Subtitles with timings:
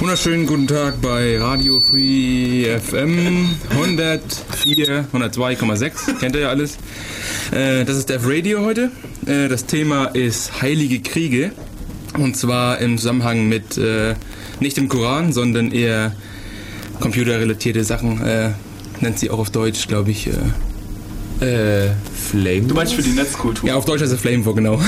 [0.00, 6.18] Wunderschönen guten Tag bei Radio Free FM 104, 102,6.
[6.18, 6.78] Kennt ihr ja alles.
[7.52, 8.90] Äh, das ist Dev Radio heute.
[9.26, 11.52] Äh, das Thema ist Heilige Kriege.
[12.18, 14.14] Und zwar im Zusammenhang mit äh,
[14.58, 16.16] nicht dem Koran, sondern eher
[16.98, 18.22] computerrelatierte Sachen.
[19.00, 20.30] Nennt sie auch auf Deutsch, glaube ich.
[21.40, 21.90] Äh,
[22.30, 22.62] Flame.
[22.62, 23.68] Du meinst für die Netzkultur?
[23.68, 24.80] Ja, auf Deutsch heißt es Flame War, genau.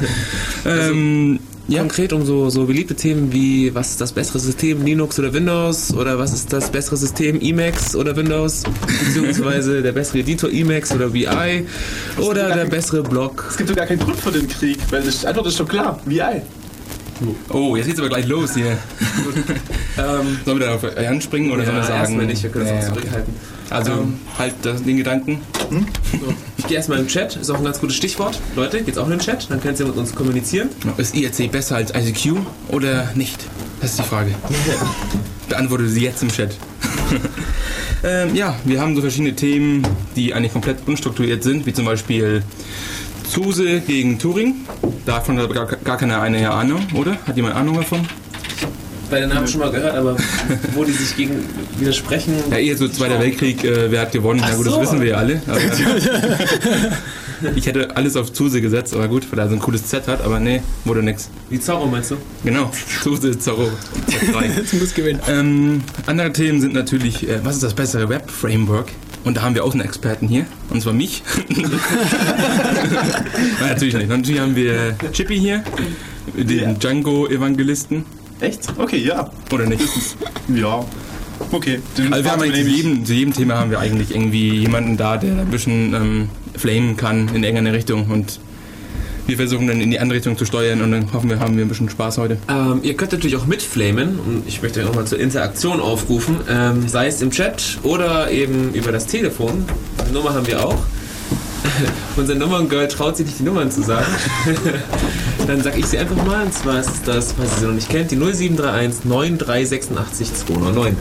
[0.66, 1.80] ähm, ja.
[1.80, 5.92] Konkret um so, so beliebte Themen wie, was ist das bessere System, Linux oder Windows?
[5.94, 8.62] Oder was ist das bessere System, Emacs oder Windows?
[9.04, 11.66] Beziehungsweise der bessere Editor, Emacs oder VI?
[12.18, 13.46] Oder der bessere Blog?
[13.50, 16.00] Es gibt doch gar keinen Grund für den Krieg, weil die Antwort ist doch klar.
[16.04, 16.42] VI.
[17.50, 18.72] Oh, jetzt geht's aber gleich los hier.
[19.98, 22.00] ähm, sollen wir da auf Jan springen oder sollen wir sagen?
[22.00, 22.94] erstmal nicht, wir können Ja, auch okay.
[22.94, 23.34] zurückhalten.
[23.70, 25.40] Also Ähm, halt das, den Gedanken.
[26.12, 26.34] So.
[26.58, 28.38] Ich gehe erstmal im Chat, ist auch ein ganz gutes Stichwort.
[28.54, 30.68] Leute, geht's auch in den Chat, dann könnt ihr mit uns kommunizieren.
[30.98, 32.36] Ist IRC besser als ICQ
[32.68, 33.38] oder nicht?
[33.80, 34.30] Das ist die Frage.
[35.48, 36.56] Beantworte sie jetzt im Chat.
[38.04, 39.86] ähm, ja, wir haben so verschiedene Themen,
[40.16, 42.42] die eigentlich komplett unstrukturiert sind, wie zum Beispiel
[43.28, 44.54] Zuse gegen Turing.
[45.04, 47.16] Davon hat gar, gar keine eine Ahnung, oder?
[47.26, 48.00] Hat jemand Ahnung davon?
[49.08, 50.16] Bei den Namen schon mal gehört, aber
[50.74, 51.44] wo die sich gegen
[51.78, 52.34] widersprechen.
[52.50, 54.40] Ja, eher so Zweiter Weltkrieg, äh, wer hat gewonnen?
[54.42, 54.80] Ach Na gut, das so.
[54.80, 55.40] wissen wir ja alle.
[57.54, 60.24] Ich hätte alles auf Zuse gesetzt, aber gut, weil er so ein cooles Z hat,
[60.24, 61.28] aber nee, wurde nix.
[61.50, 62.16] Wie Zorro meinst du?
[62.44, 62.70] Genau,
[63.02, 63.68] Zuse, Zorro,
[64.08, 64.56] Z3.
[64.56, 65.20] Jetzt muss gewinnen.
[65.28, 68.90] ähm, andere Themen sind natürlich, äh, was ist das bessere Web-Framework?
[69.26, 71.22] Und da haben wir auch einen Experten hier, und zwar mich.
[71.48, 71.68] Nein,
[73.60, 74.08] natürlich nicht.
[74.08, 75.64] Natürlich haben wir Chippy hier,
[76.36, 78.04] den Django-Evangelisten,
[78.40, 78.68] Echt?
[78.78, 79.30] Okay, ja.
[79.52, 79.82] oder nicht?
[80.54, 80.84] Ja.
[81.50, 81.80] Okay.
[81.98, 84.96] Den Also wir haben eigentlich zu jedem, zu jedem Thema haben wir eigentlich irgendwie jemanden
[84.96, 88.40] da, der ein bisschen ähm, flamen kann in irgendeine Richtung und
[89.26, 91.64] wir versuchen dann in die andere Richtung zu steuern und dann hoffen wir, haben wir
[91.64, 92.38] ein bisschen Spaß heute.
[92.48, 96.88] Ähm, ihr könnt natürlich auch mitflamen und ich möchte euch nochmal zur Interaktion aufrufen, ähm,
[96.88, 99.64] sei es im Chat oder eben über das Telefon.
[100.08, 100.78] Die Nummer haben wir auch.
[102.16, 104.06] Unser Nummerngirl traut sich nicht die Nummern zu sagen.
[105.46, 107.88] Dann sag ich sie einfach mal, und zwar ist das, falls ihr sie noch nicht
[107.88, 110.96] kennt, die 0731 9386 209.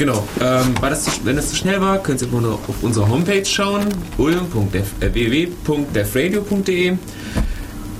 [0.00, 0.26] Genau.
[0.40, 6.96] Ähm, das zu, wenn das zu schnell war, könnt ihr auf unsere Homepage schauen, www.defradio.de.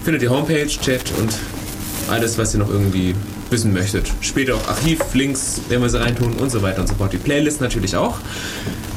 [0.03, 1.35] Findet ihr Homepage, Chat und
[2.11, 3.15] alles, was ihr noch irgendwie
[3.51, 4.11] wissen möchtet.
[4.23, 7.13] Später auch Archivlinks, wenn wir sie reintun und so weiter und so fort.
[7.13, 8.17] Die Playlist natürlich auch.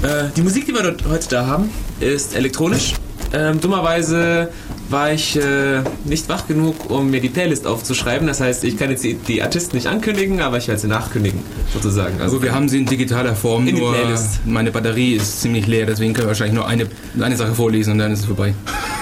[0.02, 1.70] Äh, die Musik, die wir dort heute da haben,
[2.00, 2.94] ist elektronisch.
[3.34, 4.48] Ähm, dummerweise
[4.94, 8.26] war ich äh, nicht wach genug, um mir die Playlist aufzuschreiben.
[8.28, 11.42] Das heißt, ich kann jetzt die, die Artisten nicht ankündigen, aber ich werde sie nachkündigen,
[11.74, 12.22] sozusagen.
[12.22, 14.46] Also wir haben sie in digitaler Form, In die nur Playlist.
[14.46, 16.88] meine Batterie ist ziemlich leer, deswegen können wir wahrscheinlich nur eine,
[17.20, 18.54] eine Sache vorlesen und dann ist es vorbei.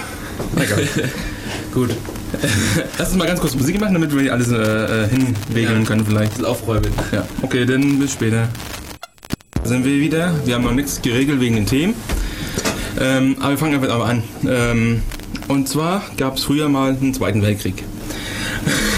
[0.56, 0.88] Egal.
[1.72, 1.90] gut.
[2.98, 5.86] Lass uns mal ganz kurz Musik machen, damit wir alles äh, äh, hinregeln Ja.
[5.86, 6.44] können vielleicht.
[6.44, 6.90] Aufräumen.
[7.12, 8.48] Ja, okay, dann bis später.
[9.62, 10.34] Da sind wir wieder.
[10.46, 11.94] Wir haben noch nichts geregelt wegen den Themen.
[13.00, 14.22] Ähm, aber wir fangen einfach mal an.
[14.48, 15.02] Ähm,
[15.52, 17.84] und zwar gab es früher mal einen Zweiten Weltkrieg.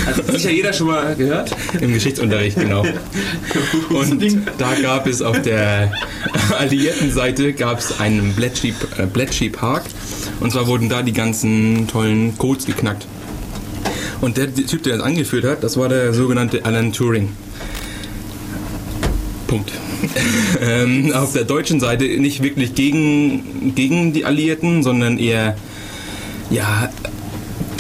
[0.07, 1.55] Also sicher jeder schon mal gehört.
[1.81, 2.83] Im Geschichtsunterricht, genau.
[3.91, 4.23] Und
[4.59, 5.93] da gab es auf der
[6.59, 9.85] alliierten Seite gab es einen Bletchley, äh, Bletchley Park.
[10.41, 13.07] Und zwar wurden da die ganzen tollen Codes geknackt.
[14.21, 17.31] Und der Typ, der das angeführt hat, das war der sogenannte Alan Turing.
[19.47, 19.73] Punkt.
[20.61, 25.57] ähm, auf der deutschen Seite nicht wirklich gegen, gegen die Alliierten, sondern eher,
[26.51, 26.89] ja,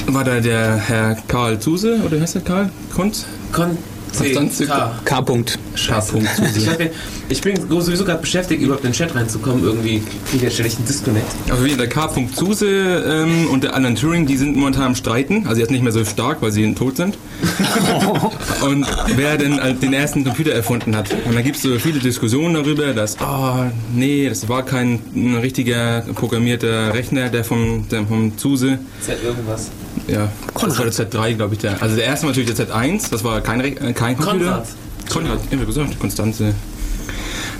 [0.06, 2.70] war da der Herr Karl Zuse, oder heißt der Karl?
[2.94, 3.26] Kunz?
[3.52, 3.76] Kon
[4.18, 5.22] Konstanze- K.
[5.26, 6.18] Zuse.
[6.56, 6.86] Ich, hab ja-
[7.28, 9.64] ich bin sowieso gerade beschäftigt, überhaupt in den Chat reinzukommen.
[9.64, 11.26] Irgendwie kriege ich einen Disconnect.
[11.50, 12.08] Also wie der K.
[12.34, 15.46] Zuse ähm, und der Alan Turing, die sind momentan am Streiten.
[15.46, 17.16] Also jetzt nicht mehr so stark, weil sie tot sind.
[18.64, 18.86] und
[19.16, 21.10] wer denn äh, den ersten Computer erfunden hat.
[21.24, 23.64] Und da gibt es so viele Diskussionen darüber, dass, oh,
[23.94, 28.78] nee, das war kein ein richtiger programmierter Rechner, der vom, der vom Zuse.
[29.00, 29.70] Ist halt irgendwas.
[30.06, 31.60] Ja, das war der Z3, glaube ich.
[31.60, 31.80] Der.
[31.82, 34.44] Also der erste war natürlich der Z1, das war kein, äh, kein Computer.
[34.44, 34.68] Konrad.
[35.10, 36.54] Konrad, immer gesagt, Konstanze.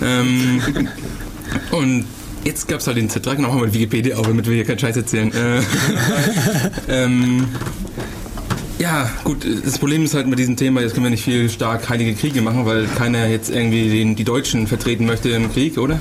[0.01, 0.61] Ähm,
[1.71, 2.05] und
[2.43, 4.65] jetzt gab es halt den Z3, genau, machen wir die Wikipedia auf, damit wir hier
[4.65, 5.31] keinen Scheiß erzählen.
[5.33, 5.61] Äh,
[7.03, 7.47] ähm,
[8.77, 11.89] ja, gut, das Problem ist halt mit diesem Thema, jetzt können wir nicht viel stark
[11.89, 15.99] heilige Kriege machen, weil keiner jetzt irgendwie den, die Deutschen vertreten möchte im Krieg, oder?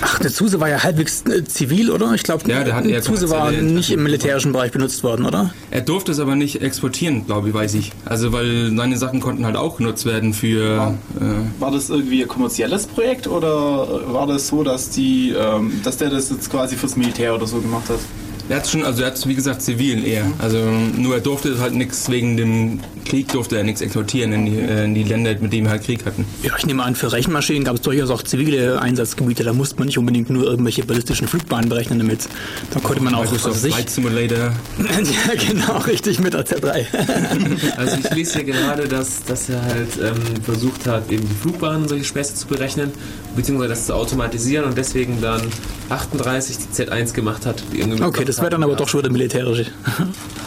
[0.00, 2.12] Ach, der Zuse war ja halbwegs äh, zivil, oder?
[2.14, 5.52] Ich glaube, Ja, der hat eher Zuse war nicht im militärischen Bereich benutzt worden, oder?
[5.70, 7.92] Er durfte es aber nicht exportieren, glaube ich, weiß ich.
[8.04, 10.96] Also, weil seine Sachen konnten halt auch genutzt werden für.
[11.20, 15.96] Äh, War das irgendwie ein kommerzielles Projekt oder war das so, dass die, ähm, dass
[15.98, 17.98] der das jetzt quasi fürs Militär oder so gemacht hat?
[18.48, 20.30] Er hat schon, also er hat wie gesagt zivil eher.
[20.38, 24.58] Also nur er durfte halt nichts wegen dem Krieg durfte er nichts exportieren in die,
[24.58, 26.24] äh, in die Länder, mit denen wir halt Krieg hatten.
[26.42, 29.44] Ja, ich nehme an, für Rechenmaschinen gab es durchaus auch zivile Einsatzgebiete.
[29.44, 32.28] Da musste man nicht unbedingt nur irgendwelche ballistischen Flugbahnen berechnen damit.
[32.72, 33.74] Da konnte man auch, was Microsoft ich.
[33.74, 34.38] Flight Simulator.
[34.78, 36.86] ja, genau, richtig, mit der Z3.
[37.76, 41.88] Also ich lese hier gerade, dass, dass er halt ähm, versucht hat, eben die Flugbahnen
[41.88, 42.90] solche Späße zu berechnen,
[43.34, 45.42] beziehungsweise das zu automatisieren und deswegen dann
[45.88, 47.62] 38 die Z1 gemacht hat.
[47.72, 49.66] die irgendwie mit Okay, das wäre dann aber doch schon wieder militärisch.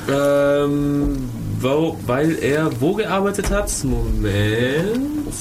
[0.07, 1.17] Ähm,
[1.59, 3.71] wo, weil er wo gearbeitet hat?
[3.83, 5.33] Moment.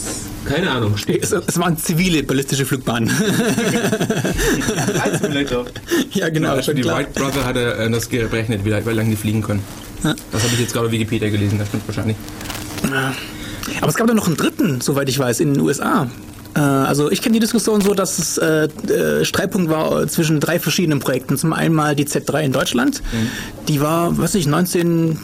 [0.47, 0.97] Keine Ahnung.
[0.97, 1.23] Steht.
[1.23, 3.11] Es, es waren zivile ballistische Flugbahnen.
[6.13, 6.97] Ja, genau, Für schon die klar.
[7.01, 9.63] Wright Brother hat er äh, das gerechnet, wie, wie lange die fliegen können.
[10.03, 12.17] Das habe ich jetzt gerade auf Wikipedia gelesen, das stimmt wahrscheinlich.
[13.81, 16.09] Aber es gab da noch einen dritten, soweit ich weiß, in den USA.
[16.55, 20.41] Äh, Also ich kenne die Diskussion so, dass es äh, äh, Streitpunkt war äh, zwischen
[20.41, 21.37] drei verschiedenen Projekten.
[21.37, 23.03] Zum einen mal die Z3 in Deutschland.
[23.69, 25.19] Die war, weiß ich, 19...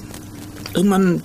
[0.73, 1.21] Irgendwann,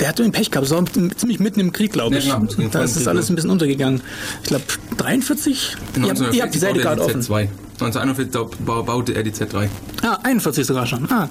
[0.00, 0.84] der hatte den Pech gehabt, das war
[1.16, 2.24] ziemlich mitten im Krieg, glaube Ja, ich.
[2.24, 4.00] genau, es ging da ist das alles ein bisschen untergegangen.
[4.42, 4.64] Ich glaube
[4.96, 5.76] 43?
[6.02, 7.20] Ihr habt, ihr habt die Seite gerade er offen.
[7.20, 7.48] die Z2.
[7.80, 9.68] 1941 bau- baute er die Z3.
[10.02, 11.08] Ah, 41 sogar schon.
[11.12, 11.28] Ah.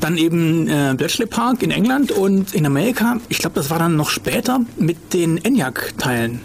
[0.00, 3.94] Dann eben äh, Bletchley Park in England und in Amerika, ich glaube, das war dann
[3.94, 6.40] noch später mit den ENIAC-Teilen.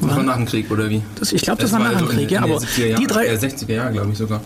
[0.00, 1.02] Das war nach dem Krieg, oder wie?
[1.18, 3.00] Das, ich glaube, das, war nach dem so in- Krieg, ja, in aber 70er Jahren,
[3.00, 4.40] die drei, Äh, 60er Jahre, glaube ich sogar.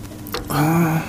[0.48, 1.02] Aber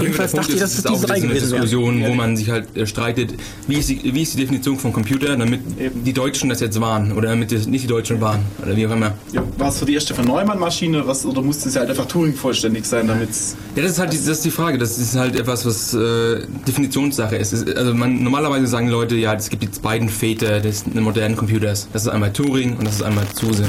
[0.00, 1.46] Jedenfalls dachte ich, dass ist, es auch diese.
[1.46, 3.34] Diskussion, wo man sich halt äh, streitet,
[3.66, 6.04] wie ist, die, wie ist die Definition von Computer, damit Eben.
[6.04, 8.92] die Deutschen das jetzt waren oder damit das nicht die Deutschen waren oder wie auch
[8.92, 9.14] immer.
[9.32, 12.34] Ja, war es für die erste von Neumann-Maschine oder musste es ja halt einfach Turing
[12.34, 13.30] vollständig sein, damit
[13.74, 14.78] Ja, das ist halt die, das ist die Frage.
[14.78, 19.48] Das ist halt etwas, was äh, Definitionssache ist- Also man, normalerweise sagen Leute, ja, es
[19.48, 21.88] gibt jetzt beiden Väter des modernen Computers.
[21.92, 23.64] Das ist einmal Turing und das ist einmal Zuse.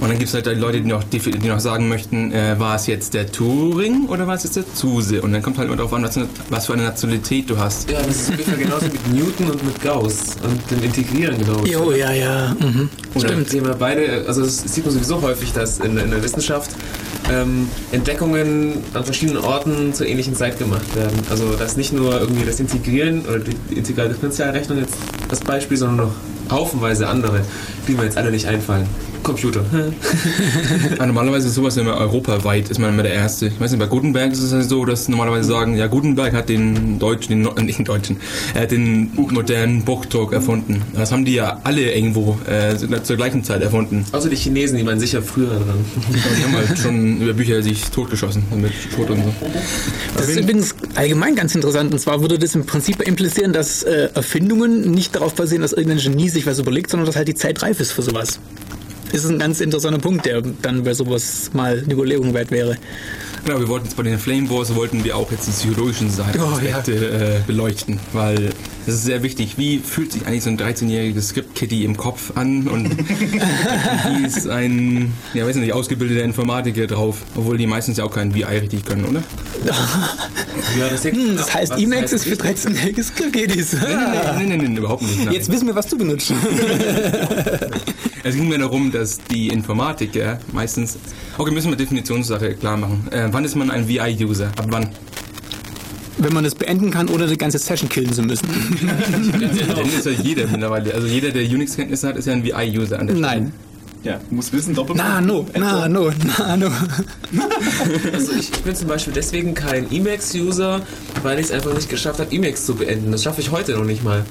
[0.00, 2.58] Und dann gibt es halt die Leute, die noch, die, die noch sagen möchten, äh,
[2.58, 5.22] war es jetzt der Turing oder war es jetzt der Zuse?
[5.22, 6.18] Und dann kommt halt immer darauf an, was,
[6.50, 7.90] was für eine Nationalität du hast.
[7.90, 11.64] Ja, das ist ungefähr genauso mit Newton und mit Gauss und dem Integrieren genau.
[11.64, 12.56] Jo, ja, ja.
[12.58, 12.88] Mhm.
[13.16, 13.48] Stimmt.
[13.48, 16.72] Thema beide, also das sieht man sowieso häufig, dass in, in der Wissenschaft
[17.30, 21.18] ähm, Entdeckungen an verschiedenen Orten zur ähnlichen Zeit gemacht werden.
[21.30, 24.96] Also dass nicht nur irgendwie das Integrieren oder die Integraldifferentialrechnung jetzt
[25.28, 26.14] das Beispiel, sondern noch
[26.50, 27.40] haufenweise andere,
[27.88, 28.86] die mir jetzt alle nicht einfallen.
[29.24, 29.64] Computer.
[30.98, 33.46] Ja, normalerweise ist sowas immer europaweit, ist man immer der Erste.
[33.46, 36.48] Ich weiß nicht, bei Gutenberg ist es ja so, dass normalerweise sagen, ja, Gutenberg hat
[36.48, 38.18] den deutschen, den, nicht den deutschen,
[38.54, 40.82] er hat den modernen Buchdruck erfunden.
[40.94, 44.04] Das haben die ja alle irgendwo äh, zur gleichen Zeit erfunden.
[44.12, 45.84] Außer die Chinesen, die waren sicher früher dran.
[46.36, 49.34] Die haben halt schon über Bücher sich totgeschossen mit Schrot und so.
[50.16, 51.92] Das ist übrigens allgemein ganz interessant.
[51.92, 55.98] Und zwar würde das im Prinzip implizieren, dass äh, Erfindungen nicht darauf basieren, dass irgendein
[55.98, 58.38] Genie sich was überlegt, sondern dass halt die Zeit reif ist für sowas.
[59.14, 62.76] Das ist ein ganz interessanter Punkt, der dann bei sowas mal eine Überlegung wert wäre.
[63.44, 66.40] Genau, wir wollten jetzt bei den Flame Wars, wollten wir auch jetzt die psychologischen Seiten
[66.40, 68.50] Oh, Aspekte äh, beleuchten, weil
[68.86, 69.56] das ist sehr wichtig.
[69.56, 75.12] Wie fühlt sich eigentlich so ein 13-jähriges Script-Kitty im Kopf an und wie ist ein,
[75.32, 79.04] ja weiß nicht, ausgebildeter Informatiker drauf, obwohl die meistens ja auch kein VI richtig können,
[79.04, 79.22] oder?
[80.78, 83.74] Ja, das, Hm, das heißt, Emacs ist für 13-jährige Skriptkiddies.
[83.74, 85.24] Nein, nein, nein, nein, überhaupt nicht.
[85.24, 85.34] Nein.
[85.34, 86.32] Jetzt wissen wir, was du benutzt.
[88.26, 90.96] Es ging mir darum, dass die Informatiker meistens.
[91.36, 93.06] Okay, müssen wir Definitionssache klar machen.
[93.10, 94.46] Äh, wann ist man ein VI-User?
[94.56, 94.88] Ab wann?
[96.18, 98.46] Wenn man es beenden kann, ohne die ganze Session killen zu müssen.
[99.74, 100.94] Dann ist ja jeder mittlerweile.
[100.94, 103.26] Also jeder, der Unix-Kenntnisse hat, ist ja ein VI-User an der Stelle.
[103.26, 103.52] Nein.
[104.04, 104.96] ja, muss wissen, doppelt.
[104.98, 106.70] Na, no, na, no, na, no.
[108.12, 110.82] Also ich, ich bin zum Beispiel deswegen kein Emacs-User,
[111.22, 113.10] weil ich es einfach nicht geschafft habe, Emacs zu beenden.
[113.10, 114.24] Das schaffe ich heute noch nicht mal.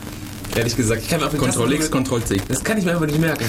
[0.56, 1.02] Ehrlich gesagt.
[1.02, 2.38] Ich kann mir auf Ctrl X, Ctrl C.
[2.48, 3.44] Das kann ich mir einfach nicht merken.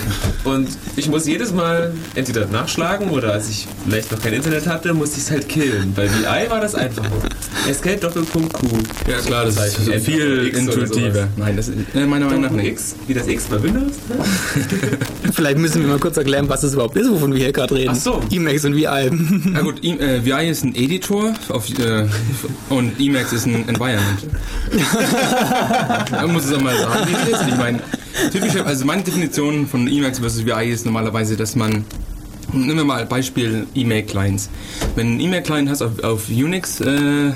[0.44, 4.94] Und ich muss jedes Mal entweder nachschlagen oder als ich vielleicht noch kein Internet hatte,
[4.94, 5.92] musste ich es halt killen.
[5.94, 7.04] Bei VI war das einfach.
[7.68, 8.66] Escape Doppelpunkt Q.
[9.08, 11.28] Ja klar, das ist Enter viel intuitiver.
[11.36, 12.72] Nein, das ist meiner Meinung nach nicht.
[12.72, 13.92] X, wie das X bei Windows.
[15.32, 17.92] Vielleicht müssen wir mal kurz erklären, was das überhaupt ist, wovon wir hier gerade reden.
[17.92, 18.22] Ach so.
[18.30, 19.10] Emacs und VI.
[19.44, 22.06] Na gut, I, äh, VI ist ein Editor auf, äh,
[22.70, 24.26] und Emacs ist ein Environment.
[26.10, 27.48] Man muss es auch mal sagen, es ist.
[27.48, 27.80] Ich meine,
[28.32, 31.84] typische, also meine Definition von Emacs versus VI ist normalerweise, dass man
[32.52, 34.48] Nehmen wir mal Beispiel E-Mail-Clients.
[34.94, 37.32] Wenn du E-Mail-Client hast auf, auf Unix, äh,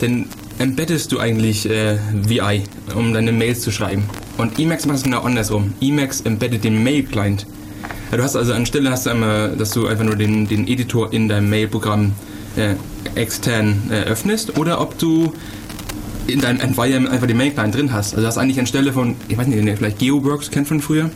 [0.00, 0.26] dann
[0.58, 2.62] embeddest du eigentlich äh, VI,
[2.94, 4.04] um deine Mails zu schreiben.
[4.38, 5.74] Und Emacs macht es genau andersrum.
[5.80, 7.46] Emacs embeddet den Mail-Client.
[8.10, 11.12] Ja, du hast also anstelle hast du einmal, dass du einfach nur den, den Editor
[11.12, 12.12] in deinem Mail-Programm
[12.56, 12.74] äh,
[13.14, 15.32] extern äh, öffnest oder ob du
[16.26, 18.12] in deinem Environment einfach den Mail-Client drin hast.
[18.12, 20.80] Also du hast eigentlich anstelle von, ich weiß nicht, den ihr vielleicht GeoWorks kennt von
[20.80, 21.10] früher?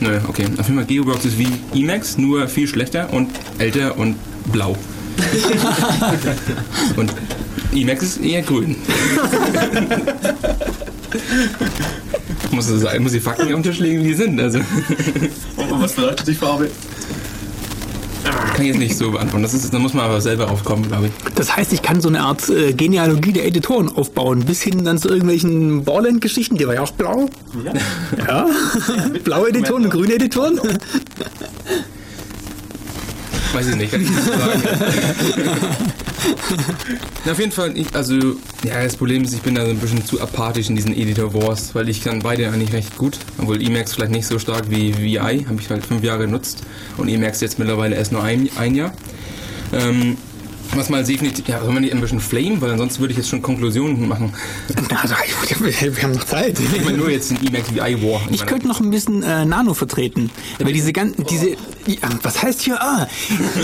[0.00, 0.08] Nö.
[0.08, 0.44] Nö, okay.
[0.58, 4.16] Auf jeden Fall GeoWorks ist wie Emacs, nur viel schlechter und älter und
[4.52, 4.76] blau.
[6.96, 7.10] Und
[7.72, 8.76] Emacs ist eher grün.
[12.50, 14.38] muss, sein, muss die Fakten auf den Tisch legen, wie die sind.
[14.38, 16.70] Also Und was bedeutet die Farbe?
[18.56, 19.42] Kann ich jetzt nicht so beantworten.
[19.42, 21.34] Das ist, da muss man aber selber aufkommen, glaube ich.
[21.34, 24.98] Das heißt, ich kann so eine Art äh, Genealogie der Editoren aufbauen, bis hin dann
[24.98, 27.28] zu irgendwelchen Borland-Geschichten, die war ja auch blau.
[27.64, 27.72] Ja.
[28.26, 28.46] Ja,
[29.24, 30.58] blaue Editoren und grüne Editoren.
[33.52, 34.62] Weiß ich nicht, kann ich nicht sagen.
[37.24, 38.14] Na, auf jeden Fall, ich, also,
[38.64, 41.34] ja, das Problem ist, ich bin da so ein bisschen zu apathisch in diesen Editor
[41.34, 44.96] Wars, weil ich kann beide eigentlich recht gut, obwohl Emacs vielleicht nicht so stark wie
[44.96, 46.62] VI, habe ich halt fünf Jahre genutzt
[46.96, 48.92] und Emacs jetzt mittlerweile erst nur ein, ein Jahr.
[49.72, 50.16] Ähm,
[50.74, 53.28] was mal definitiv, ja, soll man nicht ein bisschen flame, weil ansonsten würde ich jetzt
[53.28, 54.32] schon Konklusionen machen.
[55.00, 55.14] Also,
[55.70, 56.58] wir haben noch Zeit.
[56.58, 58.20] Ich meine nur jetzt den Emacs VI War.
[58.30, 62.62] Ich könnte noch ein bisschen äh, Nano vertreten, weil diese ganzen, diese, ja, was heißt
[62.62, 63.06] hier, ah,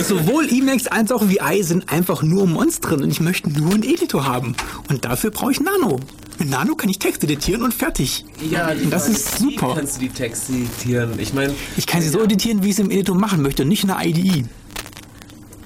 [0.06, 4.26] sowohl Emacs als auch VI sind einfach nur Monstren und ich möchte nur einen Editor
[4.26, 4.54] haben
[4.88, 5.98] und dafür brauche ich Nano.
[6.38, 8.24] Mit Nano kann ich Text editieren und fertig.
[8.50, 9.74] Ja, die Und das Frage ist wie super.
[9.76, 11.18] kannst du die Texte editieren?
[11.18, 13.68] Ich meine, Ich kann sie so editieren, wie ich es im Editor machen möchte und
[13.68, 14.44] nicht in der IDE.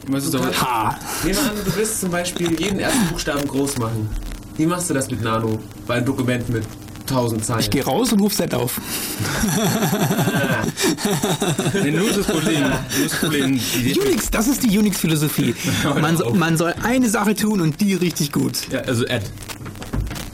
[0.09, 0.99] Was ist aber, Ha.
[1.25, 4.09] nehmen wir an, du willst zum Beispiel jeden ersten Buchstaben groß machen.
[4.57, 5.59] Wie machst du das mit Nano?
[5.87, 6.65] Bei einem Dokument mit
[7.09, 7.61] 1000 Zeilen.
[7.61, 8.81] Ich gehe raus und ruf Set auf.
[11.83, 12.71] nee, nur das Problem, nur
[13.09, 13.61] das Problem,
[14.05, 15.55] Unix, das ist die Unix-Philosophie.
[16.01, 18.53] Man, so, man soll eine Sache tun und die richtig gut.
[18.71, 19.23] ja, also Ad,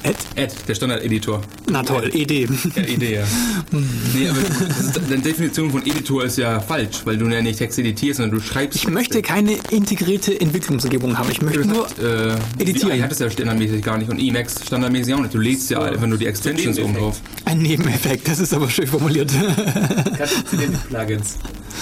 [0.05, 0.17] Ed?
[0.37, 1.43] Ad, der Standard-Editor.
[1.71, 2.49] Na toll, ED.
[2.75, 3.25] Ja, Idee, ja.
[4.15, 7.79] nee, aber ist, deine Definition von Editor ist ja falsch, weil du ja nicht Text
[7.79, 8.77] editierst, sondern du schreibst.
[8.77, 11.31] Ich möchte keine integrierte Entwicklungsumgebung haben.
[11.31, 12.93] Ich möchte nur äh, editieren.
[12.93, 15.35] VI hat es ja standardmäßig gar nicht und Emacs standardmäßig auch nicht.
[15.35, 17.21] Du lädst ja einfach nur die Extensions oben drauf.
[17.45, 18.27] ein Nebeneffekt.
[18.27, 19.31] Das ist aber schön formuliert.
[20.89, 21.39] Plugins.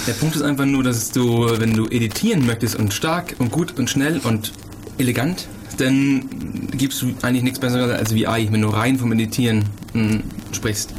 [0.07, 3.79] Der Punkt ist einfach nur, dass du, wenn du editieren möchtest und stark und gut
[3.79, 4.53] und schnell und
[4.99, 5.49] elegant,
[5.81, 6.25] dann
[6.73, 10.21] gibst du eigentlich nichts Besseres als VI, wenn du rein vom Editieren mh,
[10.53, 10.91] sprichst.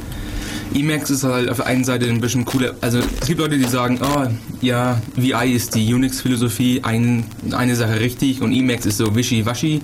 [0.74, 2.74] Emacs ist halt auf der einen Seite ein bisschen cooler.
[2.80, 4.26] Also es gibt Leute, die sagen, oh
[4.60, 9.82] ja, VI ist die Unix-Philosophie, ein, eine Sache richtig und Emacs ist so wischiwaschi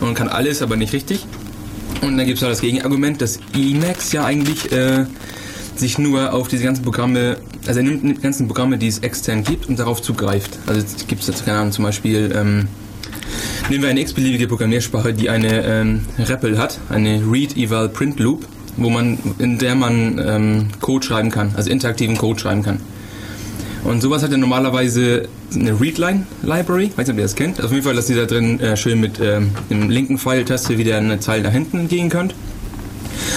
[0.00, 1.24] und kann alles, aber nicht richtig.
[2.02, 5.06] Und dann gibt es halt das Gegenargument, dass Emacs ja eigentlich äh,
[5.76, 9.44] sich nur auf diese ganzen Programme, also er nimmt die ganzen Programme, die es extern
[9.44, 10.58] gibt und darauf zugreift.
[10.66, 12.68] Also gibt es jetzt, keine Ahnung, zum Beispiel, ähm,
[13.68, 19.58] nehmen wir eine x-beliebige Programmiersprache, die eine ähm, REPL hat, eine Read-Eval-Print-Loop, wo man, in
[19.58, 22.80] der man ähm, Code schreiben kann, also interaktiven Code schreiben kann.
[23.84, 27.62] Und sowas hat ja normalerweise eine Readline-Library, weiß nicht, ob ihr das kennt.
[27.62, 30.98] Auf jeden Fall, dass ihr da drin äh, schön mit ähm, dem linken Pfeiltaste wieder
[30.98, 32.34] eine Zeile nach hinten gehen könnt.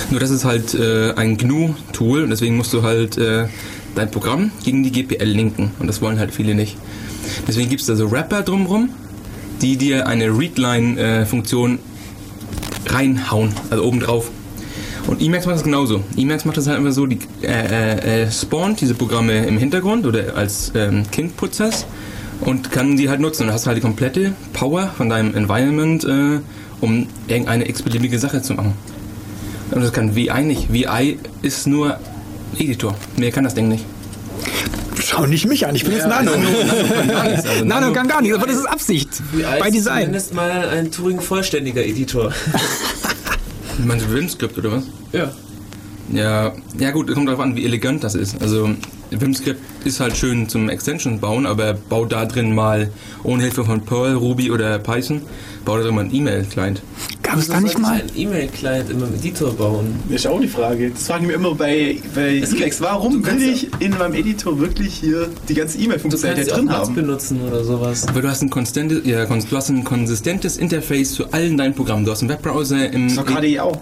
[0.10, 3.48] Nur das ist halt äh, ein GNU-Tool und deswegen musst du halt äh,
[3.96, 6.78] dein Programm gegen die GPL linken und das wollen halt viele nicht.
[7.48, 8.90] Deswegen gibt es da so Wrapper drumrum,
[9.62, 11.80] die dir eine Readline-Funktion
[12.88, 14.32] reinhauen, also obendrauf.
[15.08, 16.04] Und Emacs macht das genauso.
[16.16, 20.06] Emacs macht das halt immer so, die äh, äh, äh, spawnt diese Programme im Hintergrund
[20.06, 21.86] oder als ähm, Kindprozess
[22.42, 23.44] und kann die halt nutzen.
[23.44, 26.40] Und du hast halt die komplette Power von deinem Environment, äh,
[26.82, 28.74] um irgendeine x-beliebige Sache zu machen.
[29.72, 30.72] Und das kann VI nicht.
[30.72, 31.98] VI ist nur
[32.58, 32.96] Editor.
[33.18, 33.86] Mehr kann das Ding nicht.
[35.12, 36.32] Schau nicht mich an, ich bin jetzt Nano.
[36.32, 39.10] Also Nano kann gar nichts, aber das ist Absicht.
[39.60, 40.04] Bei Design.
[40.04, 42.32] Zumindest mal ein Turing-vollständiger Editor.
[43.86, 44.84] Meinst du Vim-Skript oder was?
[45.12, 45.32] ja.
[46.14, 48.42] Ja, ja gut, kommt darauf an, wie elegant das ist.
[48.42, 48.72] Also
[49.12, 52.92] Vim-Script ist halt schön zum Extension bauen, aber bau da drin mal
[53.24, 55.22] ohne Hilfe von Perl, Ruby oder Python,
[55.64, 56.82] bau da drin mal einen E-Mail-Client.
[57.32, 57.94] Gab es da nicht mal?
[57.94, 59.96] einen E-Mail-Client in meinem Editor bauen?
[60.10, 60.90] Das ist auch die Frage.
[60.90, 62.82] Das fragen wir immer bei, bei Es Emacs.
[62.82, 66.96] Warum will ich in meinem Editor wirklich hier die ganze E-Mail-Funktionalität auch drin Nuts haben?
[66.96, 68.06] benutzen oder sowas.
[68.06, 72.04] Aber du hast ein, konstante, ja, du hast ein konsistentes Interface zu allen deinen Programmen.
[72.04, 73.08] Du hast einen Webbrowser im...
[73.08, 73.80] Das ist KDE auch.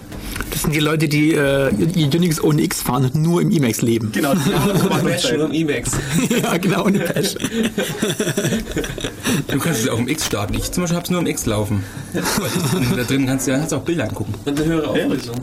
[0.51, 1.71] Das sind die Leute, die äh,
[2.15, 4.11] Unix ohne X fahren und nur im Emacs leben.
[4.11, 4.33] Genau.
[4.99, 5.91] die Bash nur im Emacs.
[6.43, 7.35] ja, genau, ohne Patch.
[9.47, 10.53] Du kannst es auch im X starten.
[10.55, 11.83] Ich zum Beispiel hab's nur im X laufen.
[12.13, 14.33] Weil da drin kannst du ja kannst du auch Bilder angucken.
[14.45, 15.35] Und eine höhere Auflösung.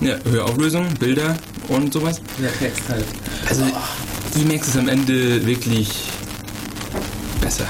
[0.00, 1.36] Ja, höhere Auflösung, Bilder
[1.68, 2.20] und sowas.
[2.42, 3.04] Ja, Text halt.
[3.48, 3.64] Also
[4.36, 5.88] Emacs ist am Ende wirklich
[7.44, 7.64] besser.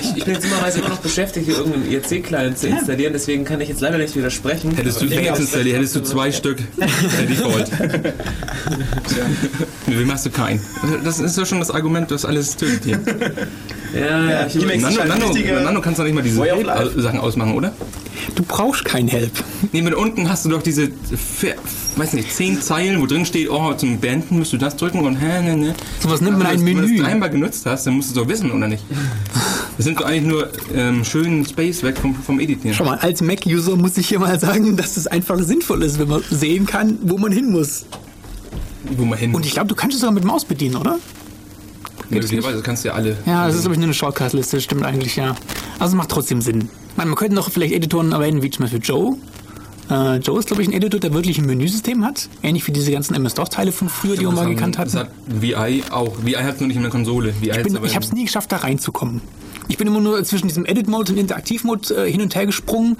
[0.00, 3.60] Ich, ich bin jetzt immerweise immer noch beschäftigt, hier irgendeinen IRC-Client zu installieren, deswegen kann
[3.60, 4.74] ich jetzt leider nicht widersprechen.
[4.74, 7.70] Hättest du ich Emacs installiert, hättest du zwei Stück per Default.
[9.86, 10.60] Wem hast du keinen?
[11.04, 13.00] Das ist ja schon das Argument, das alles tötet hier.
[13.94, 16.42] Ja, ja, ich Emacs- Nano, ein Nano, Nano kannst du nicht mal diese.
[17.00, 17.72] Sachen ausmachen, oder?
[18.36, 19.32] Du brauchst kein Help.
[19.72, 20.90] Mit unten hast du doch diese,
[21.96, 25.16] weiß nicht, zehn Zeilen, wo drin steht, oh, zum Beenden musst du das drücken und
[25.16, 25.74] hä, ne, ne.
[26.00, 26.98] Sowas nennt man Aber ein Wenn du Menü.
[26.98, 28.84] das einmal genutzt hast, dann musst du es doch wissen, oder nicht?
[29.78, 32.76] Das sind doch eigentlich nur ähm, schönen Space weg vom, vom Editieren.
[32.76, 36.08] Schau mal, als Mac-User muss ich hier mal sagen, dass es einfach sinnvoll ist, wenn
[36.08, 37.86] man sehen kann, wo man hin muss.
[38.98, 39.34] Wo man hin.
[39.34, 40.98] Und ich glaube, du kannst es sogar mit Maus bedienen, oder?
[42.10, 43.16] Möglicherweise kannst du ja alle.
[43.24, 45.34] Ja, das ist, glaube ich, nur eine Shortcut-Liste, stimmt eigentlich, ja.
[45.78, 46.68] Also es macht trotzdem Sinn.
[46.96, 49.16] Man, man könnte noch vielleicht Editoren erwähnen, wie zum Beispiel Joe.
[49.90, 52.28] Äh, Joe ist, glaube ich, ein Editor, der wirklich ein Menüsystem hat.
[52.42, 55.10] Ähnlich wie diese ganzen MS-DOS-Teile von früher, die wir Das mal gekannt Das hatten.
[55.10, 56.16] hat VI auch.
[56.24, 57.34] VI hat nur nicht in der Konsole.
[57.40, 59.20] VI Ich, bin, ich habe es nie geschafft, da reinzukommen.
[59.68, 62.96] Ich bin immer nur zwischen diesem Edit-Mode und Interaktiv-Mode äh, hin und her gesprungen.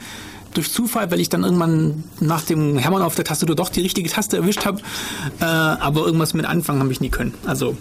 [0.54, 4.08] Durch Zufall, weil ich dann irgendwann nach dem Hämmern auf der Tastatur doch die richtige
[4.08, 4.80] Taste erwischt habe.
[5.40, 7.34] Äh, aber irgendwas mit Anfangen habe ich nie können.
[7.46, 7.76] Also,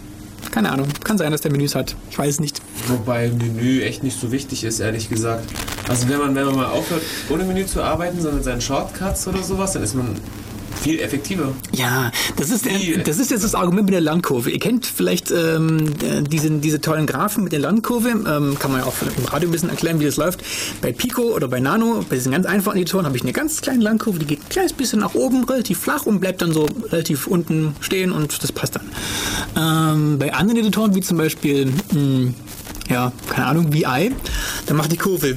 [0.50, 0.88] keine Ahnung.
[1.04, 1.96] Kann sein, dass der Menüs hat.
[2.10, 2.60] Ich weiß nicht.
[2.88, 5.44] Wobei Menü echt nicht so wichtig ist, ehrlich gesagt.
[5.88, 9.26] Also wenn man, wenn man mal aufhört, ohne Menü zu arbeiten, sondern mit seinen Shortcuts
[9.28, 10.16] oder sowas, dann ist man
[10.76, 11.52] viel effektiver.
[11.72, 14.50] Ja, das ist, äh, das ist jetzt das Argument mit der Lernkurve.
[14.50, 18.08] Ihr kennt vielleicht ähm, äh, diese, diese tollen Graphen mit der Lernkurve.
[18.08, 20.40] Ähm, kann man ja auch im Radio ein bisschen erklären, wie das läuft.
[20.80, 23.82] Bei Pico oder bei Nano, bei diesen ganz einfachen Editoren, habe ich eine ganz kleine
[23.82, 27.26] Lernkurve, die geht ein kleines bisschen nach oben, relativ flach und bleibt dann so relativ
[27.26, 28.90] unten stehen und das passt dann.
[29.56, 31.66] Ähm, bei anderen Editoren, wie zum Beispiel...
[31.92, 32.32] Mh,
[32.88, 34.12] ja, keine Ahnung, VI,
[34.66, 35.26] dann macht die Kurve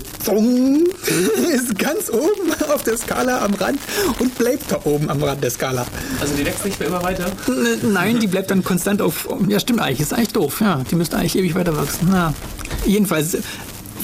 [1.54, 3.80] ist ganz oben auf der Skala am Rand
[4.20, 5.86] und bleibt da oben am Rand der Skala.
[6.20, 7.32] Also die wächst nicht mehr immer weiter.
[7.82, 9.28] Nein, die bleibt dann konstant auf.
[9.48, 10.02] Ja, stimmt eigentlich.
[10.02, 10.62] Ist eigentlich doof.
[10.62, 12.10] Ja, die müsste eigentlich ewig weiter wachsen.
[12.12, 12.34] Ja.
[12.86, 13.38] Jedenfalls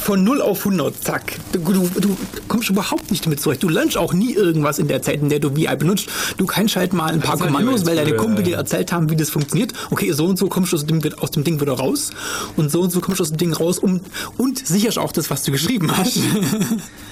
[0.05, 1.33] von 0 auf 100, zack.
[1.51, 2.15] Du, du, du
[2.47, 3.63] kommst überhaupt nicht damit zurecht.
[3.63, 6.07] Du lernst auch nie irgendwas in der Zeit, in der du VI benutzt.
[6.37, 9.31] Du kannst halt mal ein paar Kommandos, weil deine Kumpel dir erzählt haben, wie das
[9.31, 9.73] funktioniert.
[9.89, 12.11] Okay, so und so kommst du aus dem, aus dem Ding wieder raus.
[12.55, 13.79] Und so und so kommst du aus dem Ding raus.
[13.79, 13.99] Um,
[14.37, 16.19] und sicherst auch das, was du geschrieben hast.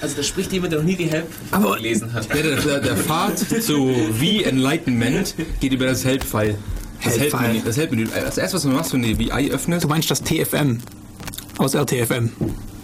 [0.00, 2.28] Also da spricht jemand, der noch nie die Help Aber- gelesen hat.
[2.32, 3.88] Der, der, der Pfad zu
[4.20, 6.58] V-Enlightenment geht über das Help-File.
[7.02, 7.40] Das Help-File.
[7.40, 7.62] Help-Menü.
[7.64, 8.06] Das Help-Menü.
[8.24, 10.78] Das erste, was du machst, wenn du die VI öffnest, Du meinst das TFM
[11.58, 12.30] aus RTFM.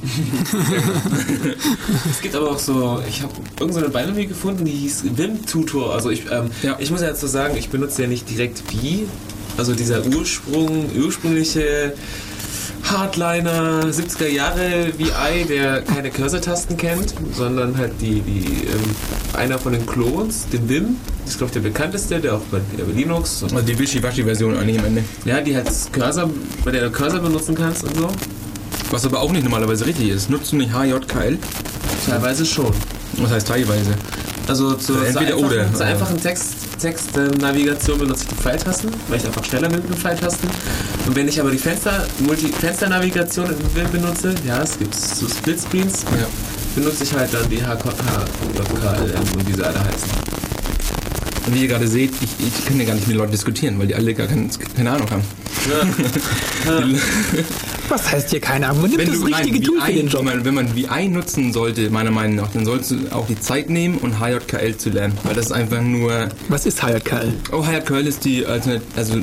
[2.11, 5.95] Es gibt aber auch so, ich habe irgendeine so Binary gefunden, die hieß Vim Tutor.
[5.95, 6.77] Also ich, ähm, Ja.
[6.79, 9.07] ich muss ja dazu sagen, ich benutze ja nicht direkt wie,
[9.57, 11.95] also dieser Ursprung, ursprüngliche
[12.85, 18.81] Hardliner 70er Jahre VI, der keine Cursor-Tasten kennt, sondern halt die, die ähm,
[19.35, 22.59] einer von den Clones, den Vim, das ist glaube ich der bekannteste, der auch bei,
[22.77, 25.05] der bei Linux und also die Wischiwaschi-Version eigentlich am Ende.
[25.25, 26.31] ja, die halt Cursor,
[26.65, 28.09] bei der du Cursor benutzen kannst und so.
[28.91, 30.31] Was aber auch nicht normalerweise richtig ist.
[30.31, 31.39] Nutzt du nicht HJKL?
[32.07, 32.73] Teilweise schon.
[33.19, 33.95] Was heißt teilweise?
[34.49, 35.75] Also zur, Also zur entweder einfachen, oder.
[35.75, 39.97] zur einfachen Text, Textnavigation benutze ich die Pfeiltasten, weil ich einfach schneller bin mit den
[39.97, 40.49] Pfeiltasten.
[41.07, 43.49] Und wenn ich aber die Fenster, Multi-Fenster-Navigation
[43.93, 46.27] benutze, ja, es gibt so Splitscreens, Ja.
[46.75, 50.11] benutze ich halt dann die HKLM und wie sie alle heißen.
[51.53, 53.95] Wie ihr gerade seht, ich, ich kann ja gar nicht mit Leuten diskutieren, weil die
[53.95, 55.23] alle gar kein, keine Ahnung haben.
[57.89, 58.83] Was heißt hier keine Ahnung?
[58.83, 60.25] Man nimmt das richtige nein, Tool für den Job.
[60.25, 63.39] Wenn man, wenn man VI nutzen sollte, meiner Meinung nach, dann solltest du auch die
[63.39, 65.19] Zeit nehmen und HJKL zu lernen.
[65.25, 67.33] Weil das ist einfach nur Was ist HJKL?
[67.53, 69.21] Oh, HJKL ist die Alternat also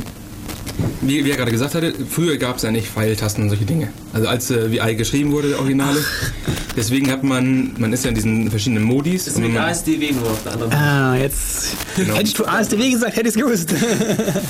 [1.02, 3.90] wie, wie er gerade gesagt hatte, früher gab es ja nicht Pfeiltasten und solche Dinge.
[4.14, 6.00] Also als äh, VI geschrieben wurde, der Originale.
[6.76, 9.26] Deswegen hat man, man ist ja in diesen verschiedenen Modis.
[9.26, 10.84] Das ist mit ASDW nur auf der anderen Seite.
[10.84, 11.76] Ah, jetzt.
[11.96, 12.16] Genau.
[12.16, 13.74] Hättest du ASDW gesagt, hätte ich es gewusst.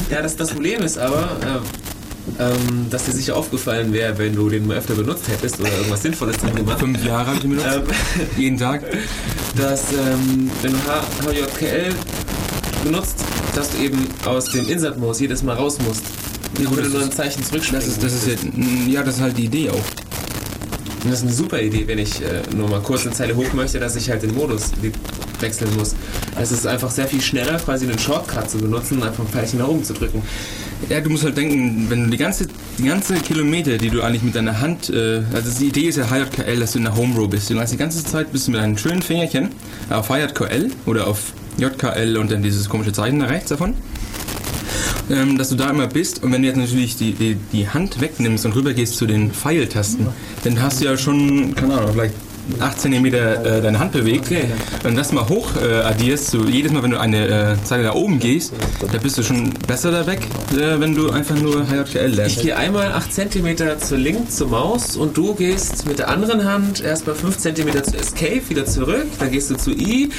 [0.10, 4.50] Ja, das, das Problem ist aber, äh, ähm, dass dir sicher aufgefallen wäre, wenn du
[4.50, 6.80] den mal öfter benutzt hättest oder irgendwas Sinnvolles drin gemacht.
[6.80, 7.68] fünf Jahre habe ich ihn benutzt.
[7.76, 8.84] Ähm, jeden Tag.
[9.56, 11.94] dass ähm, wenn du H HJKL
[12.84, 13.24] benutzt,
[13.56, 16.04] dass du eben aus dem Insert-Modus jedes Mal raus musst.
[16.60, 18.36] Ja, gut, das nur ein Zeichen zurückspringen Das ist, das ist ja,
[18.88, 19.76] ja, das ist halt die Idee auch.
[21.04, 23.54] Und das ist eine super Idee, wenn ich äh, nur mal kurz eine Zeile hoch
[23.54, 24.72] möchte, dass ich halt den Modus
[25.40, 25.96] wechseln muss.
[26.40, 29.60] Es ist einfach sehr viel schneller, quasi einen Shortcut zu benutzen und einfach ein Pfeilchen
[29.60, 30.22] nach oben zu drücken.
[30.90, 34.24] Ja, du musst halt denken, wenn du die ganze, die ganze Kilometer, die du eigentlich
[34.24, 37.16] mit deiner Hand, äh, also die Idee ist ja HJKL, dass du in der Home
[37.16, 37.50] Row bist.
[37.50, 39.50] Du kannst die ganze Zeit bist du mit deinen schönen Fingerchen
[39.90, 43.74] auf HJKL oder auf JKL und dann dieses komische Zeichen da rechts davon.
[45.10, 48.02] Ähm, dass du da immer bist und wenn du jetzt natürlich die, die, die Hand
[48.02, 50.08] wegnimmst und rübergehst zu den Pfeiltasten,
[50.44, 52.14] dann hast du ja schon, keine Ahnung, vielleicht
[52.60, 54.26] 8 cm äh, deine Hand bewegt.
[54.26, 54.46] Okay.
[54.84, 57.84] Wenn du das mal hoch äh, addierst, so jedes Mal, wenn du eine äh, Zeile
[57.84, 58.54] nach oben gehst,
[58.92, 60.20] da bist du schon besser da weg,
[60.54, 62.42] äh, wenn du einfach nur Ich lernst.
[62.42, 66.82] gehe einmal 8 cm zur Link zur Maus und du gehst mit der anderen Hand
[66.84, 70.10] erstmal 5 cm zu Escape, wieder zurück, dann gehst du zu I,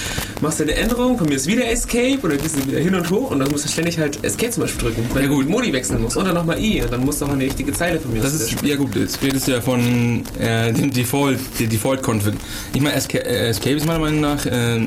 [0.41, 3.39] machst eine Änderung, probierst wieder Escape und dann gehst du wieder hin und hoch und
[3.41, 5.47] dann musst du ständig halt Escape zum Beispiel drücken, weil Ja, du gut.
[5.47, 7.73] die Modi wechseln musst und dann nochmal I und dann musst du auch eine richtige
[7.73, 11.39] Zeile von mir Das ist, ja gut, jetzt redest du ja von äh, dem Default,
[11.59, 12.37] der Default Und wenn-
[12.75, 14.87] ich meine, Esca äh, Escape ist meiner Meinung nach äh,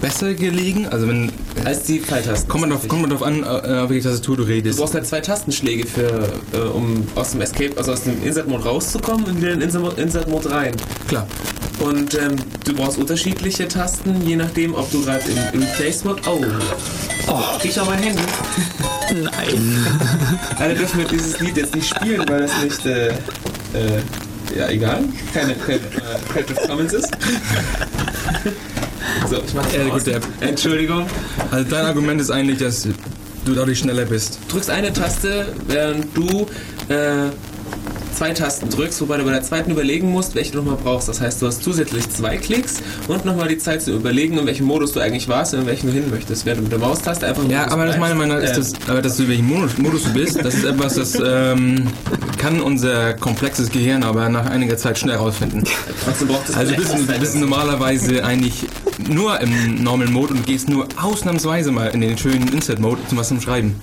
[0.00, 0.86] besser gelegen.
[0.88, 1.30] Also wenn
[1.64, 2.48] Als die Pfeiltasten.
[2.48, 4.78] kommt man drauf, kommt man drauf an, äh, auf welche Tastatur du Du redest.
[4.78, 9.24] brauchst halt zwei Tastenschläge für, äh, um aus dem Escape, also aus dem Insert-Mode rauszukommen
[9.26, 10.72] und wieder in den Insert- Insert-Mode rein.
[11.08, 11.26] Klar.
[11.78, 16.22] Und ähm, du brauchst unterschiedliche Tasten, je nachdem, ob du gerade im, im Replace-Mode.
[16.26, 16.40] Oh.
[17.28, 18.22] Oh, krieg ich auch mein Handy.
[19.14, 19.86] Nein.
[20.58, 23.12] Alle dürfen wir dieses Lied jetzt nicht spielen, weil das nicht, äh, äh,
[24.56, 27.08] ja, egal, keine, keine äh, Creative Commons ist.
[29.28, 30.04] So, ich mach gut, aus.
[30.04, 31.06] der- Entschuldigung.
[31.50, 32.82] Also dein Argument ist eigentlich, dass
[33.44, 34.38] du dadurch schneller bist.
[34.48, 36.46] drückst eine Taste, während du
[36.88, 37.28] äh,
[38.14, 41.08] zwei Tasten drückst, wobei du bei der zweiten überlegen musst, welche du nochmal brauchst.
[41.08, 44.66] Das heißt, du hast zusätzlich zwei Klicks und nochmal die Zeit zu überlegen, in welchem
[44.66, 46.44] Modus du eigentlich warst und in welchem du hin möchtest.
[46.46, 48.16] Während du mit der Maustaste einfach Ja, aber das bleibst.
[48.16, 50.94] Meinung ist Äh, das, aber dass du in welchem Modus, du bist, das ist etwas,
[50.94, 51.86] das ähm,
[52.38, 55.64] kann unser komplexes Gehirn aber nach einiger Zeit schnell rausfinden.
[56.04, 58.66] Trotzdem braucht es Also du bist, du bist normalerweise eigentlich
[59.08, 63.18] nur im Normal Mode und gehst nur ausnahmsweise mal in den schönen Insert Mode zum
[63.18, 63.74] was zum Schreiben.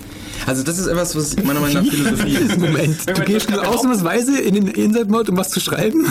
[0.46, 2.58] Also das ist etwas, was meiner Meinung nach Philosophie ist.
[2.58, 6.06] Moment, du gehst nur ausnahmsweise in den Insert-Mode, um was zu schreiben?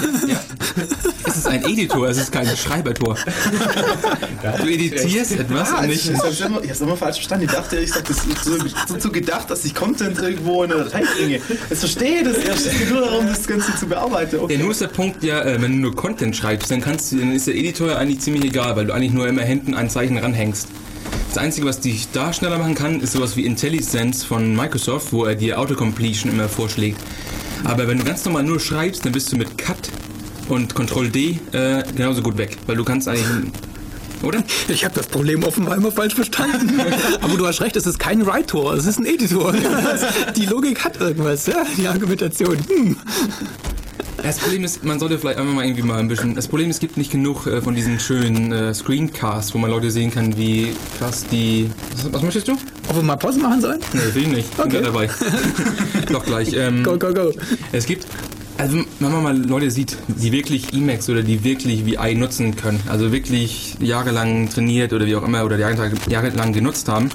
[1.26, 3.16] Es ist ein Editor, es ist kein Schreibertor.
[4.62, 6.18] Du editierst etwas Ah, und ich, nicht...
[6.18, 7.46] ich hab's immer, ich immer falsch verstanden.
[7.46, 8.58] Ich dachte, ich sag, das ist so,
[8.98, 11.40] so gedacht, dass ich Content irgendwo in eine Datei bringe.
[11.70, 12.66] Jetzt verstehe ich das erst.
[12.68, 14.40] Es geht nur darum, das Ganze zu bearbeiten.
[14.40, 14.54] Okay.
[14.56, 17.18] Ja, nur ist der Punkt ja, äh, wenn du nur Content schreibst, dann kannst du,
[17.18, 19.90] dann ist der Editor ja eigentlich ziemlich egal, weil du eigentlich nur immer hinten ein
[19.90, 20.68] Zeichen ranhängst.
[21.30, 25.26] Das Einzige, was dich da schneller machen kann, ist sowas wie IntelliSense von Microsoft, wo
[25.26, 27.00] er dir Autocompletion immer vorschlägt.
[27.64, 29.90] Aber wenn du ganz normal nur schreibst, dann bist du mit Cut
[30.48, 33.52] und Ctrl D äh, genauso gut weg, weil du kannst eigentlich,
[34.24, 34.44] oder?
[34.68, 36.82] Ich habe das Problem offenbar immer falsch verstanden.
[37.22, 39.54] Aber du hast recht, es ist kein Writer, es ist ein Editor.
[40.36, 41.64] Die Logik hat irgendwas, ja?
[41.78, 42.58] die Argumentation.
[42.68, 42.98] Hm.
[44.24, 46.36] Das Problem ist, man sollte vielleicht einfach mal irgendwie mal ein bisschen.
[46.36, 49.70] Das Problem ist, es gibt nicht genug äh, von diesen schönen äh, Screencasts, wo man
[49.72, 51.70] Leute sehen kann, wie krass die.
[51.96, 52.54] Was, was möchtest du?
[52.90, 53.80] Ob wir mal Pause machen sollen?
[53.94, 54.58] Nee, will ich nicht.
[54.58, 54.80] Bin Okay.
[54.82, 55.10] gleich dabei.
[56.12, 56.54] Doch gleich.
[56.54, 57.32] Ähm, Go, go, go.
[57.72, 58.06] es gibt,
[58.58, 62.80] also wenn man mal Leute sieht, die wirklich Emacs oder die wirklich VI nutzen können,
[62.90, 67.10] also wirklich jahrelang trainiert oder wie auch immer oder jahrelang genutzt haben,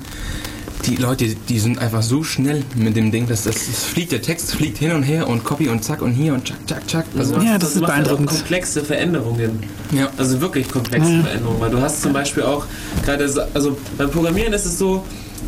[0.87, 4.23] die Leute, die sind einfach so schnell mit dem Ding, dass das, das fliegt, der
[4.23, 7.07] Text fliegt hin und her und Copy und zack und hier und zack, zack, zack.
[7.16, 8.31] Also, Ja, das ist macht halt beeindruckend.
[8.31, 9.62] komplexe Veränderungen.
[9.92, 10.09] ja.
[10.16, 12.66] Also wirklich komplexe Veränderungen, weil du hast zum Beispiel auch
[13.05, 15.05] gerade, so- also beim Programmieren ist es so,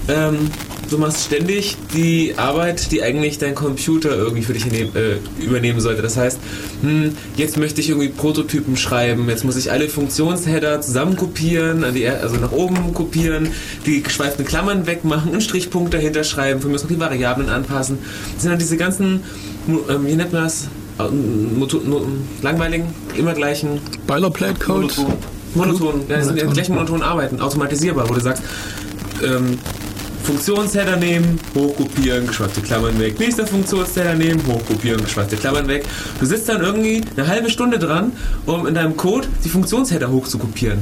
[0.08, 0.50] ähm,
[0.90, 5.80] du machst ständig die Arbeit, die eigentlich dein Computer irgendwie für dich nehm, äh, übernehmen
[5.80, 6.00] sollte.
[6.02, 6.38] Das heißt,
[6.82, 11.94] hm, jetzt möchte ich irgendwie Prototypen schreiben, jetzt muss ich alle Funktionsheader zusammen kopieren, an
[11.94, 13.48] die, Er- also nach oben kopieren,
[13.84, 17.98] die geschweiften Klammern wegmachen, einen Strichpunkt dahinter schreiben, wir müssen die Variablen anpassen.
[18.34, 19.24] Das sind dann diese ganzen,
[19.68, 20.68] ähm, wie nennt man das?
[22.42, 24.80] Langweiligen, immer gleichen Boilerplate-Code.
[24.94, 25.06] Monoton.
[25.54, 26.52] Monoton, ja, das sind ja Monoton.
[26.54, 28.42] gleich monoton arbeiten, automatisierbar, wo du sagst,
[29.22, 29.58] ähm,
[30.26, 33.18] Funktionsheader nehmen, hochkopieren, geschweifte Klammern weg.
[33.20, 35.84] Nächster Funktionsheader nehmen, hochkopieren, geschweifte Klammern weg.
[36.18, 38.10] Du sitzt dann irgendwie eine halbe Stunde dran,
[38.44, 40.80] um in deinem Code die Funktionsheader hochzukopieren.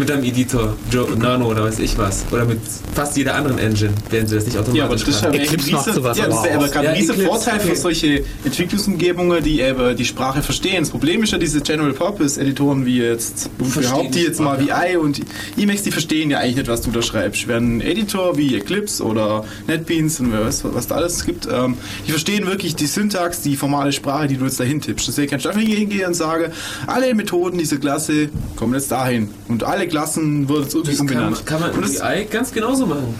[0.00, 2.24] Mit deinem Editor, Joe, Nano oder weiß ich was.
[2.30, 2.58] Oder mit
[2.94, 5.40] fast jeder anderen Engine, werden sie das nicht automatisch Ja, aber das ist ja machen.
[5.40, 7.54] Eclipse macht sowas ja, das aber ist ja aber gerade Ja, ein riesen Eclipse, Vorteil
[7.56, 7.68] okay.
[7.68, 10.78] für solche Entwicklungsumgebungen, die eben die Sprache verstehen.
[10.80, 14.88] Das Problem ist ja diese General Purpose Editoren wie jetzt, behaupte die jetzt mal Sprache.
[14.88, 15.20] VI und
[15.58, 17.46] Emacs, die verstehen ja eigentlich nicht, was du da schreibst.
[17.46, 21.74] Während ein Editor wie Eclipse oder NetBeans und wer weiß, was da alles gibt, ähm,
[22.06, 25.08] die verstehen wirklich die Syntax, die formale Sprache, die du jetzt dahin tippst.
[25.08, 26.52] Deswegen kann ich einfach hingehen und sage,
[26.86, 29.28] alle Methoden dieser Klasse kommen jetzt dahin.
[29.46, 31.46] Und alle Klassen wurden jetzt irgendwie Das kann, umbenannt.
[31.46, 33.14] kann man in das- VI ganz genauso machen.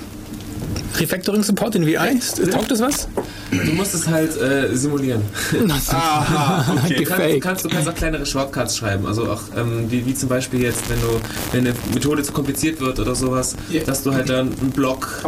[0.99, 2.19] Refactoring Support in VI?
[2.51, 3.09] Taugt das was?
[3.51, 5.23] Du musst es halt äh, simulieren.
[5.91, 6.95] Aha, okay.
[6.99, 9.07] Du kannst, kannst, du kannst auch kleinere Shortcuts schreiben.
[9.07, 11.07] Also auch ähm, wie, wie zum Beispiel jetzt, wenn du
[11.53, 13.83] wenn eine Methode zu kompliziert wird oder sowas, Ja.
[13.85, 15.23] dass du halt dann einen Block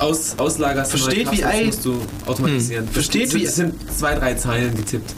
[0.00, 0.94] aus, auslagerst.
[0.94, 2.88] und Versteht wie ein- musst du automatisieren.
[2.88, 5.14] Versteht das sind, wie- das sind zwei, drei Zeilen getippt.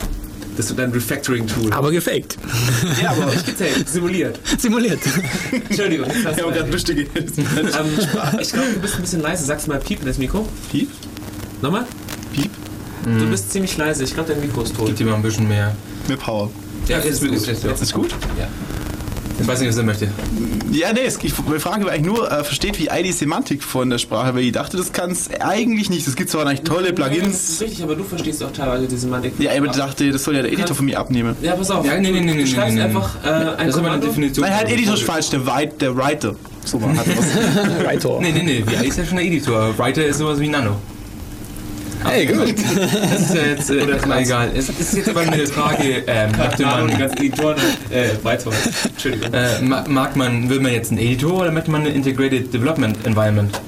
[0.59, 1.73] Das ist dein Refactoring-Tool.
[1.73, 2.37] Aber gefaked.
[3.01, 4.41] ja, aber Nicht getaped, simuliert.
[4.59, 4.99] Simuliert.
[5.53, 6.09] Entschuldigung.
[6.09, 7.03] jetzt hast Ich habe gerade lustige.
[7.03, 7.99] ähm,
[8.41, 9.45] ich glaube, du bist ein bisschen leise.
[9.45, 10.49] Sagst du mal Piep in das Mikro?
[10.73, 10.91] Piep?
[11.63, 11.87] Nochmal?
[12.33, 12.51] Piep?
[13.05, 14.03] Du bist ziemlich leise.
[14.03, 14.89] Ich glaube, dein Mikro ist tot.
[14.89, 15.77] Gib dir mal ein bisschen mehr.
[16.09, 16.51] Mit Power.
[16.89, 18.11] Ja, jetzt ist, ist, ist, Ist gut?
[18.37, 18.49] Ja.
[19.41, 20.09] Ich weiß nicht, was er möchte.
[20.73, 24.43] Ja, nee, ich, Frage eigentlich nur, äh, versteht wie die Semantik von der Sprache, weil
[24.43, 26.07] ich dachte, das kann es eigentlich nicht.
[26.07, 27.61] Es gibt zwar eigentlich tolle Ja, das ist Plugins.
[27.61, 29.35] richtig, aber du verstehst auch teilweise die Semantik.
[29.39, 31.37] Ja, aber ich dachte, das soll ja der Editor von mir abnehmen.
[31.41, 31.87] Ja, pass auf.
[31.87, 32.97] Ja, nee, nee, nee, nee, du schreibst nee, nee, nee.
[32.97, 34.01] einfach äh, ein Das ist aber eine.
[34.01, 34.45] Definition.
[34.45, 36.35] Nein, halt Editor ist falsch, der, Write, der Writer.
[36.65, 37.27] So, man hat was.
[37.85, 38.19] Writer.
[38.21, 38.65] Nee, nee, nee.
[38.67, 39.79] VI ist ja schon der Editor.
[39.79, 40.77] Writer ist sowas wie Nano.
[42.05, 42.55] Hey, gut.
[43.11, 44.51] Das ist ja jetzt äh, erstmal egal.
[44.55, 47.57] Es ist jetzt aber eine Frage, ähm, möchte Nano, die man, ganzen Editoren.
[47.91, 48.51] Äh, weiter.
[48.85, 49.33] Entschuldigung.
[49.35, 52.97] äh, ma- mag man, will man jetzt einen Editor oder möchte man eine Integrated Development
[53.05, 53.61] Environment?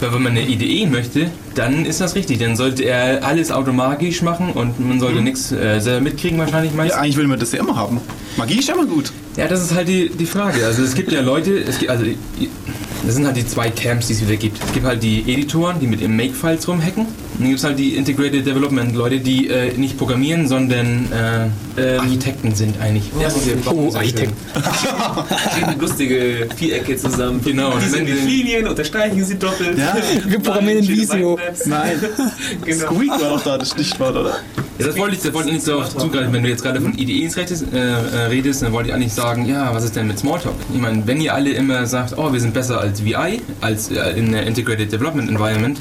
[0.00, 2.38] Weil wenn man eine IDE möchte, dann ist das richtig.
[2.38, 6.76] Dann sollte er alles automatisch machen und man sollte nichts äh, selber mitkriegen wahrscheinlich Ja,
[6.78, 6.94] meist.
[6.94, 8.00] eigentlich will man das ja immer haben.
[8.36, 9.12] Magie ist immer gut.
[9.36, 10.64] Ja, das ist halt die, die Frage.
[10.64, 12.04] Also es gibt ja Leute, es gibt, also
[13.04, 14.62] das sind halt die zwei Camps, die es wieder gibt.
[14.64, 17.04] Es gibt halt die Editoren, die mit im Make-Files rumhacken.
[17.06, 21.96] Und dann gibt es halt die Integrated Development Leute, die äh, nicht programmieren, sondern äh,
[21.96, 23.04] Architekten sind eigentlich.
[23.20, 23.28] Ja,
[23.72, 24.32] Oh, Architekt.
[25.54, 27.40] Schieben lustige Vierecke zusammen.
[27.44, 29.78] Genau, Die sind die- Linien, unterstreichen sie doppelt.
[29.78, 29.96] Ja.
[30.26, 31.38] Wir programmieren in Visio.
[31.66, 31.92] Nein.
[32.64, 32.86] Genau.
[32.86, 34.36] Squeak war doch da das Stichwort, oder?
[34.78, 36.32] Ja, das wollte ich, das wollte ich nicht so zugreifen.
[36.32, 39.46] Wenn du jetzt gerade von IDEs redest, äh, äh, redest, dann wollte ich eigentlich sagen,
[39.46, 40.54] ja, was ist denn mit Smalltalk?
[40.72, 44.10] Ich meine, wenn ihr alle immer sagt, oh, wir sind besser als VI, als äh,
[44.18, 45.78] in der Integrated Development Environment,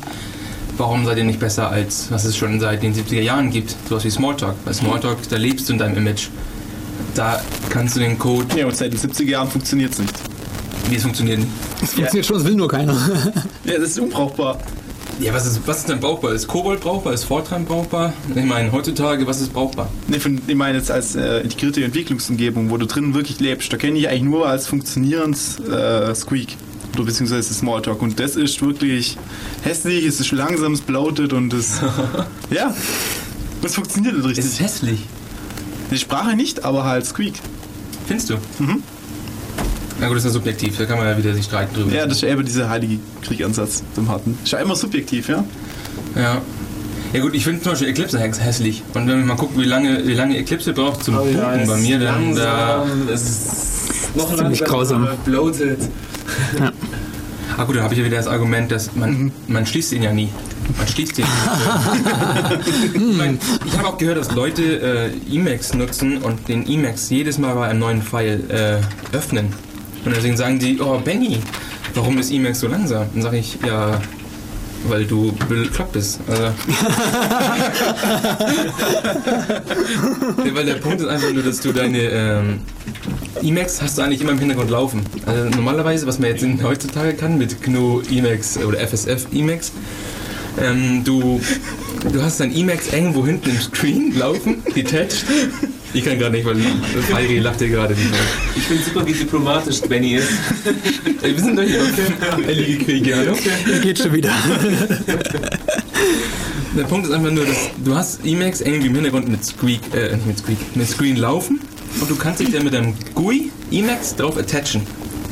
[0.78, 4.04] warum seid ihr nicht besser als, was es schon seit den 70er Jahren gibt, sowas
[4.06, 4.56] wie Smalltalk?
[4.66, 6.28] Bei Smalltalk, da lebst du in deinem Image.
[7.16, 10.14] Da kannst du den Code, Ja, und seit den 70er Jahren funktioniert es nicht.
[10.90, 11.40] wie es funktioniert.
[11.40, 11.52] nicht.
[11.82, 12.94] Das funktioniert schon, das will nur keiner.
[13.66, 14.60] Ja, das ist unbrauchbar.
[15.20, 16.32] Ja, was ist, was ist denn brauchbar?
[16.34, 17.12] Ist Kobold brauchbar?
[17.14, 18.14] Ist Fortran brauchbar?
[18.34, 19.90] Ich meine, heutzutage, was ist brauchbar?
[20.08, 23.72] Nee, von, ich meine jetzt als äh, integrierte Entwicklungsumgebung, wo du drin wirklich lebst.
[23.74, 26.56] Da kenne ich eigentlich nur als funktionierendes äh, Squeak.
[26.92, 28.02] Beziehungsweise Smalltalk.
[28.02, 29.18] Und das ist wirklich
[29.64, 31.80] hässlich, es ist langsam, es bloatet und es.
[32.50, 32.74] ja.
[33.64, 34.46] Es funktioniert nicht Es richtig.
[34.46, 35.00] ist hässlich.
[35.92, 37.34] Die Sprache nicht, aber halt Squeak.
[38.08, 38.36] Findest du?
[38.60, 38.84] Mhm.
[40.00, 41.94] Na gut, das ist ja subjektiv, da kann man ja wieder sich streiten drüber.
[41.94, 44.38] Ja, das ist ja eben dieser heilige Kriegansatz zum harten.
[44.44, 45.44] Ist ja immer subjektiv, ja?
[46.16, 46.42] Ja.
[47.12, 48.84] Ja gut, ich finde zum Beispiel Eclipse häng- hässlich.
[48.94, 52.00] Und wenn man mal guckt, wie lange, wie lange Eclipse braucht zum Booten bei mir,
[52.00, 52.78] dann da...
[52.86, 55.08] langsam, es ist noch Ziemlich grausam.
[55.26, 55.80] bloated.
[57.60, 60.14] Ah gut, da habe ich ja wieder das Argument, dass man, man schließt ihn ja
[60.14, 60.30] nie.
[60.78, 62.96] Man schließt ihn nicht.
[62.96, 67.38] ich mein, ich habe auch gehört, dass Leute äh, Emacs nutzen und den Emacs jedes
[67.38, 69.48] Mal bei einem neuen File äh, öffnen.
[70.06, 71.40] Und deswegen sagen die, oh Benny,
[71.96, 73.08] warum ist Emacs so langsam?
[73.14, 74.00] Dann sage ich, ja,
[74.88, 76.20] weil du bekloppt bist.
[76.28, 76.44] Also,
[80.56, 82.60] weil der Punkt ist einfach nur, dass du deine ähm,
[83.42, 85.02] Emacs hast du eigentlich immer im Hintergrund laufen.
[85.26, 89.74] Also normalerweise, was man jetzt in, heutzutage kann mit GNU Emacs oder FSF Emacs,
[90.62, 91.42] ähm, du,
[92.12, 95.26] du hast dein Emacs irgendwo hinten im Screen laufen, detached.
[95.94, 96.58] Ich kann gerade nicht, weil
[97.14, 98.20] Heiri lacht hier gerade nicht mehr.
[98.56, 100.30] Ich finde super, wie diplomatisch Benny ist.
[101.22, 103.34] Ey, Wir sind doch hier auf Heilige Kriege, hallo?
[103.82, 104.32] Geht schon wieder.
[106.78, 110.14] Der Punkt ist einfach nur, dass du hast Emacs irgendwie im Hintergrund mit Squeak, äh,
[110.16, 111.60] nicht mit Squeak, mit Screen laufen
[112.00, 114.82] und du kannst dich dann mit deinem GUI Emacs drauf attachen.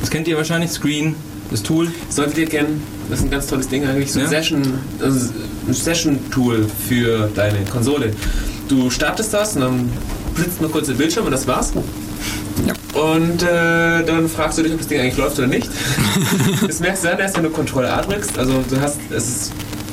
[0.00, 1.14] Das kennt ihr wahrscheinlich, Screen,
[1.50, 1.90] das Tool.
[2.10, 4.30] Solltet ihr kennen, das ist ein ganz tolles Ding eigentlich, so ein Ja.
[4.30, 4.62] Session,
[5.00, 5.30] also
[5.68, 8.12] ein Session-Tool für deine Konsole.
[8.68, 9.88] Du startest das und dann
[10.38, 11.72] blitzt nur kurz der Bildschirm und das war's.
[12.66, 13.00] Ja.
[13.00, 15.68] Und äh, dann fragst du dich, ob das Ding eigentlich läuft oder nicht.
[16.66, 18.38] das merkst du dann erst, wenn du Ctrl A drückst.
[18.38, 19.52] Also du hast, es ist,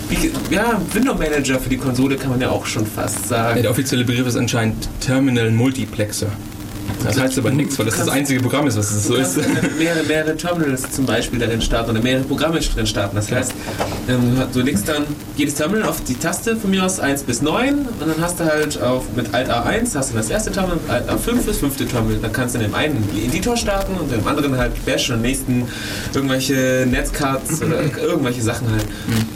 [0.10, 3.62] wie, ja, Window Manager für die Konsole kann man ja auch schon fast sagen.
[3.62, 6.28] der offizielle Begriff ist anscheinend Terminal Multiplexer.
[7.04, 9.38] Das heißt aber nichts, weil das das einzige Programm ist, was es so ist.
[9.78, 13.16] mehrere, mehrere Terminals zum Beispiel darin starten oder mehrere Programme drin starten.
[13.16, 13.54] Das heißt,
[14.08, 15.06] ähm, du legst dann
[15.36, 18.46] jedes Terminal auf die Taste von mir aus 1 bis 9 und dann hast du
[18.46, 22.20] halt auf, mit Alt A1 hast du das erste Terminal, Alt A5 das fünfte Terminal.
[22.22, 25.18] Dann kannst du in dem einen den Editor starten und im anderen halt Bash und
[25.18, 25.68] im nächsten
[26.14, 28.86] irgendwelche Netzcards oder irgendwelche Sachen halt.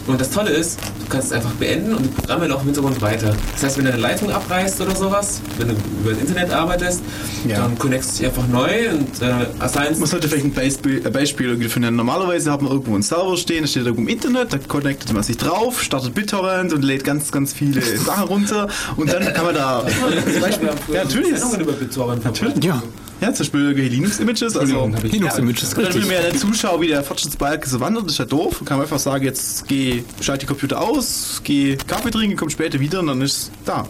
[0.08, 3.02] Und das Tolle ist, du kannst es einfach beenden und die Programme laufen im Hintergrund
[3.02, 3.36] weiter.
[3.54, 7.02] Das heißt, wenn du eine Leitung abreißt oder sowas, wenn du über das Internet arbeitest,
[7.50, 7.62] Ja.
[7.62, 11.12] dann connectst du dich einfach neu und äh, assignst Man sollte vielleicht ein Beispiel, ein
[11.12, 11.96] Beispiel irgendwie finden.
[11.96, 15.24] Normalerweise hat man irgendwo einen Server stehen, der steht irgendwo im Internet, da connectet man
[15.24, 19.56] sich drauf, startet BitTorrent und lädt ganz, ganz viele Sachen runter und dann kann man
[19.56, 19.86] da
[20.32, 22.64] zum Beispiel, ja, natürlich, über BitTorrent verbreitet.
[22.64, 22.84] Ja,
[23.22, 26.08] ja, zum Beispiel Linux-Images, also Linux-Images, dann will richtig.
[26.08, 28.62] mir ja der Zuschauer, wie der Fortschrittsbalken so wandert, ist ja doof.
[28.64, 32.80] Kann man einfach sagen, jetzt geh, schalte die Computer aus, geh Kaffee trinken, komm später
[32.80, 33.86] wieder und dann ist es da.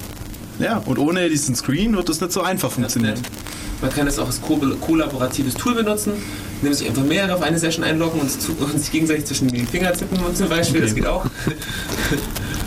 [0.58, 3.20] Ja, und ohne diesen Screen wird das nicht so einfach funktionieren.
[3.82, 6.14] Man kann es auch als ko kollaboratives Tool benutzen,
[6.62, 9.66] indem sich einfach mehrere auf eine Session einloggen und, zu, und sich gegenseitig zwischen die
[9.66, 11.26] Finger zippen und zum Beispiel, das geht auch.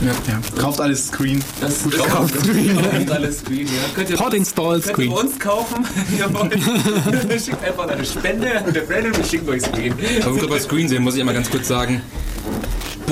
[0.02, 0.40] Ja.
[0.60, 1.40] Kauft alles Screen.
[1.60, 2.76] Das ist Kauft Screen.
[2.90, 3.72] Kauft alles Screen, ja.
[3.94, 5.10] Könnt ihr, Port install könnt ihr Screen.
[5.10, 7.40] bei uns kaufen, wenn ihr wollt.
[7.40, 9.94] Schickt einfach eine Spende und der Brandon wir schicken euch Screen.
[10.22, 12.02] Aber wo wir bei Screen sehen, muss ich einmal ganz kurz sagen,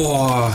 [0.03, 0.53] boah,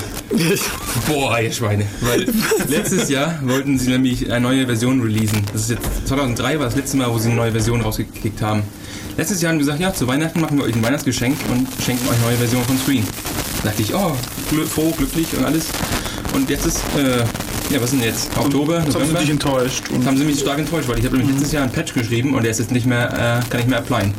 [1.07, 1.85] boah, ihr Schweine.
[2.01, 2.25] Weil
[2.67, 5.43] letztes Jahr wollten sie nämlich eine neue Version releasen.
[5.53, 8.63] Das ist jetzt 2003 war das letzte Mal, wo sie eine neue Version rausgekickt haben.
[9.17, 12.05] Letztes Jahr haben sie gesagt, ja, zu Weihnachten machen wir euch ein Weihnachtsgeschenk und schenken
[12.07, 13.03] euch eine neue Version von Screen.
[13.63, 14.11] Da dachte ich, oh,
[14.49, 15.65] gl froh, glücklich und alles.
[16.33, 17.19] Und jetzt ist, äh,
[17.73, 18.37] ja, was ist denn jetzt?
[18.37, 19.83] Oktober, Jetzt haben sie dich enttäuscht.
[19.89, 21.93] Und Jetzt haben sie mich stark enttäuscht, weil ich habe nämlich letztes Jahr einen Patch
[21.93, 24.13] geschrieben und der ist jetzt nicht mehr, äh, kann ich mehr applyen.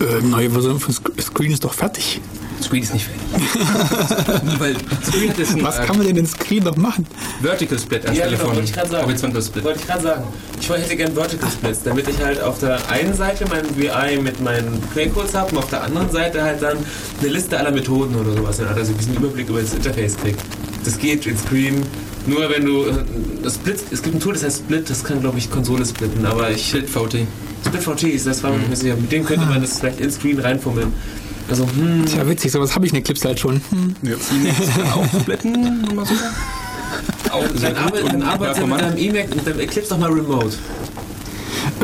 [0.00, 2.20] Äh, neue Version von Sc- Screen ist doch fertig.
[2.62, 4.58] Screen ist nicht fertig.
[4.58, 7.06] weil Screen Was äh, kann man denn in Screen noch machen?
[7.40, 9.06] Vertical Split Ja, anstelle genau, von wollte ich gerade sagen.
[9.06, 9.64] Horizontal Split.
[9.64, 10.24] Wollte ich gerade sagen.
[10.60, 14.40] Ich hätte gern Vertical Splits, damit ich halt auf der einen Seite mein VI mit
[14.40, 16.78] meinen Quellcodes habe und auf der anderen Seite halt dann
[17.20, 20.40] eine Liste aller Methoden oder sowas, also ein bisschen Überblick über das Interface kriegt.
[20.84, 21.84] Das geht in Screen
[22.28, 22.92] nur wenn du äh,
[23.42, 26.26] das Split, es gibt ein Tool, das heißt Split, das kann glaube ich Konsole splitten,
[26.26, 27.26] aber ich Split VT.
[27.66, 28.96] Split VT ist das war mir nicht mehr sicher.
[28.96, 30.92] Mit dem könnte man das vielleicht in Screen reinfummeln.
[31.50, 33.60] Also hm, Tja, witzig, sowas habe ich in Eclipse halt schon.
[33.70, 33.94] Hm.
[34.94, 36.14] Auch splitten, mal so.
[37.30, 38.82] Auch dann und dann arbeitet mit performant.
[38.82, 40.56] deinem E-Mac mit deinem Eclipse doch mal remote.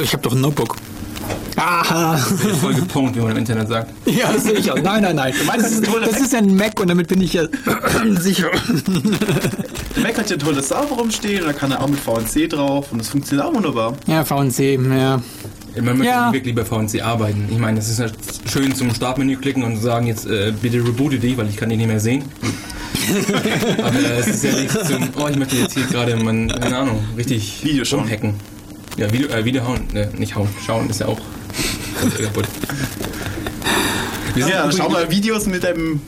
[0.02, 0.76] Ich habe doch ein Notebook.
[1.56, 2.16] Aha!
[2.16, 3.90] Voll gepunkt, wie man im Internet sagt.
[4.06, 4.80] Ja, das sehe ich auch.
[4.80, 5.32] Nein, nein, nein.
[5.56, 7.44] Das ist, das ist ja ein Mac und damit bin ich ja
[8.18, 8.50] sicher.
[9.96, 12.50] der Mac hat ja ein tolles Server rumstehen und da kann er auch mit VNC
[12.50, 13.94] drauf und das funktioniert auch wunderbar.
[14.06, 15.22] Ja, VNC, ja.
[15.76, 16.32] Man möchte Ja.
[16.32, 17.48] wirklich bei VNC arbeiten.
[17.50, 18.06] Ich meine, es ist ja
[18.50, 21.78] schön zum Startmenü klicken und sagen jetzt äh, bitte reboote dich, weil ich kann dich
[21.78, 22.24] nicht mehr sehen.
[23.82, 26.78] Aber äh, es ist ja nicht zum, oh, ich möchte jetzt hier gerade, mein, keine
[26.78, 28.08] Ahnung, richtig Video schauen.
[28.08, 28.34] hacken.
[28.96, 31.18] Ja, Video, äh, Video hauen, ne, nicht hauen, schauen ist ja auch
[32.22, 32.44] kaputt.
[34.34, 36.00] Wir sind Ja, schau mal Videos mit deinem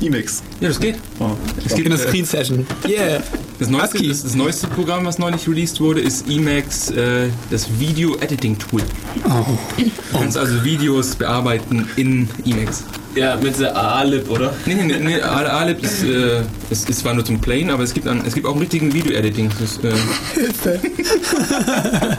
[0.00, 0.42] Emacs.
[0.60, 0.96] Ja, das geht.
[1.18, 1.30] Oh.
[1.58, 2.66] Es gibt, In der Screen Session.
[2.86, 3.22] Yeah.
[3.58, 8.16] Das neueste, das, das neueste Programm, was neulich released wurde, ist Emacs, äh, das Video
[8.16, 8.82] Editing Tool.
[9.24, 9.44] Oh.
[9.76, 12.84] Du kannst also Videos bearbeiten in Emacs.
[13.14, 14.54] Ja, mit der AA-Lib, oder?
[14.64, 17.82] Nee, nee, nee, nee A- Alib ist, äh, ist, ist zwar nur zum Playen, aber
[17.82, 19.50] es gibt, an, es gibt auch einen richtigen Video-Editing.
[19.82, 19.88] Äh,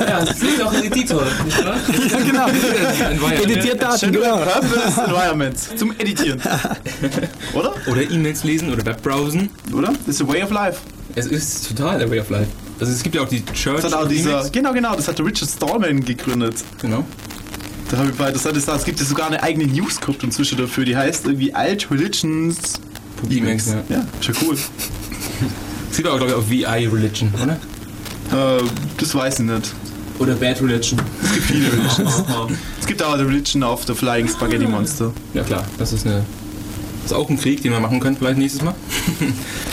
[0.08, 1.76] Ja, das ist auch ein Editor, nicht wahr?
[2.10, 2.20] Ja,
[3.10, 3.28] genau.
[3.44, 4.38] Editiert Daten, genau.
[4.38, 6.40] Purpose Environment zum Editieren.
[7.54, 7.74] Oder?
[7.88, 9.50] Oder E-Mails lesen oder Webbrowsen.
[9.74, 9.94] Oder?
[10.06, 10.80] Das ist a way of life.
[11.16, 12.48] Es ist total der Way of Life.
[12.80, 15.08] Also es gibt ja auch die Church Das hat auch of dieser, genau, genau, das
[15.08, 16.56] hat der Richard Stallman gegründet.
[16.82, 17.04] Genau.
[17.94, 20.98] Da habe ich bei, das es gibt ja sogar eine eigene Newsgroup inzwischen dafür, die
[20.98, 22.82] heißt irgendwie Alt Religions
[23.30, 23.84] Emacs, ja.
[23.88, 24.58] Ja, ja cool.
[25.92, 27.54] Es gibt auch, glaube ich, auch VI Religion, oder?
[28.58, 28.64] Äh,
[28.98, 29.76] das weiß ich nicht.
[30.18, 31.00] Oder Bad Religion.
[31.22, 32.24] Es gibt viele Religions.
[32.82, 35.14] es gibt auch eine Religion of the Flying Spaghetti Monster.
[35.36, 36.26] Ja klar, das ist eine.
[37.04, 38.74] Das ist auch ein Krieg, den wir machen können, vielleicht nächstes Mal.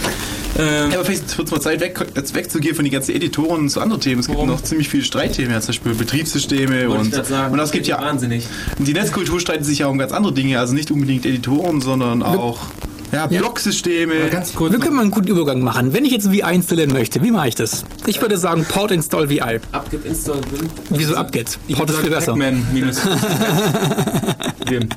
[0.59, 3.69] ähm, Ja, aber vielleicht wird es mal Zeit, weg, jetzt wegzugehen von den ganzen Editoren
[3.69, 4.21] zu anderen Themen.
[4.21, 4.51] Es gibt Warum?
[4.51, 7.53] noch ziemlich viele Streitthemen, ja, zum Beispiel Betriebssysteme Wollte ich und, gerade sagen.
[7.53, 8.47] und es gibt ja Wahnsinnig.
[8.79, 12.59] die Netzkultur streitet sich ja um ganz andere Dinge, also nicht unbedingt Editoren, sondern auch
[13.13, 13.39] ja, Ja.
[13.41, 14.29] Blocksysteme.
[14.31, 14.73] ganz kurz.
[14.73, 15.93] Wir können mal einen guten Übergang machen.
[15.93, 17.85] Wenn ich jetzt VI installieren möchte, wie mache ich das?
[18.07, 19.61] Ich würde sagen, Port install VI.
[19.73, 20.69] Abgib Install Win.
[20.91, 21.17] Wieso
[21.69, 22.55] ich Port würde ist viel sagen, besser.
[22.55, 23.01] Pac-Man minus.
[24.69, 24.89] Wim.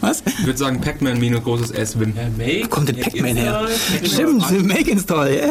[0.00, 0.22] Was?
[0.26, 2.14] Ich würde sagen, Pac-Man minus großes S, Wim.
[2.16, 2.68] Ja, Make.
[2.68, 3.66] Kommt denn Pac-Man her?
[4.04, 5.28] Stimmt, Make install.
[5.30, 5.50] Yeah.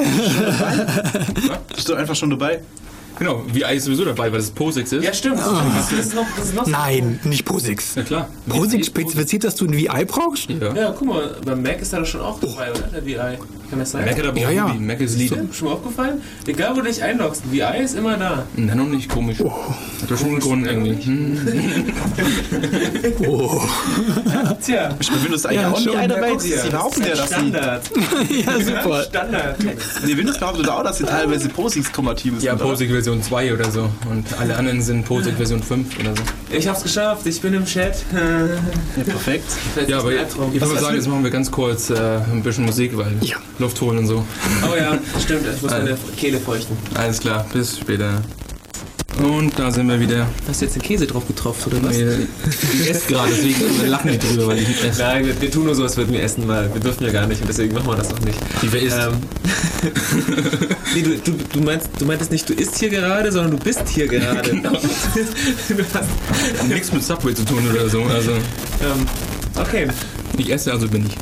[1.76, 2.60] Bist du einfach schon dabei?
[3.19, 5.04] Genau, VI ist sowieso dabei, weil es POSIX ist.
[5.04, 5.38] Ja, stimmt.
[5.39, 7.95] Das ist noch, das ist noch so- Nein, nicht POSIX.
[7.95, 8.30] Ja klar.
[8.49, 10.49] POSIX spezifiziert, dass du ein VI brauchst?
[10.49, 10.73] Ja.
[10.73, 12.82] Ja, guck mal, beim Mac ist er doch schon auch dabei, oder?
[12.82, 13.38] Der VI.
[13.73, 14.05] Kann das sein?
[14.05, 14.73] Mac hat aber Ja, auch ja.
[14.79, 15.33] Mac ist Lead.
[15.51, 16.21] Schon mal aufgefallen?
[16.45, 18.45] Egal, wo du dich einloggst, VI ist immer da.
[18.55, 19.38] Nein, noch nicht komisch.
[19.43, 19.49] Oh.
[19.51, 21.03] Hat doch schon einen Grund irgendwie.
[21.03, 21.93] Hm.
[23.27, 23.62] Oh.
[24.63, 24.89] Tja.
[24.99, 27.07] Ist bei Windows eigentlich Ja, auch nicht schon, einer Sie dir, sie das behaupten ist
[27.09, 27.27] ja, dass.
[27.29, 27.91] Standard.
[28.29, 29.03] Ja, super.
[29.03, 29.57] Standard.
[30.05, 32.47] Nee, Windows behauptet auch, dass sie teilweise POSIX-kompatibel sind.
[32.47, 32.63] Ja, oder?
[32.65, 33.89] POSIX Version 2 oder so.
[34.09, 36.23] Und alle anderen sind POSIX Version 5 oder so.
[36.51, 37.95] Ich hab's geschafft, ich bin im Chat.
[38.13, 39.45] Ja, perfekt.
[39.88, 41.95] Ja, aber ich würde sagen, jetzt machen wir ganz kurz äh,
[42.31, 43.38] ein bisschen Musik, weil Ja.
[43.63, 44.23] Luft holen und so.
[44.63, 46.78] Oh ja, stimmt, ich muss meine Kehle feuchten.
[46.95, 48.21] Alles klar, bis später.
[49.19, 50.28] Und da sind wir wieder.
[50.47, 51.95] Hast du jetzt den Käse drauf getroffen, oder was?
[51.95, 52.28] Nee,
[52.82, 55.02] Ich esse gerade, deswegen lachen die drüber, weil ich nicht esse.
[55.02, 57.28] Nein, wir, wir tun nur so, als würden wir essen, weil wir dürfen ja gar
[57.28, 58.38] nicht und deswegen machen wir das auch nicht.
[58.62, 58.97] Wie wer isst?
[58.97, 59.13] Ähm,
[60.95, 63.88] nee, du, du, du, meinst, du meintest nicht, du isst hier gerade, sondern du bist
[63.88, 64.49] hier gerade.
[64.49, 64.71] Genau.
[64.71, 64.78] du
[65.93, 68.02] hast, Nichts mit Subway zu tun oder so.
[68.04, 69.06] Also, ähm,
[69.56, 69.88] okay,
[70.38, 71.13] ich esse, also bin ich.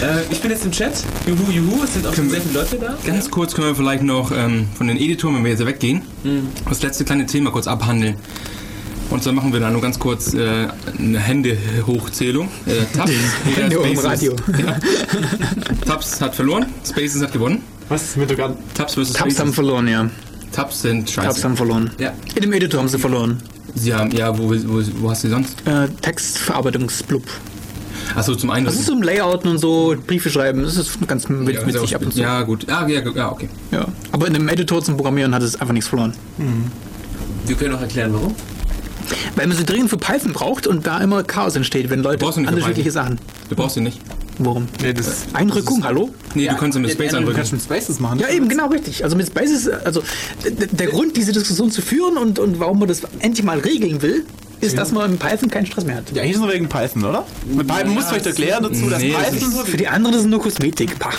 [0.00, 0.92] Äh, ich bin jetzt im Chat.
[1.26, 2.96] Juhu, juhu, es sind auch schon sehr viele Leute da.
[3.04, 6.48] Ganz kurz können wir vielleicht noch ähm, von den Editoren, wenn wir jetzt weggehen, Mhm.
[6.68, 8.14] das letzte kleine Thema kurz abhandeln.
[9.10, 12.48] Und zwar machen wir da nur ganz kurz äh, eine Hände-Hochzählung.
[12.66, 13.12] Äh, Tabs,
[13.56, 14.04] Hände Spaces.
[14.04, 14.36] Radio.
[14.58, 14.76] Ja.
[15.84, 17.62] Tabs hat verloren, Spaces hat gewonnen.
[17.88, 18.56] Was ist mit Garten?
[18.74, 19.54] Tabs versus Tabs haben Spaces.
[19.54, 20.08] verloren, ja.
[20.52, 21.28] Tabs sind scheiße.
[21.28, 21.90] Tabs haben verloren.
[21.98, 22.12] Ja.
[22.34, 23.42] In dem Editor haben sie verloren.
[23.74, 25.56] Sie haben, ja, wo, wo, wo hast du die sonst?
[25.66, 27.22] Äh, Textverarbeitungsblub.
[28.14, 28.66] Achso, zum einen.
[28.66, 32.12] Das ist im Layouten und so, Briefe schreiben, das ist ganz ja, witzig ab und
[32.12, 32.20] zu.
[32.20, 32.66] ja, gut.
[32.68, 33.48] Ah, ja, ja, okay.
[33.70, 33.86] Ja.
[34.12, 36.14] Aber in dem Editor zum Programmieren hat es einfach nichts verloren.
[37.46, 38.34] Wir können auch erklären, warum.
[39.36, 42.36] Weil man sie dringend für Python braucht und da immer Chaos entsteht, wenn Leute Brauchst
[42.36, 42.90] du nicht für unterschiedliche.
[42.90, 43.18] Sachen.
[43.48, 44.00] Du brauchst ihn nicht.
[44.38, 44.66] Worum?
[44.80, 46.10] Nee, das Einrückung, hallo?
[46.34, 47.36] Nee, du kannst mit Space Du anrücken.
[47.36, 48.18] kannst mit Spaces machen.
[48.18, 49.04] Ja, eben, genau richtig.
[49.04, 50.02] Also mit Spaces, also
[50.44, 54.24] der Grund, diese Diskussion zu führen und, und warum man das endlich mal regeln will,
[54.62, 56.04] ist, dass man in Python keinen Stress mehr hat.
[56.12, 57.26] Ja, hier ist nur wegen Python, oder?
[57.46, 59.66] Mit Python musst du euch erklären dazu, dass Nee, das Python.
[59.66, 60.98] Für die anderen ist es nur Kosmetik.
[60.98, 61.10] Pah.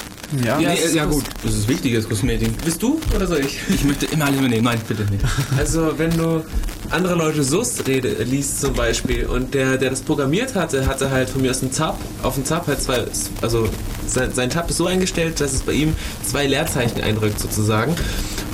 [0.43, 0.57] Ja.
[0.57, 2.49] Nee, Ja, ja gut, das ist wichtiges Kosmetik.
[2.65, 3.59] Bist du oder soll ich?
[3.69, 4.63] Ich möchte immer alles übernehmen.
[4.63, 5.23] Nein, bitte nicht.
[5.57, 6.43] Also wenn du
[6.89, 11.29] andere Leute Soest rede liest zum Beispiel und der, der das programmiert hatte, hatte halt
[11.29, 13.03] von mir aus einen Tab, auf dem Tab halt zwei,
[13.41, 13.67] also
[14.07, 17.95] sein, sein Tab ist so eingestellt, dass es bei ihm zwei Leerzeichen einrückt sozusagen.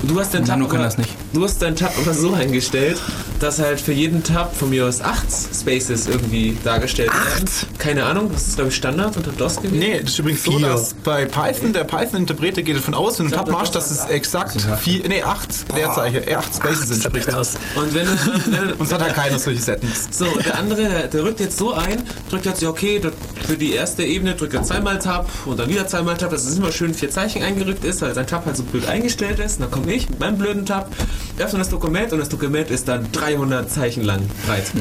[0.02, 1.10] Und du hast deinen Tab aber- das nicht.
[1.34, 2.98] Du hast deinen Tab aber so eingestellt,
[3.40, 7.46] dass halt für jeden Tab von mir aus acht Spaces irgendwie dargestellt werden.
[7.78, 9.78] Keine Ahnung, das ist glaube ich Standard unter DOS gewesen.
[9.80, 10.68] Nee, das ist übrigens so, Vier.
[10.68, 14.06] dass bei Python, der Python-Interpreter geht davon aus, wenn du einen Tab machst, dass es
[14.06, 17.34] exakt vier, nee, acht Leerzeichen, äh, acht Spaces entspricht.
[17.34, 17.56] aus.
[17.76, 20.08] Und wenn du, es hat halt keiner solche Settings.
[20.12, 23.02] So, der andere, der, rückt jetzt so ein, drückt jetzt, ja okay,
[23.46, 26.58] für die erste Ebene drückt er zweimal Tab und dann wieder zweimal Tab, dass es
[26.58, 29.60] immer schön vier Zeichen eingerückt ist, weil sein Tab halt so blöd eingestellt ist.
[29.60, 30.92] Und dann komme ich mit meinem blöden Tab,
[31.38, 34.72] öffne das Dokument und das Dokument ist dann 300 Zeichen lang breit.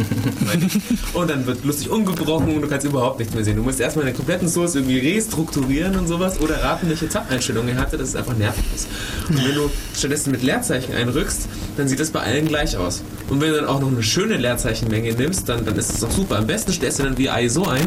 [1.14, 3.56] und dann wird lustig umgebrochen und du kannst überhaupt nichts mehr sehen.
[3.56, 7.80] Du musst erstmal den kompletten Source irgendwie restrukturieren und sowas oder raten, welche Tab-Einstellungen er
[7.80, 8.88] hatte, dass es einfach nervig ist.
[9.28, 13.02] Und wenn du stattdessen mit Leerzeichen einrückst, dann sieht das bei allen gleich aus.
[13.28, 16.10] Und wenn du dann auch noch eine schöne Leerzeichenmenge nimmst, dann, dann ist es auch
[16.10, 16.36] super.
[16.36, 17.86] Am besten stellst du dann VI so ein,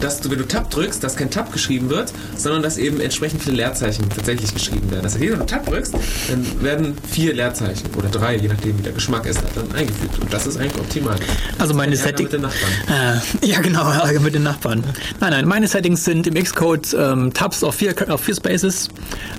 [0.00, 3.42] dass du, wenn du Tab drückst, dass kein Tab geschrieben wird, sondern dass eben entsprechend
[3.42, 5.02] viele Leerzeichen tatsächlich geschrieben werden.
[5.02, 5.94] Das heißt, wenn du Tab drückst,
[6.28, 10.18] dann werden vier Leerzeichen oder drei, je nachdem wie der Geschmack ist, dann eingefügt.
[10.20, 11.16] Und das ist eigentlich optimal.
[11.58, 12.32] Also meine Settings.
[12.32, 14.84] Äh, ja, genau, Ärger mit den Nachbarn.
[15.20, 18.88] Nein, nein, meine Settings sind im Xcode ähm, Tabs auf vier, auf vier Spaces,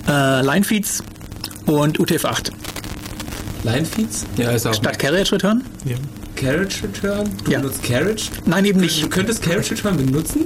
[0.08, 1.04] äh, Linefeeds
[1.66, 2.52] und UTF-8.
[3.64, 4.26] Linefeeds?
[4.38, 4.74] Ja, ist auch.
[4.74, 5.64] Statt Carriage Return?
[6.40, 7.30] Carriage Return?
[7.44, 7.60] Du Ja.
[7.60, 8.30] benutzt Carriage?
[8.46, 9.10] Nein, eben Du nicht.
[9.12, 10.46] könntest Carriage Return benutzen?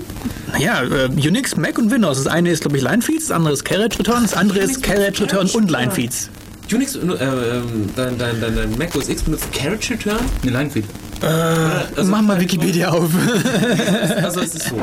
[0.52, 2.18] Naja, äh, Unix, Mac und Windows.
[2.18, 5.22] Das eine ist, glaube ich, Linefeeds, das andere ist Carriage Return, das andere ist Carriage
[5.24, 6.30] Return und Linefeeds.
[6.72, 10.18] Unix, äh, ähm, dein, dein, dein, dein Mac OS X benutzt Carriage Return?
[10.42, 10.86] Eine Linefeed.
[11.22, 13.10] Also, Mach mal Wikipedia auf.
[14.24, 14.78] Also es ist so.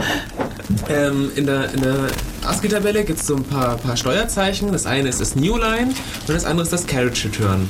[0.88, 1.96] Ähm, in der, in der
[2.46, 4.72] ASCII-Tabelle gibt es so ein paar, paar Steuerzeichen.
[4.72, 5.88] Das eine ist das Newline
[6.26, 7.68] und das andere ist das Carriage Return.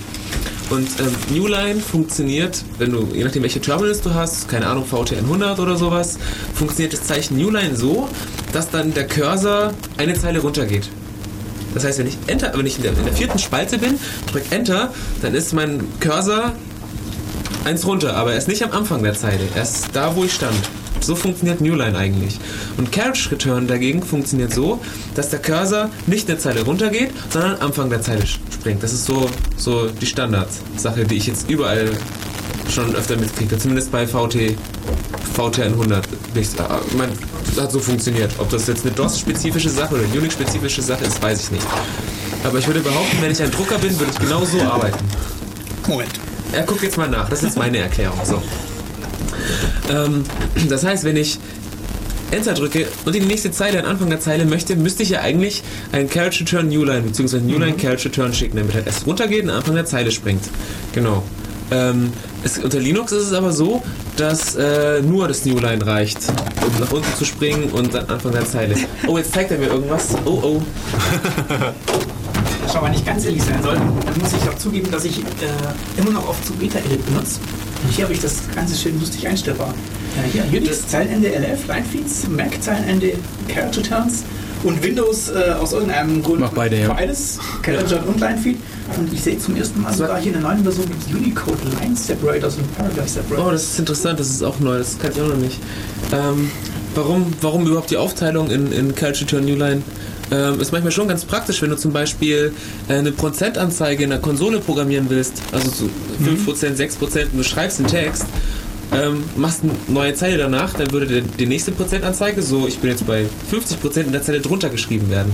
[0.70, 5.58] Und ähm, Newline funktioniert, wenn du, je nachdem welche Terminals du hast, keine Ahnung, VTN100
[5.60, 6.16] oder sowas,
[6.54, 8.08] funktioniert das Zeichen Newline so,
[8.52, 10.88] dass dann der Cursor eine Zeile runtergeht.
[11.74, 13.98] Das heißt, wenn ich Enter, wenn ich in der, in der vierten Spalte bin,
[14.30, 14.92] drück Enter,
[15.22, 16.52] dann ist mein Cursor
[17.64, 19.42] eins runter, aber er ist nicht am Anfang der Zeile.
[19.54, 20.56] Er ist da, wo ich stand.
[21.00, 22.38] So funktioniert Newline eigentlich.
[22.76, 24.80] Und Carriage Return dagegen funktioniert so,
[25.14, 28.82] dass der Cursor nicht eine Zeile runtergeht, sondern am Anfang der Zeile springt.
[28.82, 31.90] Das ist so, so die Standardsache, die ich jetzt überall
[32.70, 33.58] schon öfter mitkriege.
[33.58, 34.56] Zumindest bei VT,
[35.36, 36.02] VTN100.
[36.34, 36.62] Ich, äh,
[36.96, 37.10] mein,
[37.46, 38.32] das hat so funktioniert.
[38.38, 41.66] Ob das jetzt eine DOS-spezifische Sache oder eine Unix-spezifische Sache ist, weiß ich nicht.
[42.44, 45.04] Aber ich würde behaupten, wenn ich ein Drucker bin, würde ich genau so arbeiten.
[45.86, 46.10] Moment.
[46.52, 47.28] Er guckt jetzt mal nach.
[47.28, 48.18] Das ist meine Erklärung.
[48.24, 48.42] So.
[49.90, 50.24] Ähm,
[50.68, 51.38] das heißt, wenn ich
[52.30, 55.20] Enter drücke und in die nächste Zeile, an Anfang der Zeile möchte, müsste ich ja
[55.20, 57.40] eigentlich einen Carriage Return Newline bzw.
[57.40, 60.44] Newline Carriage Return schicken, damit halt erst runtergeht und Anfang der Zeile springt.
[60.92, 61.24] Genau.
[61.72, 62.12] Ähm,
[62.42, 63.82] es, unter Linux ist es aber so,
[64.16, 66.18] dass äh, nur das Newline reicht,
[66.66, 68.76] um nach unten zu springen und dann Anfang der Zeile.
[69.06, 70.14] Oh, jetzt zeigt er mir irgendwas.
[70.24, 70.62] Oh, oh.
[72.72, 76.00] Schau mal, nicht ganz ehrlich sein soll, dann muss ich auch zugeben, dass ich äh,
[76.00, 77.40] immer noch oft zu Beta-Edit benutze.
[77.82, 79.74] Und hier habe ich das Ganze schön lustig einstellbar.
[80.16, 83.14] Äh, hier Unix, Zeilenende LF, Linefeeds, Mac, Zeilenende
[83.48, 84.24] Carriage Returns
[84.62, 86.92] und Windows äh, aus irgendeinem Grund Mach beide, ja.
[86.92, 88.58] beides, Carriage Return und Linefeed.
[88.96, 91.58] Und ich sehe zum ersten Mal sogar hier in der neuen Version gibt es Unicode
[91.80, 93.46] Line Separators und Paragraph Separators.
[93.46, 95.58] Oh, das ist interessant, das ist auch neu, das kann ich auch noch nicht.
[96.12, 96.50] Ähm,
[96.94, 99.82] warum, warum überhaupt die Aufteilung in, in Culture Turn Newline?
[100.30, 102.52] Ähm, ist manchmal schon ganz praktisch, wenn du zum Beispiel
[102.88, 105.90] äh, eine Prozentanzeige in der Konsole programmieren willst, also so
[106.24, 108.24] 5%, 6% und du schreibst den Text,
[108.92, 112.90] ähm, machst eine neue Zeile danach, dann würde der, die nächste Prozentanzeige, so ich bin
[112.90, 115.32] jetzt bei 50% in der Zeile drunter geschrieben werden.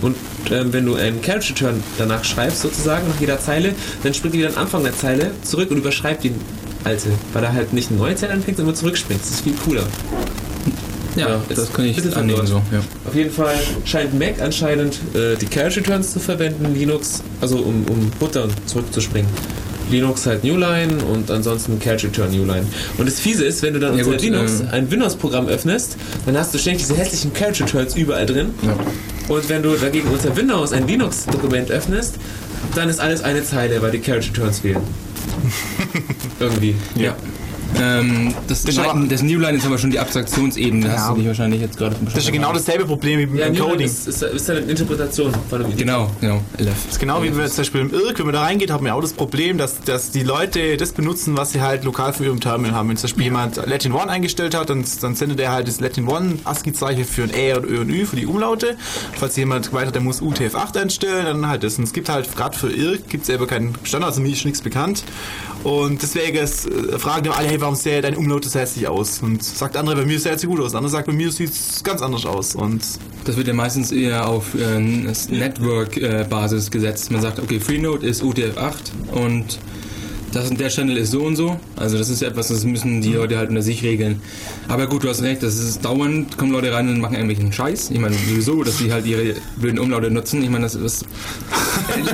[0.00, 0.16] Und
[0.50, 4.38] ähm, wenn du einen Carriage Return danach schreibst, sozusagen, nach jeder Zeile, dann springt die
[4.38, 6.32] wieder am Anfang der Zeile zurück und überschreibt die
[6.84, 9.20] alte, weil er halt nicht eine neue Zeile anfängt, sondern zurückspringt.
[9.20, 9.84] Das ist viel cooler.
[11.18, 12.62] Ja, Ja, das ist kann ich annehmen so.
[12.72, 12.80] Ja.
[13.06, 13.54] Auf jeden Fall
[13.84, 19.30] scheint Mac anscheinend äh, die Carriage Returns zu verwenden, Linux, also um, um und zurückzuspringen.
[19.90, 22.66] Linux halt Newline und ansonsten Carriage Return Newline.
[22.98, 25.96] Und das Fiese ist, wenn du dann Ja, unter gut, Linux ähm, ein Windows-Programm öffnest,
[26.26, 28.50] dann hast du ständig diese hässlichen Carriage Returns überall drin.
[28.62, 28.76] Ja.
[29.34, 32.16] Und wenn du dagegen unter Windows ein Linux-Dokument öffnest,
[32.74, 34.82] dann ist alles eine Zeile, weil die Carriage Returns fehlen.
[36.40, 36.74] Irgendwie.
[36.96, 37.16] Ja.
[37.76, 40.92] Ähm, das, ist aber- das New Line ist aber schon die Abstraktionsebene, Ja.
[40.92, 43.50] hast du dich wahrscheinlich jetzt gerade Das ist ja genau dasselbe Problem wie mit Ja,
[43.64, 43.86] Coding.
[43.86, 46.66] ist, ist, ist eine Interpretation von einem Genau, genau, LF.
[46.84, 48.88] Das ist genau wie wenn zum Beispiel im IRC, wenn man da reingeht, hat man
[48.88, 52.24] ja auch das Problem, dass, dass die Leute das benutzen, was sie halt lokal für
[52.24, 52.88] ihrem Terminal haben.
[52.88, 56.08] Wenn zum Beispiel jemand Latin One eingestellt hat, dann, dann sendet er halt das Latin
[56.08, 58.76] One ASCII-Zeichen für ein Ä und Ö und Ü für die Umlaute.
[59.16, 61.78] Falls jemand hat, der muss UTF-8 einstellen, dann halt das.
[61.78, 64.44] Und es gibt halt gerade für IRC gibt es selber keinen Standard, also mir ist
[64.44, 65.02] nichts bekannt.
[65.64, 69.20] Und deswegen ist, äh, fragen die alle, hey, warum sähe deine Umlaute so hässlich aus?
[69.22, 70.70] Und sagt der andere, bei mir sieht sie gut aus.
[70.70, 72.54] Der andere sagt, bei mir sieht es ganz anders aus.
[72.54, 72.82] Und
[73.24, 77.10] Das wird ja meistens eher auf äh, Network-Basis gesetzt.
[77.10, 78.74] Man sagt, okay, Freenode ist UTF-8
[79.12, 79.58] und
[80.32, 81.58] das und der Channel ist so und so.
[81.76, 84.20] Also das ist etwas, das müssen die Leute halt unter sich regeln.
[84.68, 87.90] Aber gut, du hast recht, das ist dauernd, kommen Leute rein und machen irgendwelchen Scheiß.
[87.90, 90.42] Ich meine, sowieso, dass die halt ihre blöden Umlaute nutzen.
[90.42, 91.04] Ich meine, das ist...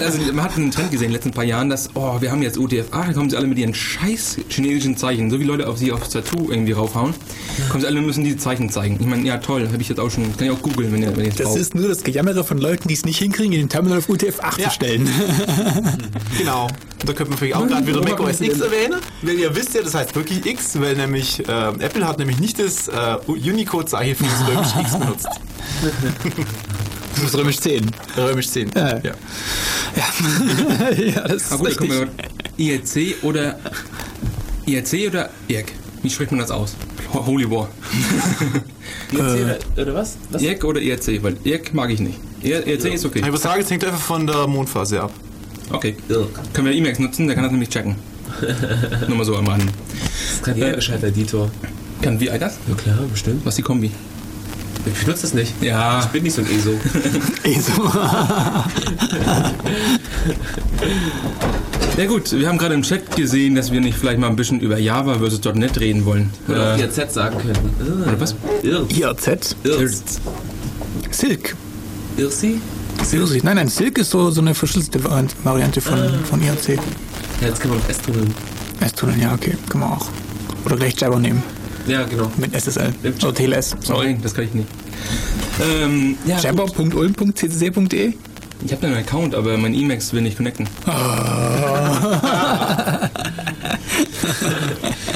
[0.00, 2.42] Also man hat einen Trend gesehen in den letzten paar Jahren, dass, oh, wir haben
[2.42, 5.30] jetzt UTF-8, da kommen sie alle mit ihren scheiß chinesischen Zeichen.
[5.30, 7.12] So wie Leute auf sie aufs Tattoo irgendwie raufhauen,
[7.70, 8.98] kommen sie alle und müssen diese Zeichen zeigen.
[9.00, 11.16] Ich meine, ja toll, habe ich jetzt auch schon, kann ich auch googeln, wenn ihr,
[11.16, 11.58] wenn Das braucht.
[11.58, 14.60] ist nur das Gejammere von Leuten, die es nicht hinkriegen, in den Terminal auf UTF-8
[14.60, 14.68] Ja.
[14.68, 15.08] zu stellen.
[16.38, 16.68] Genau.
[17.04, 19.00] Da könnte man vielleicht auch gerade wieder Mac OS X erwähnen.
[19.22, 22.58] Weil ihr wisst ja, das heißt wirklich X, weil nämlich äh, Apple hat nämlich nicht
[22.58, 25.28] das äh, Unicode-Zeichen für das römische X benutzt.
[27.14, 27.90] Das ist römisch 10.
[28.16, 28.72] Römisch 10.
[28.74, 28.88] Ja.
[28.98, 29.12] Ja.
[30.96, 31.90] ja, das ist gut, richtig.
[32.56, 33.56] IRC oder
[34.66, 35.66] IRC oder IRC?
[36.02, 36.74] Wie spricht man das aus?
[37.12, 37.68] Ho- Holy War.
[39.12, 40.16] IRC oder, oder was?
[40.30, 40.42] was?
[40.42, 41.22] IRC oder IRC?
[41.22, 42.18] Weil IRC mag ich nicht.
[42.42, 43.20] IR- IRC ist okay.
[43.20, 45.12] Ich würde sagen, es hängt einfach von der Mondphase ab.
[45.70, 45.96] Okay.
[46.08, 46.28] Irk.
[46.52, 47.26] Können wir Emacs nutzen?
[47.26, 47.96] Der kann das nämlich checken.
[49.08, 49.64] Nur mal so am Rand.
[49.64, 51.50] Das kann jeder gescheiter Editor.
[52.02, 52.58] Kann wie das?
[52.68, 53.44] Ja klar, bestimmt.
[53.44, 53.90] Was ist die Kombi?
[54.86, 55.52] Ich benutze das nicht.
[55.62, 56.00] Ja.
[56.00, 56.72] Ich bin nicht so ein ESO.
[57.44, 57.92] ESO.
[61.96, 64.58] Ja gut, wir haben gerade im Chat gesehen, dass wir nicht vielleicht mal ein bisschen
[64.58, 66.30] über Java versus .NET reden wollen.
[66.48, 68.02] Oder auch Äh, IRZ sagen könnten.
[68.02, 68.34] Oder was?
[68.64, 68.84] Irr.
[68.90, 69.54] IRZ.
[69.62, 70.02] Irrs.
[71.12, 71.54] Silk.
[72.16, 72.60] Irsi?
[73.04, 73.44] Silk.
[73.44, 76.78] Nein, nein, Silk ist so, so eine verschlüsselte Vari- Variante von, von IRC.
[77.40, 78.34] Ja, jetzt kann man mit S tunneln.
[78.80, 80.08] S-Tunnel, ja, okay, kann man auch.
[80.64, 81.42] Oder gleich Java nehmen,
[81.86, 82.30] Ja, genau.
[82.36, 82.92] mit SSL.
[83.02, 83.76] Mit Oder TLS.
[83.80, 84.68] Sorry, das kann ich nicht.
[85.62, 86.38] Ähm, ja.
[86.40, 88.14] Jabber.ulm.ccc.de
[88.64, 90.66] ich habe einen Account, aber mein Emacs will nicht connecten.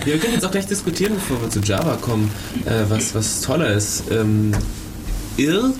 [0.05, 2.31] Ja, wir können jetzt auch gleich diskutieren, bevor wir zu Java kommen,
[2.65, 4.05] äh, was, was toller ist.
[4.11, 4.53] Ähm,
[5.39, 5.75] IRC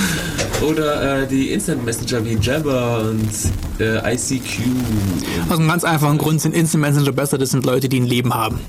[0.62, 3.30] oder äh, die Instant Messenger wie Jabber und
[3.80, 4.60] äh, ICQ.
[5.48, 8.34] Aus einem ganz einfachen Grund sind Instant Messenger besser, das sind Leute, die ein Leben
[8.34, 8.60] haben.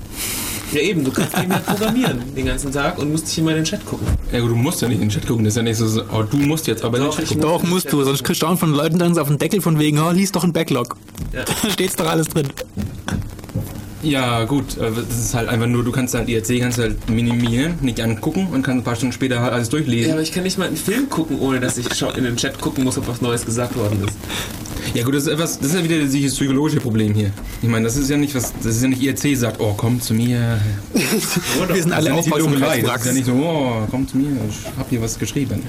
[0.72, 3.56] Ja eben, du kannst eben halt programmieren den ganzen Tag und musst dich immer in
[3.56, 4.06] den Chat gucken.
[4.32, 5.86] Ja gut, du musst ja nicht in den Chat gucken, das ist ja nicht so,
[5.86, 7.42] so, oh, du musst jetzt aber in den Doch, Chat gucken.
[7.42, 10.00] Doch, musst du, sonst kriegst du auch von Leuten dann auf den Deckel von wegen,
[10.00, 10.96] oh, lies doch ein Backlog.
[11.32, 11.44] Ja.
[11.44, 12.48] Da steht's doch alles drin.
[14.04, 17.74] Ja gut, äh, das ist halt einfach nur, du kannst halt IRC kannst halt minimieren,
[17.80, 20.12] nicht angucken und kannst ein paar Stunden später halt alles Ja, durchlesen.
[20.12, 21.86] aber ich kann nicht mal einen Film gucken, ohne dass ich
[22.16, 24.16] in den Chat gucken muss, ob was Neues gesagt worden ist.
[24.94, 27.30] Ja gut, das ist etwas, das ist ja wieder dieses psychologische Problem hier.
[27.62, 30.00] Ich meine, das ist ja nicht was, das ist ja nicht IRC sagt, oh komm
[30.00, 30.58] zu mir.
[30.94, 33.86] Wir sind Das alle ist ja nicht die Lobelei, das ist ja nicht so, oh
[33.90, 35.62] komm zu mir, ich hab hier was geschrieben.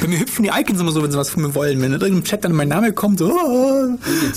[0.00, 1.78] Bei mir hüpfen die Icons immer so, wenn sie was von mir wollen.
[1.80, 3.88] Wenn in irgendeinem Chat dann mein Name kommt, so, oh,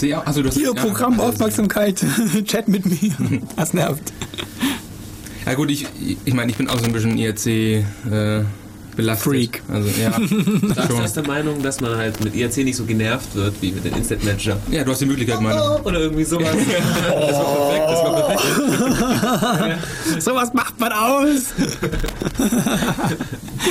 [0.02, 2.04] IRC, auch- also du hast hier ja, Programm, also- Aufmerksamkeit,
[2.46, 3.12] Chat mit mir.
[3.56, 4.14] Das nervt.
[5.46, 5.86] Ja gut, ich,
[6.26, 7.84] ich meine, ich bin auch so ein bisschen IRC äh,
[8.98, 9.24] belastet.
[9.24, 9.64] Freak.
[9.72, 10.10] Also ja,
[10.76, 11.04] Da schon.
[11.06, 13.96] ist der Meinung, dass man halt mit IRC nicht so genervt wird wie mit den
[13.96, 14.58] Instant Manager.
[14.72, 15.82] Ja, du hast die Möglichkeit, meine.
[15.84, 16.50] Oder irgendwie sowas.
[17.08, 20.22] Das war perfekt, das war perfekt.
[20.24, 21.54] Sowas macht man aus.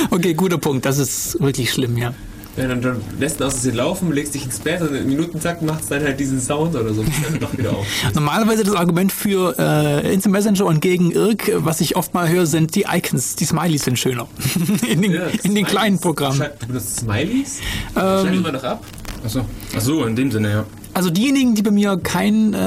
[0.09, 0.85] okay, guter Punkt.
[0.85, 2.13] Das ist wirklich schlimm, ja.
[2.57, 5.61] Ja, dann, dann lässt ihn aus Versehen laufen, legst dich ins Bett und in Minutentakt
[5.61, 7.03] macht es dann halt diesen Sound oder so.
[7.03, 7.85] Dann doch wieder auf.
[8.15, 12.47] Normalerweise das Argument für äh, Instant Messenger und gegen IRC, was ich oft mal höre,
[12.47, 13.35] sind die Icons.
[13.35, 14.27] Die Smileys sind schöner.
[14.89, 16.41] in den, Ja, in den kleinen Programmen.
[16.59, 17.59] Du benutzt Smileys?
[17.95, 18.83] Ähm, Schneid immer noch ab?
[19.23, 19.45] Achso.
[19.75, 20.65] Achso, in dem Sinne, ja.
[20.97, 22.57] Also diejenigen, die bei mir kein, äh,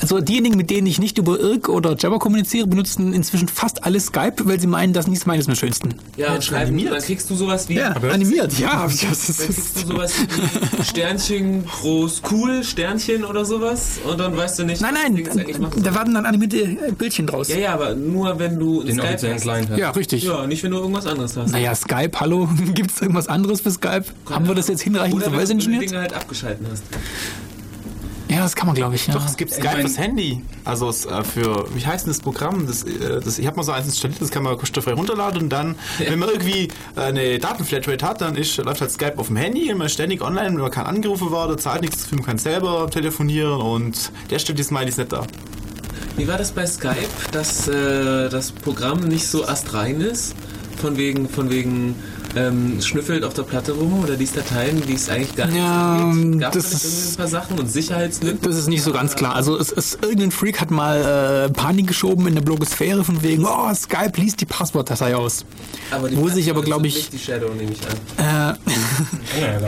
[0.00, 4.00] also diejenigen, mit denen ich nicht über IRC oder Jabber kommuniziere, benutzen inzwischen fast alle
[4.00, 5.90] Skype, weil sie meinen, das nicht Smileys am schönsten.
[6.16, 6.94] Ja, und schreiben, animiert.
[6.94, 7.74] dann kriegst du sowas wie.
[7.74, 8.88] Ja, animiert, ja.
[8.88, 14.34] Das Dann ist, kriegst du sowas wie Sternchen groß cool, Sternchen oder sowas und dann
[14.34, 15.28] weißt du nicht, nein, nein,
[15.82, 17.48] da werden dann animierte Bildchen draus.
[17.48, 19.42] Ja, ja, aber nur wenn du Den Skype offiziellen hast.
[19.42, 19.78] Client hast.
[19.78, 20.22] Ja, richtig.
[20.22, 21.50] Ja, nicht wenn du irgendwas anderes hast.
[21.52, 24.04] Naja, Skype, hallo, gibt es irgendwas anderes für Skype?
[24.30, 25.78] Haben wir das jetzt hinreichend Oder wenn du die?
[25.78, 26.84] Dinge halt abgeschalten hast.
[28.30, 29.06] Ja, das kann man, glaube ich.
[29.06, 29.14] Ja.
[29.14, 30.42] Doch, es gibt Skype mein- fürs Handy.
[30.64, 32.66] Also es, äh, für, wie heißt denn das Programm?
[32.66, 35.48] Das, äh, das, ich habe mal so eins installiert, das kann man kostenfrei runterladen und
[35.48, 39.36] dann, wenn man irgendwie äh, eine Datenflatrate hat, dann ist, läuft halt Skype auf dem
[39.36, 42.38] Handy und man ist ständig online, man kann angerufen werden, zahlt nichts dafür, man kann
[42.38, 45.26] selber telefonieren und der stellt die Smileys nicht da.
[46.18, 46.96] Wie war das bei Skype,
[47.32, 50.34] dass äh, das Programm nicht so astrein ist?
[50.76, 51.94] Von wegen, von wegen
[52.36, 55.96] ähm, schnüffelt auf der Platte rum oder liest Dateien, die es eigentlich gar nicht Ja,
[55.96, 56.40] angeht?
[56.40, 58.40] Gab das es ein paar Sachen und Sicherheitslücken?
[58.42, 59.34] Das ist nicht so ganz klar.
[59.34, 63.44] Also es, es, irgendein Freak hat mal äh, Panik geschoben in der Blogosphäre von wegen,
[63.46, 65.44] oh, Skype liest die Passwortdatei aus.
[65.90, 67.80] Aber die Wo sich aber, Passwörter glaub sind ich- die Shadow nehme ich
[68.26, 68.54] an.
[68.54, 68.70] Äh,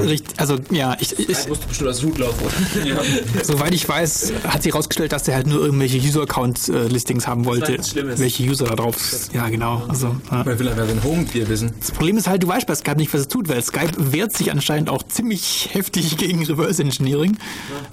[0.01, 3.45] richtig, also ja, ich, ich, Das musst du bestimmt aus Root laufen, oder?
[3.45, 7.73] soweit ich weiß, hat sich herausgestellt, dass der halt nur irgendwelche User-Account-Listings haben wollte.
[7.73, 8.21] nichts Schlimmes.
[8.21, 9.35] Welche User da drauf sind.
[9.35, 9.83] Ja, genau.
[9.89, 10.45] Also, ja.
[10.47, 11.73] Will einfach sein Home-Tier wissen.
[11.81, 14.37] Das Problem ist halt, du weißt bei Skype nicht, was es tut, weil Skype wehrt
[14.37, 17.37] sich anscheinend auch ziemlich heftig gegen Reverse Engineering,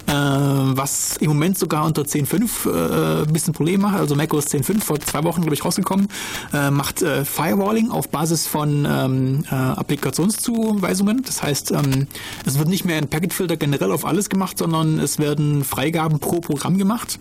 [0.08, 3.98] äh, was im Moment sogar unter 10.5 äh, ein bisschen Problem macht.
[3.98, 6.08] Also macOS 10.5 vor zwei Wochen, glaube ich, rausgekommen,
[6.54, 11.24] äh, macht äh, Firewalling auf Basis von ähm, äh, Applikationszuweisungen.
[11.24, 12.08] Das heißt, ähm,
[12.46, 16.40] es wird nicht mehr ein Packetfilter generell auf alles gemacht, sondern es werden Freigaben pro
[16.40, 17.20] Programm gemacht.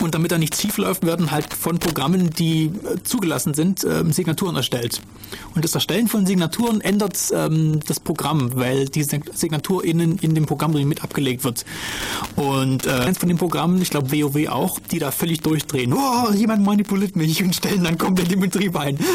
[0.00, 4.12] Und damit da nichts schief läuft, werden halt von Programmen, die äh, zugelassen sind, ähm,
[4.12, 5.00] Signaturen erstellt.
[5.54, 10.34] Und das Erstellen von Signaturen ändert ähm, das Programm, weil die Sig- Signatur innen in
[10.34, 11.64] dem Programm mit abgelegt wird.
[12.36, 15.92] Und äh, eins von den Programmen, ich glaube WoW auch, die da völlig durchdrehen.
[15.92, 18.98] Oh, jemand manipuliert mich und stellen dann komplett den Betrieb ein.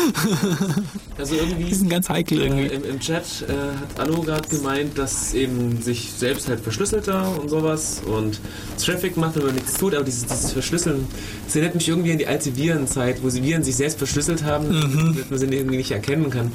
[1.18, 2.66] Also irgendwie die sind ganz heikel Äh, irgendwie.
[2.68, 7.50] im, Im Chat äh, hat Allo gerade gemeint, dass eben sich selbst halt verschlüsselter und
[7.50, 8.40] sowas und
[8.84, 11.08] Traffic macht, man nichts tut, aber dieses, dieses Verschlüsseln,
[11.46, 14.68] das erinnert mich irgendwie an die alte Virenzeit, wo sie Viren sich selbst verschlüsselt haben,
[14.70, 14.98] Mhm.
[15.14, 16.52] damit man sie irgendwie nicht erkennen kann.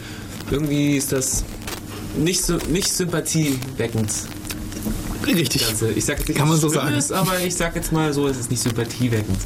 [0.50, 1.44] Irgendwie ist das
[2.18, 4.10] nicht so nicht sympathieweckend.
[5.26, 5.64] Richtig.
[5.96, 7.28] Ich sag jetzt nicht, Kann man so schlimm sagen.
[7.28, 9.38] Aber ich sag jetzt mal so, es ist nicht sympathieweckend.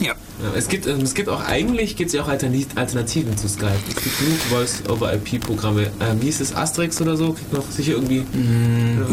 [0.00, 0.14] Ja.
[0.42, 3.72] Ja, es gibt, ähm, es gibt auch eigentlich gibt's ja auch Altern- Alternativen zu Skype.
[3.88, 5.90] Es gibt genug Voice-over-IP-Programme.
[6.00, 7.32] Ähm, wie hieß es Asterix oder so?
[7.32, 8.24] Kriegt noch sicher irgendwie.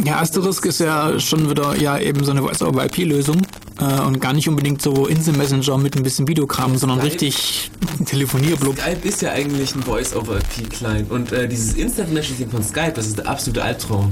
[0.04, 3.42] Ja, Asterisk ist ja schon wieder ja eben so eine Voice-over-IP-Lösung
[3.80, 7.72] äh, und gar nicht unbedingt so Insel-Messenger mit ein bisschen Videokram, sondern Skype- richtig
[8.06, 8.78] Telefonierblub.
[8.80, 13.28] Skype ist ja eigentlich ein Voice-over-IP-Client und äh, dieses Instant-Messaging von Skype, das ist der
[13.28, 14.12] absolute Albtraum.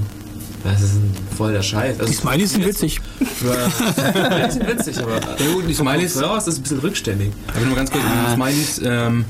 [0.64, 2.00] Das ist ein voller Scheiß.
[2.00, 3.02] Also, Die Smileys sind witzig.
[3.44, 7.32] Ja, die sind witzig, aber Ja gut, die Smileys, voraus ist ein bisschen rückständig.
[7.54, 9.26] aber nur ganz kurz, die Smileys, ähm,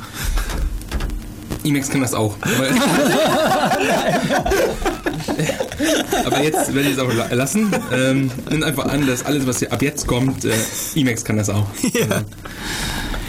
[1.63, 2.35] Emacs kann das auch.
[2.41, 2.67] Aber,
[6.25, 7.71] aber jetzt werde ich es auch la- lassen.
[7.93, 10.51] Ähm, nimm einfach an, dass alles, was hier ab jetzt kommt, äh,
[10.95, 11.67] Emacs kann das auch.
[11.93, 12.07] Ja.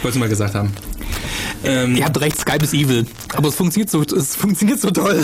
[0.01, 0.73] Wollte ich mal gesagt haben.
[1.65, 3.05] Ähm, Ihr habt recht, Skype ist evil.
[3.35, 5.19] Aber es funktioniert so, es funktioniert so toll.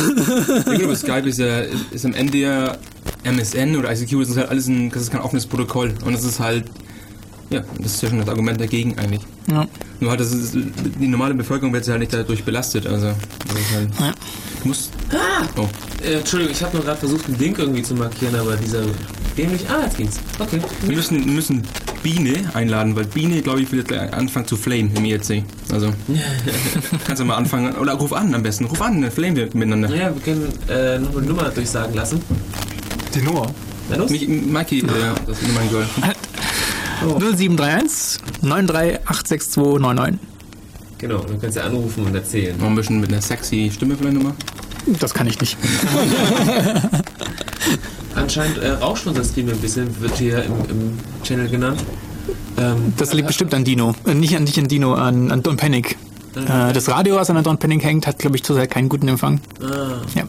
[0.65, 1.61] Ja, gut, aber Skype ist ja
[1.91, 2.77] ist am Ende ja
[3.23, 5.93] MSN oder ICQ, das ist halt alles ein, das ist kein offenes Protokoll.
[6.05, 6.65] Und das ist halt,
[7.49, 9.21] ja, das ist ja schon das Argument dagegen eigentlich.
[9.47, 9.65] Ja.
[9.99, 12.87] Nur halt, das ist, die normale Bevölkerung wird ja halt nicht dadurch belastet.
[12.87, 13.07] Also,
[13.47, 14.13] das ist halt, Ja.
[14.63, 14.91] du musst,
[15.57, 15.67] oh,
[16.03, 18.83] Äh, Entschuldigung, ich habe nur gerade versucht, einen Link irgendwie zu markieren, aber dieser
[19.37, 19.69] dämlich.
[19.69, 20.19] Ah, jetzt ging's.
[20.39, 20.59] Okay.
[20.87, 21.61] wir müssen, wir müssen
[22.03, 25.43] Biene einladen, weil Biene, glaube ich, will jetzt anfangen zu flamen im IRC.
[25.71, 25.93] Also,
[27.05, 29.89] kannst du mal anfangen, oder ruf an am besten, ruf an, dann flamen wir miteinander.
[29.89, 32.21] Naja, wir können äh, noch eine Nummer durchsagen lassen.
[33.13, 33.47] Die Nummer.
[33.89, 34.09] Na los?
[34.09, 34.83] Mich, Mikey, äh,
[35.27, 35.85] das ist mein Girl.
[37.01, 40.17] 0731 9386299.
[40.97, 42.57] Genau, dann kannst du anrufen und erzählen.
[42.57, 44.33] Noch ein bisschen mit einer sexy Stimme vielleicht nochmal.
[44.99, 45.57] Das kann ich nicht.
[48.15, 51.81] Anscheinend äh, rauscht unser Stream ein bisschen, wird hier im, im Channel genannt.
[52.57, 53.95] Ähm, Das liegt bestimmt an Dino.
[54.05, 55.97] Äh, Nicht an dich, an Dino, an, an Don Panic.
[56.35, 59.39] Äh, das Radio, was an Don Panic hängt, hat, glaube ich, zurzeit keinen guten Empfang.
[59.61, 60.23] ah, Ja.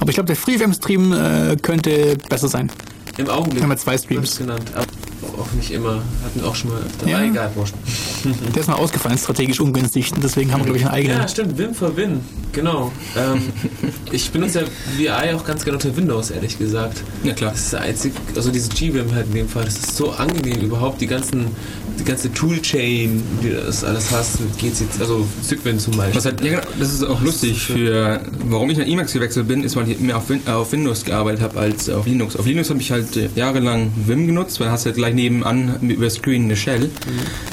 [0.00, 2.70] Aber ich glaube, der FreeFM-Stream äh, könnte besser sein.
[3.16, 3.62] Im Augenblick.
[3.62, 4.38] Wir haben zwei Streams.
[4.38, 4.64] genannt,
[5.38, 6.02] auch nicht immer.
[6.24, 7.30] Hatten wir auch schon mal dabei Ja.
[7.30, 7.56] gehabt.
[7.56, 7.74] wurscht.
[8.54, 10.12] Der ist mal ausgefallen, strategisch ungünstig.
[10.12, 11.18] Und deswegen haben wir, glaube ich, einen eigenen.
[11.18, 12.20] Ja, stimmt, Win for Win.
[12.52, 12.92] Genau.
[13.16, 13.42] Ähm,
[14.12, 14.66] ich benutze ja
[15.28, 17.02] VI auch ganz gerne unter Windows, ehrlich gesagt.
[17.22, 17.52] Ja, klar.
[17.52, 20.60] Das ist der einzige, also dieses GWim halt in dem Fall, das ist so angenehm
[20.60, 21.46] überhaupt, die ganzen,
[21.98, 26.16] die ganze Toolchain, die das alles hast, geht's jetzt, also Cygwin zum Beispiel.
[26.16, 29.62] Was halt, ja, genau, das ist auch lustig für, warum ich nach Emacs gewechselt bin,
[29.62, 32.36] ist, weil ich mehr auf, Win, äh, auf Windows gearbeitet habe als auf Linux.
[32.36, 35.78] Auf Linux habe ich halt äh, jahrelang Vim genutzt, weil hast du halt gleich nebenan
[35.82, 36.90] über Screen eine Shell.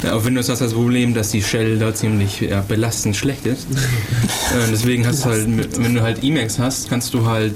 [0.02, 3.46] Ja, auf Windows hast du das Problem, dass die Shell da ziemlich ja, belastend schlecht
[3.46, 3.66] ist.
[3.70, 7.54] äh, deswegen hast du halt, wenn du halt Emacs hast, kannst du halt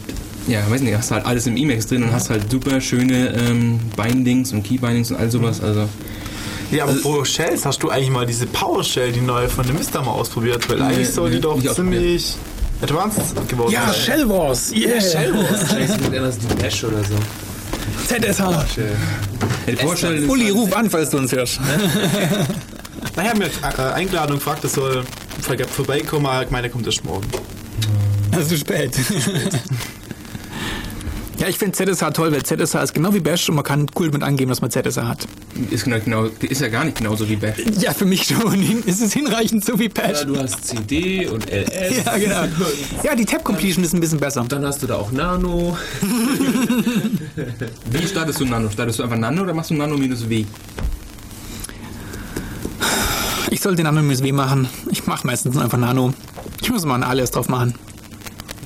[0.48, 3.80] ja, weiß nicht, hast halt alles im Emacs drin und hast halt super schöne ähm,
[3.96, 5.60] Bindings und Keybindings und all sowas.
[5.60, 5.88] Also
[6.70, 10.02] Ja, aber pro Shells hast du eigentlich mal diese PowerShell, die neue von dem Mister
[10.02, 12.02] mal ausprobiert, weil eigentlich soll die nee, doch nicht ausprobiert.
[12.02, 12.34] ziemlich
[12.82, 13.94] advanced geworden Ja, sein.
[13.94, 14.72] Shell Wars.
[14.72, 14.94] Yeah.
[14.94, 17.14] Wahrscheinlich ist irgendwas die Bash oder so.
[18.08, 18.38] ZSH.
[18.40, 18.54] ja,
[19.66, 21.60] die PowerShell ist Uli, ruf an, falls du uns hörst.
[23.14, 25.02] Naja, mir hat äh, eingeladen und gefragt, das soll
[25.40, 27.26] vor- vorbeikommen, aber ich meine, der kommt erst morgen.
[28.30, 28.92] Das ist zu spät.
[31.46, 34.10] ja, ich finde ZSH toll, weil ZSH ist genau wie Bash und man kann cool
[34.10, 35.28] mit angeben, dass man ZSH hat.
[35.70, 37.58] Ist, genau, genau, ist ja gar nicht genauso wie Bash.
[37.78, 38.82] Ja, für mich schon.
[38.86, 40.20] Ist es hinreichend so wie Bash.
[40.20, 42.04] Ja, du hast CD und LS.
[42.04, 42.44] Ja, genau.
[43.02, 44.44] Ja, die Tab Completion ist ein bisschen besser.
[44.48, 45.76] Dann hast du da auch Nano.
[47.90, 48.70] Wie startest du Nano?
[48.70, 50.44] Startest du einfach Nano oder machst du Nano minus W?
[53.50, 54.68] Ich sollte Nano minus W machen.
[54.90, 56.12] Ich mache meistens nur einfach Nano.
[56.60, 57.74] Ich muss mal ein Alias drauf machen.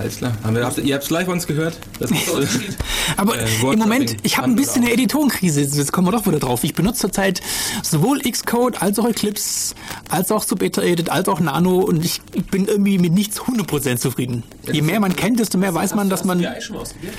[0.01, 0.33] Alles klar.
[0.51, 1.79] Wir, habt, ihr habt es live uns gehört?
[1.99, 2.27] Das ist
[3.19, 5.61] Aber Äh, im Moment, ich habe ein bisschen eine Editorenkrise.
[5.61, 6.65] Jetzt kommen wir doch wieder drauf.
[6.65, 7.43] Ich benutze zurzeit
[7.83, 9.75] sowohl Xcode als auch Eclipse,
[10.09, 14.43] als auch Subeta Edit, als auch Nano und ich bin irgendwie mit nichts 100% zufrieden.
[14.73, 17.15] Je mehr man kennt, desto mehr weiß man, dass man Ja, ich schon mal ausprobiert.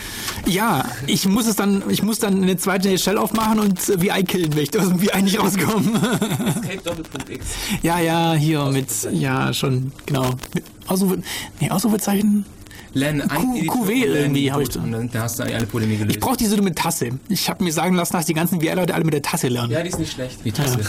[0.48, 4.56] ja, ich muss es dann, ich muss dann eine zweite Shell aufmachen und VI killen,
[4.56, 6.20] wenn ich aus dem VI nicht rauskomme.
[7.84, 10.32] Ja, ja, hier mit, ja, schon, genau.
[10.88, 11.20] Ausrufe,
[11.60, 12.46] nee, Ausrufezeichen.
[12.94, 13.30] Len, ein
[13.68, 16.16] Q- QW irgendwie hab ich dann da hast du alle Probleme gelöst.
[16.16, 17.10] Ich brauche diese mit Tasse.
[17.30, 19.72] Ich habe mir sagen lassen, dass die ganzen VI-Leute alle mit der Tasse lernen.
[19.72, 20.40] Ja, die ist nicht schlecht.
[20.44, 20.80] die Tasse.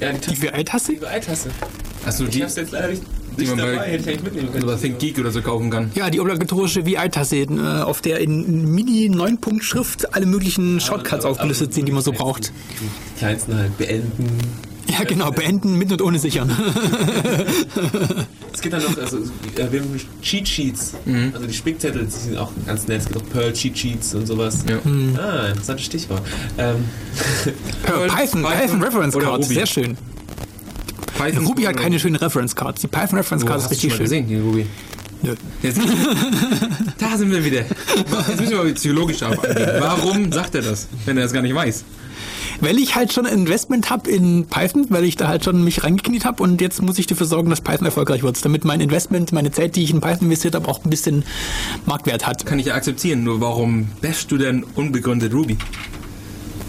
[0.00, 0.42] Ja, die Die Tasse.
[0.56, 0.92] VI-Tasse?
[0.94, 1.50] Die Ei-Tasse.
[2.06, 3.02] Achso, Ich die, hab's jetzt leider nicht,
[3.36, 3.76] die man dabei.
[3.76, 4.62] bei Hätte ich eigentlich mitnehmen können.
[4.62, 5.90] über Think Geek oder so kaufen kann.
[5.96, 11.92] Ja, die obligatorische VI-Tasse, äh, auf der in Mini-9-Punkt-Schrift alle möglichen Shortcuts aufgelistet sind, die
[11.92, 12.52] man so braucht.
[12.80, 14.26] Die kleinsten halt beenden.
[14.90, 16.50] Ja, genau, beenden mit und ohne sichern.
[18.50, 19.18] Es gibt dann noch, also,
[19.54, 20.94] wir haben Cheat Sheets.
[21.32, 23.02] Also die Spickzettel, die sind auch ganz nett.
[23.02, 24.64] Es gibt auch Pearl Cheat Sheets und sowas.
[24.68, 24.78] Ja.
[25.16, 26.22] Ah, interessantes Stichwort.
[26.56, 26.76] Ähm,
[27.84, 29.54] Python, Python Python Reference oder Card, Ruby.
[29.54, 29.96] sehr schön.
[31.16, 32.82] Python Ruby hat keine schöne Reference Card.
[32.82, 34.04] Die Python Reference Wo Card hast ist richtig mal schön.
[34.06, 34.66] gesehen, die Ruby?
[35.22, 35.34] Nö.
[35.62, 35.78] Jetzt,
[36.98, 37.60] da sind wir wieder.
[37.60, 39.40] Jetzt müssen wir mal psychologisch eingehen.
[39.78, 41.84] Warum sagt er das, wenn er das gar nicht weiß?
[42.60, 45.84] Weil ich halt schon ein Investment habe in Python, weil ich da halt schon mich
[45.84, 49.32] reingekniet habe und jetzt muss ich dafür sorgen, dass Python erfolgreich wird, damit mein Investment,
[49.32, 51.24] meine Zeit, die ich in Python investiert habe, auch ein bisschen
[51.86, 52.44] Marktwert hat.
[52.46, 55.56] Kann ich ja akzeptieren, nur warum bashst du denn unbegründet Ruby?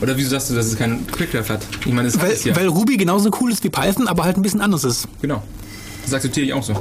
[0.02, 1.62] Oder wieso sagst du, dass es keinen Quickcraft hat?
[1.86, 2.56] Ich meine, es Weil, ja.
[2.56, 5.08] weil Ruby genauso cool ist wie Python, aber halt ein bisschen anders ist.
[5.22, 5.44] Genau.
[6.06, 6.74] Das akzeptiere ich auch so.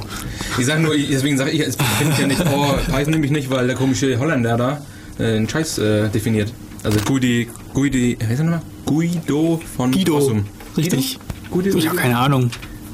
[0.57, 3.49] Ich sage nur, deswegen sage ich, es ich ja nicht, oh, Python nehme ich nicht,
[3.49, 4.81] weil der komische Holländer da
[5.19, 6.53] äh, einen Scheiß äh, definiert.
[6.83, 8.61] Also Guidi, Guidi, wie heißt er nochmal?
[8.85, 10.15] Guido von Guido.
[10.15, 10.45] Rossum.
[10.77, 11.19] Richtig.
[11.51, 11.77] Guido?
[11.77, 12.49] Ich habe keine Ahnung.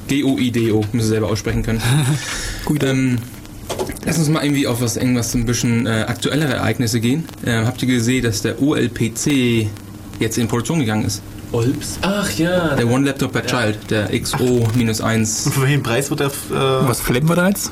[0.08, 1.80] G-O-I-D-O, müssen Sie selber aussprechen können.
[2.64, 2.86] Guido.
[2.86, 3.18] ähm,
[4.04, 7.24] lass uns mal irgendwie auf was, irgendwas ein bisschen äh, aktuellere Ereignisse gehen.
[7.44, 9.68] Ähm, habt ihr gesehen, dass der OLPC
[10.18, 11.22] jetzt in Produktion gegangen ist?
[11.52, 11.98] Olps.
[12.02, 12.74] Ach ja.
[12.74, 15.50] Der One Laptop per Child, der XO-1.
[15.50, 16.26] Für welchen Preis wird der.
[16.28, 17.70] Äh, Was flammen wir da jetzt?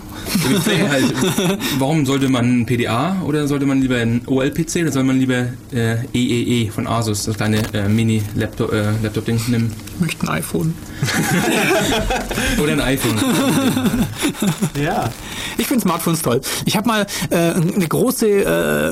[0.90, 1.14] Halt,
[1.78, 5.48] warum sollte man ein PDA oder sollte man lieber ein OLPC oder soll man lieber
[5.72, 9.72] äh, EEE von Asus, das kleine äh, Mini-Laptop äh, Laptop-Ding nehmen?
[9.96, 10.74] Ich möchte ein iPhone.
[12.60, 13.14] Oder ein iPhone.
[14.82, 15.10] ja.
[15.56, 16.40] Ich finde Smartphones toll.
[16.64, 18.26] Ich habe mal äh, eine große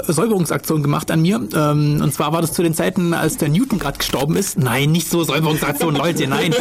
[0.07, 1.41] äh, Säuberungsaktion gemacht an mir.
[1.55, 4.59] Ähm, und zwar war das zu den Zeiten, als der Newton gerade gestorben ist.
[4.59, 6.55] Nein, nicht so Säuberungsaktion, Leute, nein.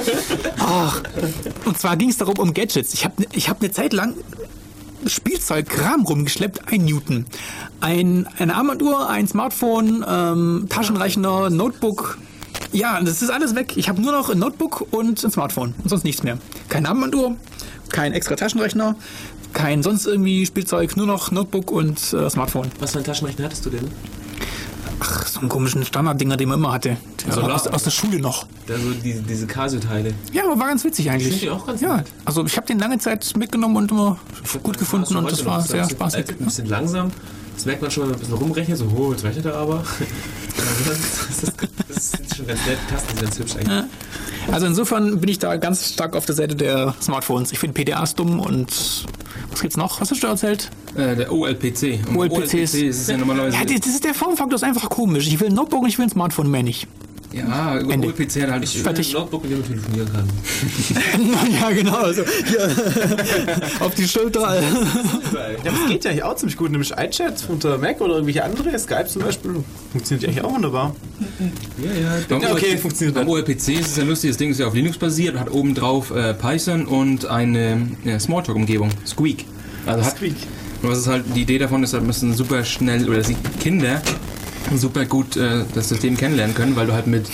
[0.59, 1.01] Ach.
[1.65, 2.93] Und zwar ging es darum um Gadgets.
[2.93, 4.15] Ich habe ich hab eine Zeit lang
[5.05, 7.25] Spielzeugkram rumgeschleppt, ein Newton.
[7.79, 12.17] Ein, eine Armbanduhr, ein Smartphone, ähm, Taschenrechner, Notebook.
[12.71, 13.73] Ja, das ist alles weg.
[13.75, 16.37] Ich habe nur noch ein Notebook und ein Smartphone und sonst nichts mehr.
[16.69, 17.35] Keine Armbanduhr,
[17.89, 18.95] kein extra Taschenrechner,
[19.53, 22.71] kein sonst irgendwie Spielzeug, nur noch Notebook und äh, Smartphone.
[22.79, 23.89] Was für einen Taschenrechner hattest du denn?
[25.03, 26.95] Ach, so einen komischen Standarddinger, den man immer hatte.
[27.27, 28.45] Also aus, aus der Schule noch.
[28.69, 30.13] Also die, diese Casio-Teile.
[30.31, 31.29] Ja, aber war ganz witzig eigentlich.
[31.29, 32.07] Finde ich auch ganz ja, nett.
[32.23, 34.19] also ich habe den lange Zeit mitgenommen und immer
[34.61, 36.29] gut gefunden und das war sehr spaßig.
[36.29, 37.11] Ein bisschen langsam.
[37.55, 38.77] Das merkt man schon, wenn man ein bisschen rumrechnet.
[38.77, 39.83] So, oh, jetzt rechnet er aber.
[40.57, 41.53] Das, ist,
[41.87, 42.77] das ist schon ganz nett.
[42.87, 43.83] Die Tasten sind ganz hübsch eigentlich.
[44.51, 47.51] Also insofern bin ich da ganz stark auf der Seite der Smartphones.
[47.51, 49.05] Ich finde PDAs dumm und
[49.49, 50.01] was gibt's noch?
[50.01, 50.69] Was hast du erzählt?
[50.95, 51.99] äh, der OLPC.
[52.07, 53.57] Und OLPC ist- ist ja normalerweise.
[53.57, 55.27] Ja, das das ist der Formfaktor ist einfach komisch.
[55.27, 56.87] Ich will ein Notebook und ich will ein Smartphone mehr nicht.
[57.33, 58.07] Ja, Ende.
[58.07, 58.63] OLPC hat halt.
[58.63, 60.27] Ich ein Notebook, mit dem man telefonieren kann.
[61.61, 61.97] ja, genau.
[61.97, 62.69] Also hier
[63.79, 64.61] auf die Schulter.
[64.61, 64.61] Ja,
[65.63, 66.71] das geht ja eigentlich auch ziemlich gut.
[66.71, 70.95] Nämlich iChat unter Mac oder irgendwelche andere, Skype zum Beispiel, funktioniert eigentlich auch wunderbar.
[71.77, 72.39] Ja, ja.
[72.39, 73.27] Ja, okay, funktioniert Beim.
[73.27, 76.11] OLPC ist es ja lustig, das Ding ist ja auf Linux basiert, hat oben drauf
[76.11, 79.45] äh, Python und eine äh, Smalltalk-Umgebung, Squeak.
[79.85, 80.35] Also hat, Squeak.
[80.81, 83.37] Und was ist halt, die Idee davon ist, halt müssen super schnell, oder dass die
[83.59, 84.01] Kinder
[84.77, 87.27] super gut äh, das System kennenlernen können, weil du halt mit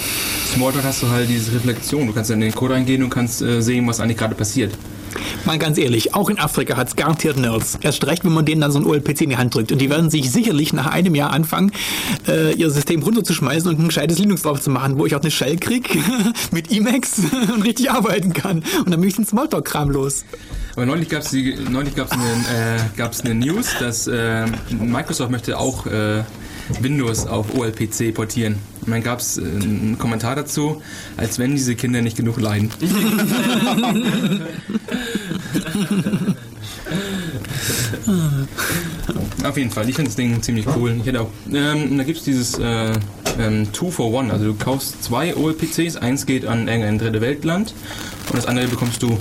[0.53, 2.07] Smalltalk hast du halt diese Reflexion.
[2.07, 4.73] Du kannst in den Code eingehen und kannst äh, sehen, was eigentlich gerade passiert.
[5.45, 7.77] Mal ganz ehrlich, auch in Afrika hat es garantiert Nerds.
[7.81, 9.71] Erst recht, wenn man denen dann so ein OLPC in die Hand drückt.
[9.71, 11.71] Und die werden sich sicherlich nach einem Jahr anfangen,
[12.27, 15.31] äh, ihr System runterzuschmeißen und ein gescheites Linux drauf zu machen, wo ich auch eine
[15.31, 15.97] Shell krieg
[16.51, 17.21] mit Emacs
[17.53, 18.63] und richtig arbeiten kann.
[18.79, 20.25] Und dann bin ich den Smalltalk-Kram los.
[20.75, 25.57] Aber neulich gab es neulich gab's eine, äh, gab's eine News, dass äh, Microsoft möchte
[25.57, 26.23] auch äh,
[26.81, 28.55] Windows auf OLPC portieren.
[28.85, 30.81] Und dann gab es einen Kommentar dazu,
[31.17, 32.69] als wenn diese Kinder nicht genug leiden.
[39.43, 40.95] Auf jeden Fall, ich finde das Ding ziemlich cool.
[40.99, 42.93] Ich hätte auch, ähm, da gibt es dieses äh,
[43.39, 47.73] ähm, Two for One, also du kaufst zwei OLPCs, eins geht an irgendein dritte Weltland
[48.29, 49.17] und das andere bekommst du.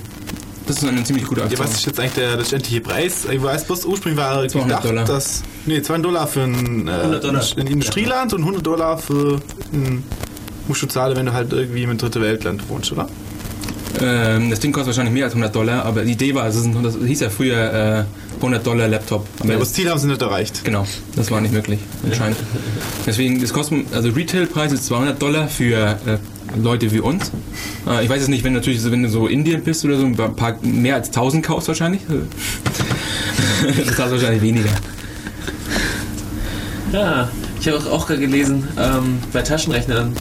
[0.66, 1.64] Das ist eine ziemlich gute Ja, Aktion.
[1.66, 3.24] was ist jetzt eigentlich der letztendliche Preis?
[3.30, 5.04] Ich weiß bloß, ursprünglich war 200 gedacht, Dollar.
[5.04, 5.42] dass.
[5.64, 7.42] Nee, 200 Dollar für ein, äh, 100 Dollar.
[7.56, 9.40] ein Industrieland und 100 Dollar für
[9.72, 10.02] ein.
[10.66, 13.08] Musst du zahlen, wenn du halt irgendwie im dritte Weltland wohnst, oder?
[14.00, 16.66] Ähm, das Ding kostet wahrscheinlich mehr als 100 Dollar, aber die Idee war, also es
[16.66, 18.04] ist ein, das hieß ja früher äh,
[18.36, 19.26] 100 Dollar Laptop.
[19.38, 20.64] Aber Ja, aber das Ziel haben sie nicht erreicht.
[20.64, 22.38] Genau, das war nicht möglich, anscheinend.
[23.06, 26.18] Deswegen, das kostet, also Retailpreis ist 200 Dollar für äh,
[26.60, 27.30] Leute wie uns.
[27.86, 30.04] Äh, ich weiß es nicht, wenn natürlich, so, wenn du so Indien bist oder so,
[30.04, 32.02] ein paar mehr als 1000 kaufst wahrscheinlich.
[33.62, 34.70] das ist wahrscheinlich weniger.
[36.92, 37.28] Ja,
[37.60, 40.14] ich habe auch, auch gerade gelesen, ähm, bei Taschenrechnern,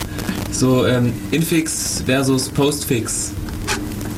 [0.51, 3.31] so ähm, Infix versus Postfix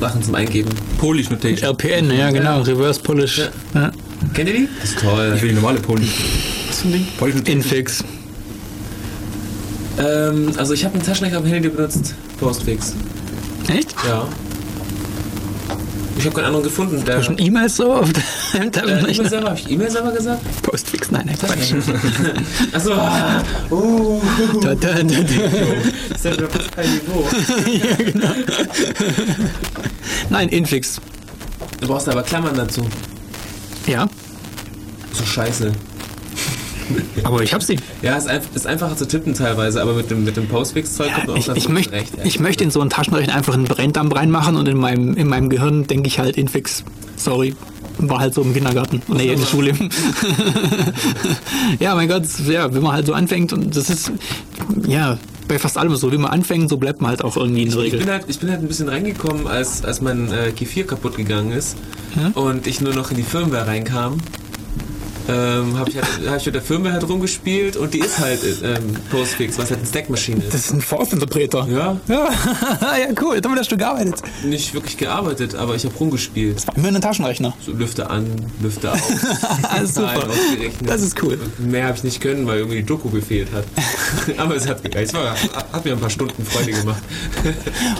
[0.00, 0.70] Sachen zum Eingeben.
[0.98, 1.70] Polish Notation.
[1.70, 3.38] RPN, ja genau, Reverse Polish.
[3.38, 3.48] Ja.
[3.74, 3.92] Ja.
[4.34, 4.68] Kennt ihr die?
[4.80, 5.32] Das ist toll.
[5.36, 6.10] Ich will die normale Polish.
[6.68, 7.06] Was für ein Ding?
[7.18, 7.62] Polish Notation.
[7.62, 8.04] Infix.
[9.98, 12.94] Ähm, also ich habe einen Taschenrechner am Handy benutzt, Postfix.
[13.68, 13.94] Echt?
[14.06, 14.28] Ja.
[16.18, 17.04] Ich habe keinen anderen gefunden.
[17.04, 18.12] Der, Schon E-Mails so auf
[18.52, 20.62] deinem äh, E-Mail selber, habe ich E-Mail selber gesagt?
[20.62, 21.72] Postfix, nein, nein, Quatsch.
[22.72, 22.92] Achso,
[23.70, 24.20] uh,
[24.60, 25.14] Da, da, da, da.
[26.10, 27.24] das ist ja fast kein Niveau.
[27.70, 28.34] ja, genau.
[30.28, 31.00] Nein, Infix.
[31.80, 32.84] Du brauchst aber Klammern dazu.
[33.86, 34.08] Ja,
[35.12, 35.70] So scheiße.
[37.24, 37.78] Aber ich hab sie.
[38.02, 41.26] Ja, ist, einf ist einfacher zu tippen teilweise, aber mit dem, mit dem Postfix-Zeug kommt
[41.28, 42.12] man auch Ich, ganz ich, gut möcht, zurecht.
[42.18, 42.24] ja.
[42.24, 45.48] ich möchte in so einen Taschenrechner einfach einen Brenndamm reinmachen und in meinem, in meinem
[45.50, 46.84] Gehirn denke ich halt Infix.
[47.16, 47.54] Sorry.
[48.00, 49.02] War halt so im Kindergarten.
[49.08, 49.72] Nee, in der Schule.
[51.80, 54.12] ja, mein Gott, ja, wenn man halt so anfängt und das ist,
[54.86, 55.18] ja,
[55.48, 57.78] bei fast allem so, wie man anfängt, so bleibt man halt auch irgendwie in der
[57.80, 58.12] Ich bin, Regel.
[58.12, 61.76] halt, ich bin halt ein bisschen reingekommen, als, als mein äh, G4 kaputt gegangen ist
[62.34, 64.18] und ich nur noch in die Firmware reinkam.
[65.28, 68.40] Ähm, habe ich, halt, hab ich mit der Firmware halt rumgespielt und die ist halt
[68.62, 70.54] ähm, Postfix, was halt eine Stackmaschine ist.
[70.54, 71.66] Das ist ein Force-Interpreter.
[71.70, 72.28] Ja, Ja,
[72.80, 74.22] ja, cool, damit hast du gearbeitet.
[74.44, 76.66] nicht wirklich gearbeitet, aber ich habe rumgespielt.
[76.66, 77.54] War immer ein Taschenrechner.
[77.64, 78.26] So Lüfte an,
[78.62, 79.00] Lüfte aus.
[79.94, 80.28] Super.
[80.84, 81.38] Das ist cool.
[81.58, 83.64] Mehr habe ich nicht können, weil irgendwie die Doku gefehlt hat.
[84.38, 85.08] aber es hat gereicht.
[85.08, 85.34] Es war,
[85.72, 87.02] hat mir ein paar Stunden Freude gemacht.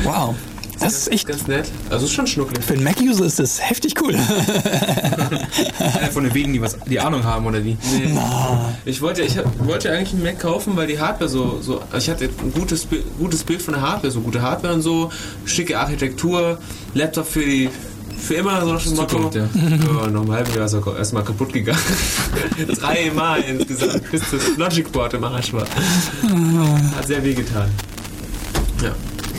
[0.03, 0.35] Wow.
[0.81, 1.71] Das ist echt, Ganz nett.
[1.91, 2.65] Also ist schon schnuckelig.
[2.65, 4.15] für einen Mac-User ist das heftig cool.
[5.79, 7.77] Einer von den wenigen, die was die Ahnung haben oder wie.
[7.93, 8.17] Nee.
[8.85, 12.25] Ich wollte, ich wollte eigentlich einen Mac kaufen, weil die Hardware so, so ich hatte
[12.43, 12.87] ein gutes,
[13.19, 15.11] gutes Bild von der Hardware, so gute Hardware und so,
[15.45, 16.59] schicke Architektur,
[16.95, 17.69] Laptop für die,
[18.17, 19.31] für immer, so dem Motto.
[19.35, 19.49] Ja.
[19.55, 21.79] Ja, nach einem halben Jahr ist er erstmal kaputt gegangen.
[22.81, 25.67] Dreimal insgesamt, bis das Logic Board im Arsch war.
[26.97, 27.71] Hat sehr weh getan.
[28.83, 28.95] Ja,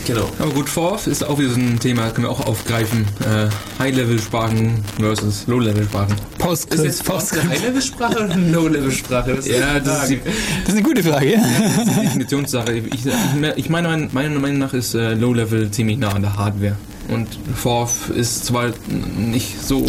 [0.06, 0.28] genau.
[0.38, 3.06] Aber gut, Forth ist auch wieder so ein Thema, können wir auch aufgreifen.
[3.20, 3.48] Äh,
[3.78, 6.14] High-Level-Sprachen versus Low-Level-Sprachen.
[6.14, 7.44] Ist Postgres, jetzt eine Postgres.
[7.48, 9.30] High-Level-Sprache oder eine Low-Level-Sprache?
[9.32, 11.36] Ist Ja, das ist die, Das ist eine gute Frage.
[11.36, 12.72] das ist die Definitionssache.
[12.72, 13.12] Ich, ich,
[13.56, 16.76] ich meine, meiner Meinung nach ist äh, Low-Level ziemlich nah an der Hardware.
[17.10, 18.70] Und Forth ist zwar
[19.18, 19.84] nicht so.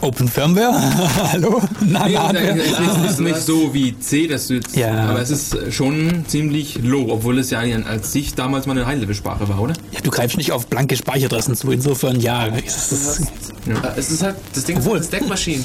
[0.00, 0.74] Open Firmware?
[1.32, 1.62] Hallo?
[1.80, 2.58] Nein, Nee, Hardware.
[2.58, 4.74] es ist, es ist nicht so wie C, dass du jetzt.
[4.74, 5.08] Ja.
[5.10, 9.48] Aber es ist schon ziemlich low, obwohl es ja als sich damals mal eine High-Level-Sprache
[9.48, 9.74] war, oder?
[9.92, 12.48] Ja, du greifst nicht auf blanke Speicheradressen zu, insofern ja.
[12.48, 13.20] Es ist,
[13.66, 15.62] Ja, Es ist halt, das Ding ist Obwohl- halt eine Stackmaschine.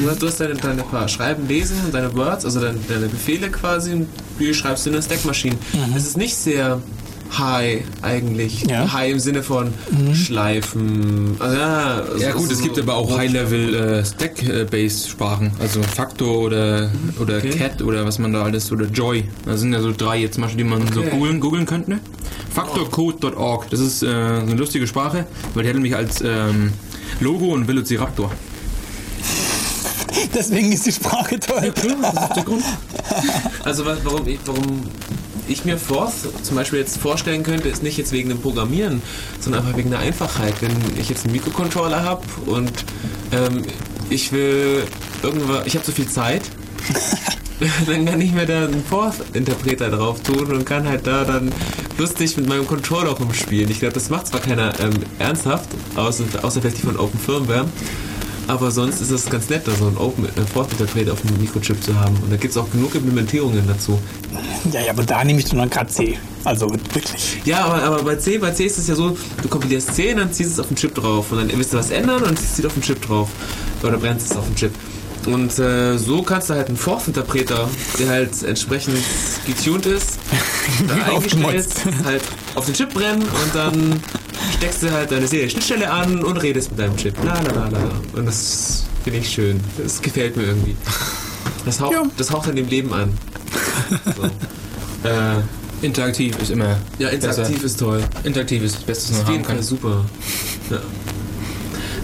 [0.00, 3.06] Du hast, du hast deine, deine paar Schreiben, Lesen und deine Words, also deine, deine
[3.08, 4.06] Befehle quasi, und
[4.38, 5.56] die schreibst du in eine Stackmaschine.
[5.96, 6.80] Es ist nicht sehr
[7.36, 8.62] high eigentlich.
[8.62, 8.92] Ja.
[8.92, 9.72] High im Sinne von
[10.14, 11.36] Schleifen.
[11.38, 14.04] Also, ja, also Ja gut, ist es gibt so- aber auch High-Level äh,
[15.60, 17.50] also Factor oder oder Okay.
[17.50, 19.24] Cat oder was man da alles oder Joy.
[19.44, 21.10] Das sind ja so drei jetzt zum Beispiel, die man so Okay.
[21.10, 21.98] googeln, googeln könnte.
[22.54, 26.72] Factorcode.org, das ist äh, so eine lustige Sprache, weil die hat nämlich als ähm,
[27.20, 28.30] Logo einen Velociraptor.
[30.34, 31.72] deswegen ist die Sprache toll.
[33.64, 34.82] Also was, warum, ich, warum
[35.48, 39.02] ich mir Forth zum Beispiel jetzt vorstellen könnte, ist nicht jetzt wegen dem Programmieren,
[39.40, 40.54] sondern einfach wegen der Einfachheit.
[40.60, 42.72] Wenn ich jetzt einen Mikrocontroller habe und
[43.32, 43.64] ähm,
[44.10, 44.84] ich will
[45.22, 46.42] irgendwas, ich habe so viel Zeit,
[47.86, 51.52] dann kann ich mir da einen Forth-Interpreter drauf tun und kann halt da dann
[51.98, 53.70] lustig mit meinem Controller rumspielen.
[53.70, 57.66] Ich glaube, das macht zwar keiner ähm, ernsthaft, außer, außer vielleicht die von Open Firmware,
[58.48, 61.82] aber sonst ist es ganz nett, da so einen Open äh, Forth-Interpreter auf dem Mikrochip
[61.82, 62.16] zu haben.
[62.16, 63.98] Und da gibt es auch genug Implementierungen dazu.
[64.72, 66.18] Ja, ja, aber da nehme ich dann gerade C.
[66.44, 67.40] Also wirklich.
[67.44, 70.18] Ja, aber, aber bei C, bei C ist es ja so, du kompilierst C und
[70.18, 72.38] dann ziehst du es auf den Chip drauf und dann willst du was ändern und
[72.38, 73.28] ziehst es auf den Chip drauf.
[73.82, 74.72] Oder brennst es auf den Chip.
[75.26, 77.68] Und äh, so kannst du halt einen Forth-Interpreter,
[77.98, 78.98] der halt entsprechend
[79.46, 80.18] getuned ist,
[80.88, 81.68] da eingestellt,
[82.04, 82.22] halt
[82.54, 84.02] auf den Chip brennen und dann
[84.56, 87.14] steckst du halt deine Serie-Schnittstelle an und redest mit deinem Chip.
[87.24, 87.78] La la la la.
[88.14, 89.60] Und das finde ich schön.
[89.82, 90.76] Das gefällt mir irgendwie.
[91.64, 92.02] Das haucht, Ja.
[92.16, 93.12] das haucht an dem Leben an.
[94.16, 94.24] So.
[95.08, 95.40] äh,
[95.80, 96.76] Interaktiv ist immer.
[96.98, 97.64] ja, interaktiv besser.
[97.66, 98.02] ist toll.
[98.24, 99.62] Interaktiv ist das Beste, was man haben kann.
[99.62, 100.04] super.
[100.70, 100.78] Ja.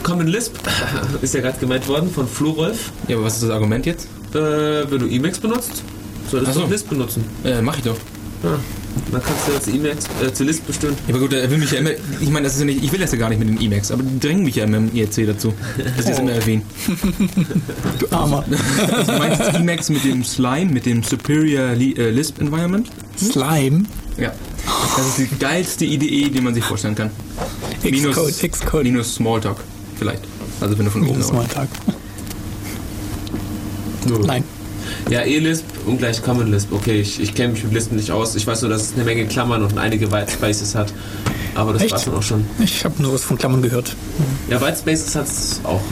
[0.02, 0.54] Common Lisp
[1.22, 2.92] ist ja gerade gemeint worden von Florolf.
[3.08, 4.06] Ja, aber was ist das Argument jetzt?
[4.32, 5.82] Äh, wenn du Emacs benutzt,
[6.30, 6.60] solltest so.
[6.60, 7.24] du auch Lisp benutzen.
[7.44, 7.96] Äh, mach ich doch.
[8.42, 8.58] Ja.
[9.10, 10.96] Dann kannst du jetzt Emacs äh, zu Lisp bestimmen.
[11.06, 11.90] Ja, aber gut, er will mich ja immer.
[12.20, 12.82] Ich meine, das ist ja nicht.
[12.82, 14.78] Ich will das ja gar nicht mit den Emacs, aber die drängen mich ja immer
[14.78, 15.52] im IRC dazu.
[15.76, 16.62] Dass ich das immer erwähnen.
[17.98, 18.44] Du Armer.
[18.92, 22.88] Also, du meinst das Emacs mit dem Slime, mit dem Superior Li äh, Lisp Environment?
[23.16, 23.84] Slime.
[24.16, 24.32] Ja.
[24.96, 27.10] Das ist die geilste Idee, die man sich vorstellen kann.
[27.82, 28.84] Xcode, Xcode.
[28.84, 29.58] Minus Smalltalk,
[29.98, 30.22] vielleicht.
[30.60, 31.68] Also wenn du von oben Minus Smalltalk.
[34.26, 34.44] Nein.
[35.10, 36.72] Ja, E-Lisp und gleich Common Lisp.
[36.72, 38.34] Okay, ich, ich kenne mich mit Lisp nicht aus.
[38.36, 40.92] Ich weiß nur, dass es eine Menge Klammern und einige Whitespaces hat.
[41.54, 41.92] Aber das Echt?
[41.92, 42.44] war's dann auch schon.
[42.58, 43.94] Ich habe nur was von Klammern gehört.
[44.50, 45.82] Ja, Whitespaces hat es auch.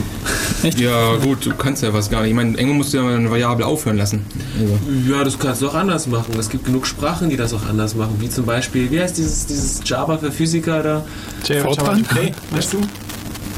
[0.77, 2.31] Ja, gut, du kannst ja was gar nicht.
[2.31, 4.25] Ich meine, irgendwo musst du ja mal eine Variable aufhören lassen.
[4.59, 4.79] Also.
[5.09, 6.33] Ja, das kannst du auch anders machen.
[6.39, 8.15] Es gibt genug Sprachen, die das auch anders machen.
[8.19, 11.05] Wie zum Beispiel, wie heißt dieses, dieses Java für Physiker da?
[11.45, 12.03] Java Fortran?
[12.03, 12.77] 2K, weißt du?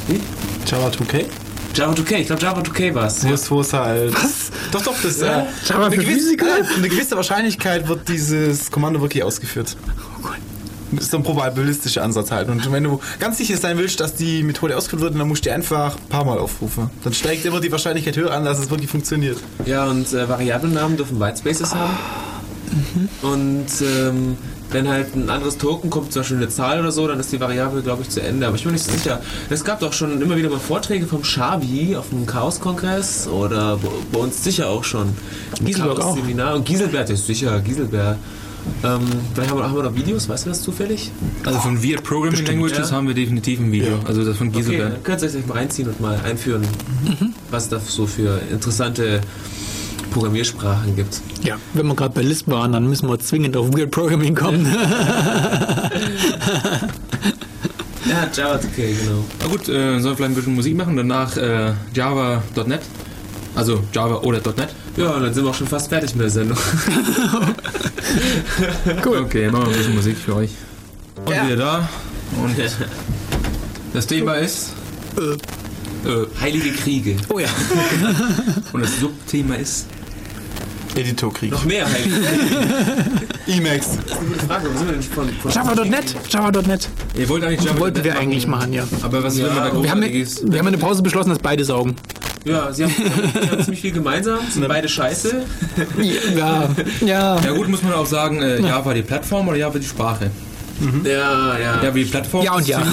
[0.08, 0.20] Wie?
[0.68, 1.26] Java 2K?
[1.76, 3.28] Java 2K, ich glaube Java 2K war es.
[3.28, 4.14] Wo es, wo es halt.
[4.14, 4.52] Was?
[4.72, 5.42] Doch, doch, das Ja.
[5.42, 6.46] äh, Java eine gewisse, Physiker?
[6.78, 9.76] Eine gewisse Wahrscheinlichkeit wird dieses Kommando wirklich ausgeführt.
[10.92, 12.48] Das ist so ein probabilistischer Ansatz halt.
[12.48, 15.50] Und wenn du ganz sicher sein willst, dass die Methode ausgeführt wird, dann musst du
[15.50, 16.90] die einfach ein paar Mal aufrufen.
[17.04, 19.38] Dann steigt immer die Wahrscheinlichkeit höher an, dass es wirklich funktioniert.
[19.66, 21.98] Ja, und äh, Variablennamen dürfen Whitespaces haben.
[23.22, 24.38] Und ähm,
[24.76, 27.40] wenn halt ein anderes Token kommt, zum Beispiel eine Zahl oder so, dann ist die
[27.40, 28.46] Variable, glaube ich, zu Ende.
[28.46, 29.22] Aber ich bin mir nicht so sicher.
[29.50, 33.80] Es gab doch schon immer wieder mal Vorträge vom Schabi auf dem Chaos-Kongress oder
[34.12, 35.08] bei- uns sicher auch schon.
[35.60, 36.14] Im Giselberg auch.
[36.16, 36.56] Chaos-Seminar.
[36.56, 38.18] Und Giselbert ist sicher, Giselbert.
[38.84, 39.00] Ähm,
[39.34, 41.12] vielleicht haben wir, haben wir noch Videos, weißt du das zufällig?
[41.46, 42.96] Also von Weird Programming Languages ja.
[42.98, 44.00] haben wir definitiv ein Video.
[44.06, 44.92] Also das von Okay, Giselberg.
[44.94, 46.64] dann könnt ihr euch gleich mal reinziehen und mal einführen,
[47.52, 49.22] was es da so für interessante
[50.16, 51.20] Programmiersprachen gibt.
[51.44, 54.66] Ja, wenn wir gerade bei Lisp waren, dann müssen wir zwingend auf Weird Programming kommen.
[58.06, 59.26] Ja, Java 2K, genau.
[59.42, 62.80] Na gut, äh, sollen wir vielleicht ein bisschen Musik machen, danach äh, Java.net.
[63.56, 64.70] Also Java oder .net.
[64.96, 66.58] Ja, dann sind wir auch schon fast fertig mit der Sendung.
[69.04, 69.18] Cool.
[69.18, 70.52] Okay, machen wir ein bisschen Musik für euch.
[71.26, 71.90] Und wieder da.
[72.42, 72.56] Und
[73.94, 74.72] das Thema ist.
[75.18, 77.18] Äh, Heilige Kriege.
[77.30, 77.50] oh ja.
[78.74, 79.88] und das Subthema ist.
[80.98, 81.52] Editorkrieg.
[81.52, 82.16] Noch mehr Kriege.
[83.48, 83.98] Emacs.
[84.28, 86.16] Gute Frage, wo sind wir denn von, von Java.net.
[86.30, 86.90] Java.net.
[87.16, 87.80] Ihr wollt eigentlich Java.
[87.80, 88.84] Wollten wir eigentlich machen, ja.
[89.04, 91.64] Aber was will man da Wir haben, wir haben in der Pause beschlossen, dass beide
[91.64, 91.96] saugen.
[92.46, 95.44] Ja, sie haben, sie haben ziemlich viel gemeinsam, sind beide scheiße.
[96.36, 96.70] Ja,
[97.02, 97.40] ja.
[97.40, 100.30] Ja gut, muss man auch sagen, äh, Java die Plattform oder Java die Sprache?
[101.04, 101.82] Ja, ja.
[101.82, 102.44] Java die Plattform?
[102.46, 102.84] Ja und ja.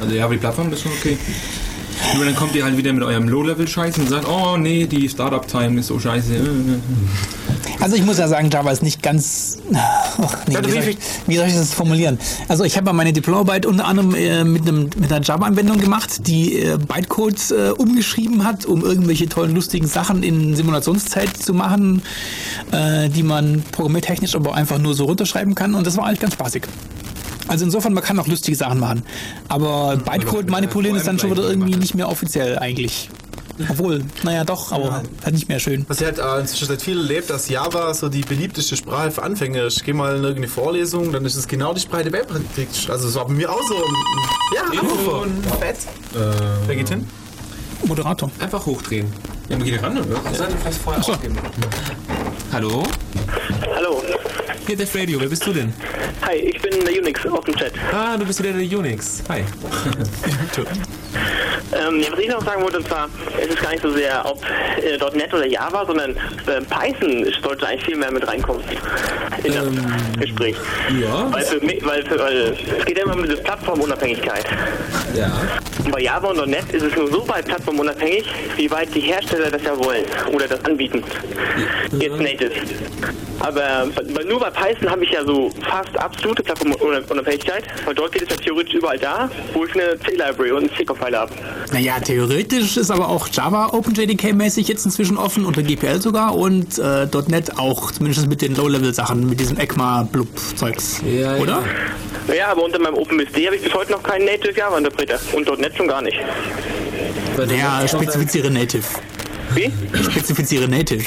[0.00, 1.18] Also Java die Plattform ist schon okay.
[2.14, 5.80] Nur dann kommt ihr halt wieder mit eurem Low-Level-Scheiß und sagt, oh nee, die Startup-Time
[5.80, 6.34] ist so scheiße.
[7.80, 9.58] Also ich muss ja sagen, Java ist nicht ganz.
[9.72, 12.18] Ach, nee, Ja, wie, soll ich, wie soll ich das formulieren?
[12.48, 16.26] Also ich habe ja meine Diplomarbeit unter anderem äh, mit, einem, mit einer Java-Anwendung gemacht,
[16.26, 22.02] die äh, Bytecodes äh, umgeschrieben hat, um irgendwelche tollen, lustigen Sachen in Simulationszeit zu machen,
[22.72, 25.74] äh, die man programmiertechnisch aber einfach nur so runterschreiben kann.
[25.74, 26.64] Und das war eigentlich ganz spaßig.
[27.50, 29.02] Also insofern, man kann auch lustige Sachen machen.
[29.48, 33.10] Aber Bytecode manipulieren ist dann schon wieder irgendwie nicht mehr offiziell eigentlich.
[33.68, 35.84] Obwohl, naja doch, aber halt nicht mehr schön.
[35.88, 39.24] Was ich halt äh, inzwischen seit viel erlebt, dass Java so die beliebteste Sprache für
[39.24, 39.84] Anfänger ist.
[39.84, 42.88] Geh mal in irgendeine Vorlesung, dann ist es genau die Sprache, die Welt kriegst.
[42.88, 43.74] Also es war bei mir auch so.
[44.54, 45.26] Ja, Anrufer.
[45.58, 45.78] Fett.
[46.68, 47.04] Wer geht hin?
[47.84, 48.30] Moderator.
[48.38, 49.12] Einfach hochdrehen.
[49.48, 50.20] Ja, man geht ran, oder?
[50.22, 51.16] Das sollte vielleicht vorher so.
[52.52, 52.84] Hallo?
[53.74, 54.02] Hallo.
[54.66, 55.72] Hier Def Radio, wer bist du denn?
[56.22, 57.72] Hi, ich bin der Unix aus dem Chat.
[57.92, 59.22] Ah, du bist wieder der Unix.
[59.28, 59.44] Hi.
[61.72, 63.08] Ähm, was ich noch sagen wollte, und zwar,
[63.40, 64.42] es ist gar nicht so sehr, ob
[64.82, 68.62] äh, .NET oder Java, sondern äh, Python sollte eigentlich viel mehr mit reinkommen
[69.44, 69.66] in das
[70.20, 70.56] Gespräch.
[71.00, 71.32] Ja.
[71.32, 74.46] Weil, für, weil, für, weil es geht ja immer um diese Plattformunabhängigkeit.
[75.14, 75.30] Ja.
[75.84, 78.24] Und bei Java und .NET ist es nur so weit plattformunabhängig,
[78.56, 81.04] wie weit die Hersteller das ja wollen oder das anbieten.
[82.00, 82.50] Jetzt native.
[83.38, 88.22] Aber bei- nur bei Python habe ich ja so fast absolute Plattformunabhängigkeit, weil dort geht
[88.24, 91.32] es ja theoretisch überall da, wo ich eine C-Library und einen C-Compile habe.
[91.72, 97.06] Naja, theoretisch ist aber auch Java OpenJDK-mäßig jetzt inzwischen offen, unter GPL sogar und äh,
[97.28, 101.00] .NET auch, zumindest mit den Low-Level-Sachen, mit diesem ECMA-Blub-Zeugs.
[101.06, 101.42] Ja, ja.
[101.42, 101.62] Oder?
[102.36, 105.74] Ja, aber unter meinem OpenBSD habe ich bis heute noch keinen Native Java-Interpreter und .NET
[105.76, 106.18] schon gar nicht.
[107.36, 108.84] Bei Naja, der- spezifiziere Native.
[109.54, 109.72] Wie?
[110.10, 111.04] Spezifiziere Native.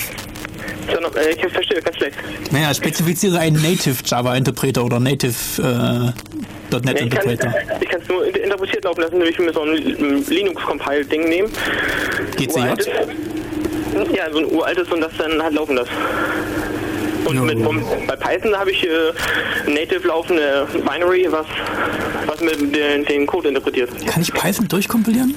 [0.90, 2.18] Äh, ich verstehe ganz schlecht.
[2.52, 6.12] Naja, spezifiziere einen Native Java Interpreter oder Native äh,
[6.74, 7.54] .NET Nee, ich kann Interpreter.
[7.82, 11.52] ich kann es nur inter- interpretiert laufen lassen, nämlich mit so einem ähm, Linux-Compile-Ding nehmen.
[12.50, 12.86] Uraltes.
[12.88, 14.16] GCJ?
[14.16, 15.92] Ja, so ein uraltes und das dann halt laufen lassen.
[17.26, 17.42] Und Ja.
[17.44, 18.90] mit, bei Python habe ich äh,
[19.72, 21.46] native laufende Binary, was,
[22.26, 23.90] was mit den, den Code interpretiert.
[24.08, 25.36] Kann ich Python durchkompilieren?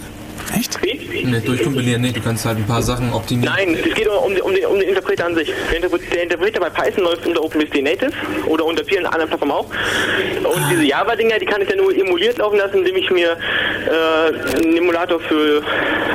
[0.56, 0.82] Echt?
[0.82, 1.24] Wie?
[1.24, 3.54] Ne, durchkompilieren, nee, du kannst halt ein paar Sachen optimieren.
[3.54, 5.52] Nein, es geht um, um, den, um den Interpreter an sich.
[5.70, 8.12] Der, Interpre der Interpreter bei Python läuft unter OpenBSD Native
[8.46, 9.66] oder unter vielen anderen Plattformen auch.
[9.66, 13.36] Und diese Java-Dinger, die kann ich ja nur emuliert laufen lassen, indem ich mir
[13.86, 15.62] äh, einen Emulator für,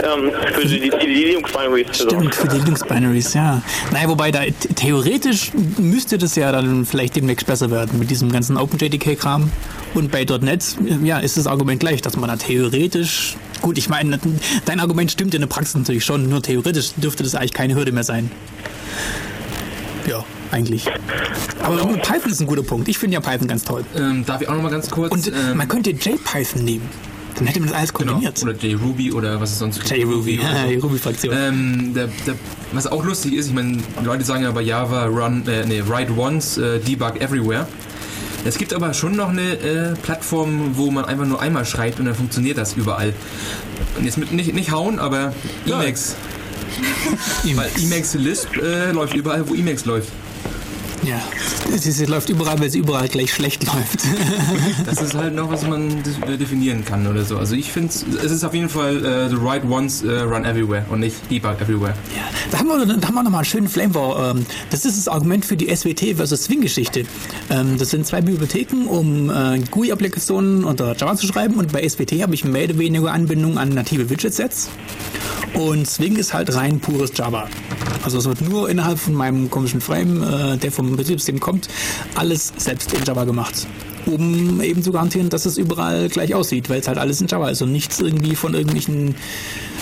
[0.04, 1.88] ähm, für die, die, die Linux-Binaries.
[1.94, 3.62] Stimmt, für die Linux-Binaries, ja.
[3.92, 4.42] Naja, wobei da
[4.76, 9.52] theoretisch müsste das ja dann vielleicht demnächst besser werden mit diesem ganzen OpenJDK-Kram.
[9.94, 10.64] Und bei .NET,
[11.04, 14.20] ja, ist das Argument gleich, dass man da theoretisch, gut, ich meine,
[14.66, 17.92] dein Argument stimmt in der Praxis natürlich schon, nur theoretisch dürfte das eigentlich keine Hürde
[17.92, 18.32] mehr sein.
[20.08, 20.86] Ja, eigentlich.
[21.62, 22.88] Aber Python ist ein guter Punkt.
[22.88, 23.86] Ich finde ja Python ganz toll.
[23.96, 25.12] Ähm, darf ich auch noch mal ganz kurz?
[25.12, 26.90] Und ähm, man könnte JPython nehmen.
[27.36, 28.44] Dann hätte man das alles genau, kombiniert.
[28.44, 29.98] oder JRuby oder was es sonst gibt.
[29.98, 30.88] JRuby, oder so.
[30.88, 31.34] Ruby-Fraktion.
[31.36, 32.36] Ähm, der, der,
[32.74, 36.16] was auch lustig ist, ich meine, Leute sagen ja bei Java run, äh, nee, write
[36.18, 37.68] once, äh, debug everywhere.
[38.44, 42.06] Es gibt aber schon noch eine äh, Plattform, wo man einfach nur einmal schreibt und
[42.06, 43.14] dann funktioniert das überall.
[43.98, 45.34] Und jetzt mit nicht, nicht hauen, aber
[45.66, 46.16] Emacs.
[47.44, 50.10] Weil Emacs Lisp äh, läuft überall, wo Emacs läuft.
[51.04, 51.20] Ja,
[51.78, 54.02] sie, sie läuft überall, weil sie überall gleich schlecht läuft.
[54.86, 55.90] Das ist halt noch, was man
[56.28, 57.38] äh, definieren kann oder so.
[57.38, 60.86] Also ich finde, es ist auf jeden Fall äh, the write once, äh, run everywhere
[60.90, 61.94] und nicht debug everywhere.
[62.16, 64.32] Ja, da haben wir, da haben wir nochmal einen schönen Flame War.
[64.32, 67.06] Ähm, das ist das Argument für die SWT versus Swing-Geschichte.
[67.50, 69.32] Ähm, das sind zwei Bibliotheken, um
[69.72, 71.56] GUI-Applikationen unter Java zu schreiben.
[71.56, 74.70] Und bei SWT habe ich mehr oder weniger Anbindung an native Widget-Sets.
[75.54, 77.48] Und Swing ist halt rein pures Java.
[78.04, 81.68] Also es wird nur innerhalb von meinem komischen Frame, der vom Betriebssystem kommt,
[82.16, 83.68] alles selbst in Java gemacht.
[84.06, 87.50] Um eben zu garantieren, dass es überall gleich aussieht, weil es halt alles in Java
[87.50, 89.14] ist und nichts irgendwie von irgendwelchen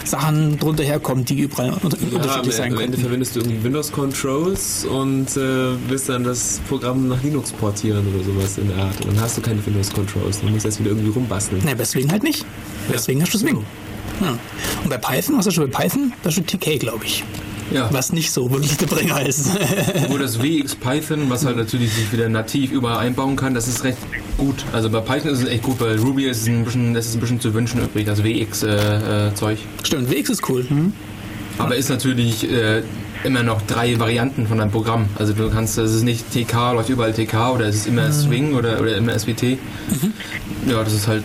[0.04, 3.92] Sachen drunter herkommt, die überall unter Ja, unterschiedlich sein am Ende verwendest du irgendwie Windows
[3.92, 9.00] Controls und äh, willst dann das Programm nach Linux portieren oder sowas in der Art.
[9.06, 10.42] Und dann hast du keine Windows Controls.
[10.42, 11.64] Dann musst du erst wieder irgendwie rumbasteln.
[11.64, 12.46] Ne, bei Swing halt nicht.
[12.92, 13.64] Deswegen hast du Swing.
[14.22, 14.38] Ja.
[14.84, 16.12] Und bei Python, was hast du bei Python?
[16.24, 17.24] Da steht TK, glaube ich.
[17.72, 17.88] Ja.
[17.92, 19.52] Was nicht so wirklich der Bringer ist.
[20.10, 23.84] Wo das WX Python, was halt natürlich sich wieder nativ überall einbauen kann, das ist
[23.84, 23.98] recht
[24.38, 24.66] gut.
[24.74, 27.16] Also bei Python ist es echt gut, bei Ruby ist es ein bisschen, das ist
[27.16, 29.60] ein bisschen zu wünschen übrig, das WX äh, äh, Zeug.
[29.84, 30.66] Stimmt, WX ist cool.
[30.68, 30.94] Hm?
[31.58, 32.82] Aber ist natürlich äh,
[33.24, 35.08] immer noch drei Varianten von einem Programm.
[35.18, 38.56] Also du kannst, es ist nicht TK, läuft überall TK oder es ist immer Swing
[38.56, 39.44] oder, oder immer SWT.
[40.68, 41.24] Ja, das ist halt,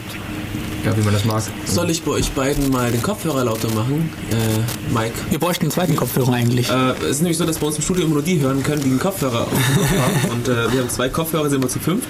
[0.85, 1.43] ja, wie man das mag.
[1.65, 4.11] Soll ich bei euch beiden mal den Kopfhörer lauter machen?
[4.31, 5.15] Äh, Mike.
[5.31, 6.69] Wir bräuchten einen zweiten Kopfhörer eigentlich.
[6.71, 8.83] Äh, es ist nämlich so, dass bei uns im Studio immer nur die hören können,
[8.83, 10.31] die einen Kopfhörer auf dem Kopf haben.
[10.31, 12.09] Und äh, wir haben zwei Kopfhörer, sind wir zu fünft.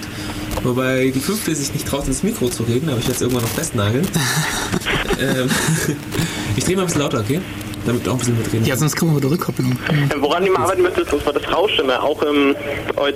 [0.63, 3.43] Wobei die fünfte sich nicht traut, ins Mikro zu reden, aber ich werde es irgendwann
[3.43, 4.07] noch festnageln.
[5.19, 5.49] ähm,
[6.55, 7.39] ich drehe mal ein bisschen lauter, okay?
[7.85, 8.65] Damit auch ein bisschen mitreden.
[8.65, 9.71] Ja, sonst kriegen wir wieder Rückkopplung.
[9.71, 12.01] Äh, Woran ihr mal arbeiten müsst, ist das Rauschen immer.
[12.03, 12.55] Auch ähm,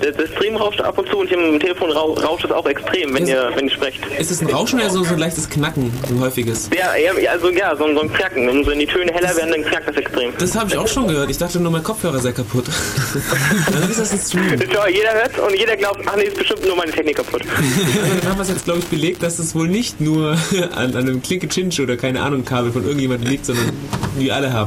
[0.02, 2.66] der der Stream rauscht ab und zu und hier im Telefon rau- rauscht es auch
[2.66, 4.00] extrem, wenn Ist- ihr, wenn ihr sprecht.
[4.18, 6.70] Ist es ein Rauschen oder so, so ein leichtes Knacken, ein häufiges?
[6.76, 8.46] Ja, ja, also ja, so, ein- so ein Knacken.
[8.46, 10.32] Wenn so die Töne heller werden, dann knackt das extrem.
[10.38, 11.30] Das habe ich auch schon gehört.
[11.30, 12.64] Ich dachte nur, mein Kopfhörer sei kaputt.
[13.72, 14.60] Dann ist das ein Stream.
[14.72, 17.42] Schau, jeder hört und jeder glaubt, ach nee, ist bestimmt nur meine Technik kaputt.
[18.00, 20.36] Also dann haben wir es jetzt, glaube ich, belegt, dass es wohl nicht nur
[20.74, 23.70] an, an einem Klinke Chinch oder keine Ahnung Kabel von irgendjemandem liegt, sondern
[24.18, 24.59] wir alle haben.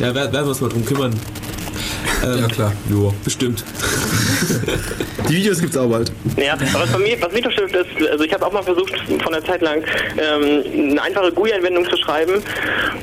[0.00, 1.14] Ja, wer- werden wir uns mal drum kümmern.
[2.24, 2.72] Ähm, Ja, klar.
[2.90, 3.64] Jo, bestimmt.
[5.28, 6.12] Die Videos gibt's auch bald.
[6.36, 8.62] Ja, aber was, bei mir, was mich doch stört, ist, also ich habe auch mal
[8.62, 8.92] versucht,
[9.22, 9.82] von der Zeit lang
[10.18, 12.42] ähm, eine einfache GUI-Anwendung zu schreiben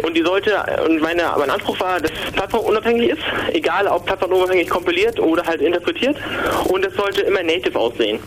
[0.04, 0.52] und die sollte,
[0.88, 3.22] und meine, mein Anspruch war, dass es plattformunabhängig ist,
[3.54, 6.16] egal ob plattformunabhängig kompiliert oder halt interpretiert
[6.66, 8.20] und es sollte immer native aussehen.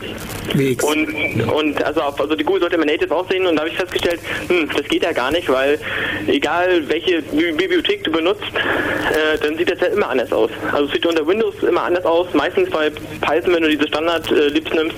[0.54, 0.84] WX.
[0.84, 1.08] Und,
[1.52, 4.20] und also, auf, also die GUI sollte immer native aussehen und da habe ich festgestellt,
[4.48, 5.78] hm, das geht ja gar nicht, weil
[6.26, 10.50] egal welche Bi- Bibliothek du benutzt, äh, dann sieht das ja immer anders aus.
[10.72, 12.26] Also es sieht unter Windows immer anders aus.
[12.34, 14.96] Meistens bei Python, wenn du diese Standard-Libs nimmst,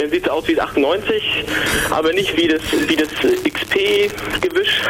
[0.00, 1.44] dann sieht es aus wie das 98,
[1.90, 4.82] aber nicht wie das, wie das XP-Gewisch.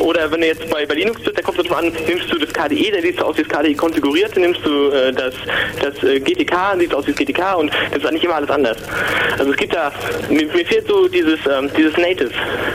[0.00, 2.38] Oder wenn du jetzt bei, bei Linux bist, da kommt es drauf an, nimmst du
[2.38, 5.34] das KDE, dann sieht es aus wie das KDE konfiguriert, dann nimmst du äh, das,
[5.80, 8.36] das äh, GTK, dann sieht es aus wie das GTK und das ist eigentlich immer
[8.36, 8.76] alles anders.
[9.38, 9.92] Also es gibt da,
[10.28, 12.30] mir, mir fehlt so dieses, ähm, dieses Native.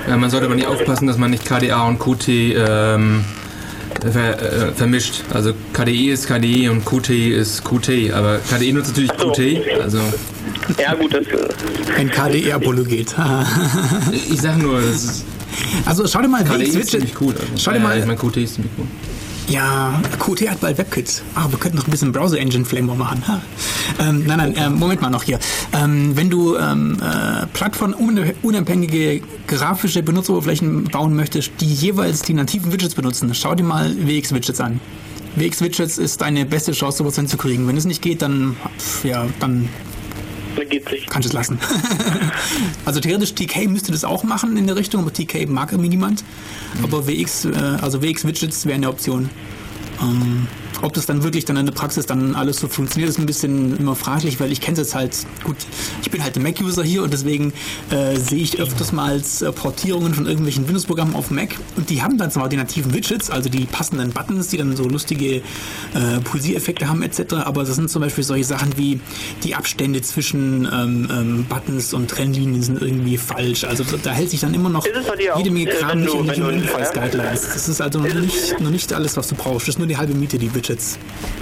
[0.07, 3.25] Ja, man sollte aber nicht aufpassen, dass man nicht KDA und QT ähm,
[4.11, 5.23] ver, äh, vermischt.
[5.33, 9.31] Also KDE ist KDE und QT ist QT, aber KDE nutzt natürlich so.
[9.31, 9.81] QT.
[9.81, 9.99] Also
[10.79, 11.25] Ja gut, das,
[11.97, 13.15] Ein KDE-Apologet.
[14.29, 15.25] ich sag nur, das ist,
[15.85, 17.33] also schau dir mal KDE ist ziemlich cool.
[17.33, 17.45] Also.
[17.57, 18.85] Schau dir Ja, mal, Ich meine, QT ist ziemlich cool.
[19.47, 21.21] Ja, Qt hat bald WebKit.
[21.33, 23.25] Ah, wir könnten noch ein bisschen Browser Engine Flavor machen.
[23.27, 23.41] Ha.
[23.99, 25.39] Ähm, nein, nein, äh, Moment mal noch hier.
[25.71, 32.95] Ähm, wenn du ähm, äh, plattformunabhängige grafische Benutzeroberflächen bauen möchtest, die jeweils die nativen Widgets
[32.95, 34.81] benutzen, schau dir mal WX-Widgets an.
[35.37, 37.67] WX-Widgets ist deine beste Chance, sowas hinzukriegen.
[37.67, 38.57] Wenn es nicht geht, dann,
[39.03, 39.69] ja, dann
[40.69, 41.09] Geht's nicht.
[41.09, 41.59] kannst du es lassen.
[42.85, 46.23] also theoretisch TK müsste das auch machen in der Richtung, aber TK mag irgendwie niemand.
[46.83, 49.29] Aber WX, äh, also WX-Widgets wäre eine Option.
[50.01, 50.47] Ähm,
[50.81, 53.77] ob das dann wirklich dann in der Praxis dann alles so funktioniert, ist ein bisschen
[53.77, 55.57] immer fraglich, weil ich kenne es jetzt halt, gut,
[56.01, 57.53] ich bin halt ein Mac-User hier und deswegen
[57.89, 62.01] äh, sehe ich öfters mal als, äh, Portierungen von irgendwelchen Windows-Programmen auf Mac und die
[62.03, 65.41] haben dann zwar die nativen Widgets, also die passenden Buttons, die dann so lustige äh,
[66.23, 68.99] Pulsiereffekte haben etc., aber das sind zum Beispiel solche Sachen wie
[69.43, 74.41] die Abstände zwischen ähm, ähm, Buttons und Trennlinien sind irgendwie falsch, also da, hält sich
[74.41, 74.85] dann immer noch
[75.37, 77.41] jede Menge äh, Kram nicht in Interface Firefox- Guidelines.
[77.41, 79.97] Das ist also noch nicht, noch nicht alles, was du brauchst, das ist nur die
[79.97, 80.66] halbe Miete, die Widgets.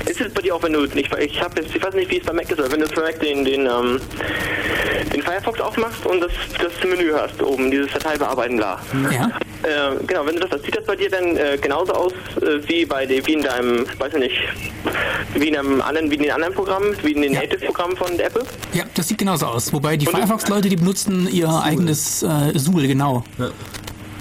[0.06, 2.18] Ist es bei dir auch, wenn du nicht, ich habe jetzt, ich weiß nicht, wie
[2.20, 4.00] es bei Mac ist, aber wenn du für Mac den, den, ähm,
[5.14, 8.80] den Firefox aufmachst und das, das Menü hast, oben, dieses Datei bearbeiten, bla.
[9.12, 9.32] Ja?
[9.64, 12.86] Äh, genau, wenn du das, sieht das bei dir dann äh, genauso aus äh, wie
[12.86, 14.36] bei de, wie in deinem, weiß ich nicht,
[15.34, 17.42] wie in einem anderen, wie in den anderen Programmen, wie in den Ja.
[17.42, 18.44] Native-Programmen von Apple?
[18.74, 19.74] Ja, das sieht genauso aus.
[19.74, 23.24] Wobei die Firefox-Leute, die benutzen ihr eigenes äh, Zool, genau.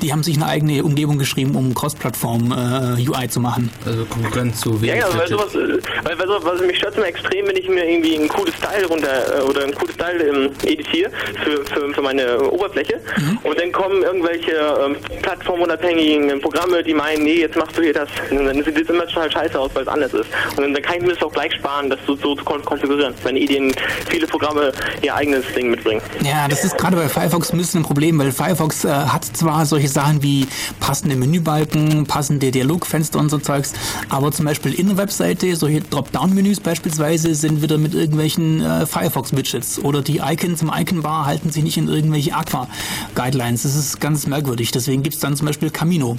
[0.03, 3.71] Die haben sich eine eigene Umgebung geschrieben, um Cross-Plattform-UI zu machen.
[3.87, 7.07] Also Konkurrenz zu Ja, ja, weil sowas, äh, weil, weil so, was mich stört immer
[7.07, 10.51] extrem, wenn ich mir irgendwie ein cooles Style runter äh, oder ein cooles Style ähm,
[10.63, 11.11] editiere
[11.43, 13.01] für, für, für meine Oberfläche
[13.43, 18.09] und dann kommen irgendwelche ähm, plattformunabhängigen Programme, die meinen, nee, jetzt machst du hier das.
[18.31, 20.27] Und dann sieht das immer total scheiße aus, weil es anders ist.
[20.57, 22.65] Und dann, dann kann ich mir das auch gleich sparen, das so, so zu kon
[22.65, 23.75] konfigurieren, wenn Ideen
[24.09, 24.73] viele Programme
[25.03, 26.03] ihr eigenes Ding mitbringen.
[26.23, 29.67] Ja, das ist gerade bei Firefox ein bisschen ein Problem, weil Firefox äh, hat zwar
[29.67, 30.47] solche Sachen wie
[30.81, 33.73] passende Menübalken, passende Dialogfenster und so Zeugs,
[34.09, 39.79] aber zum Beispiel in der Webseite, solche Dropdown-Menüs beispielsweise, sind wieder mit irgendwelchen äh, Firefox-Widgets
[39.81, 43.63] oder die Icons im Icon-Bar halten sich nicht in irgendwelche Aqua-Guidelines.
[43.63, 44.71] Das ist ganz merkwürdig.
[44.71, 46.17] Deswegen gibt's dann zum Beispiel Camino.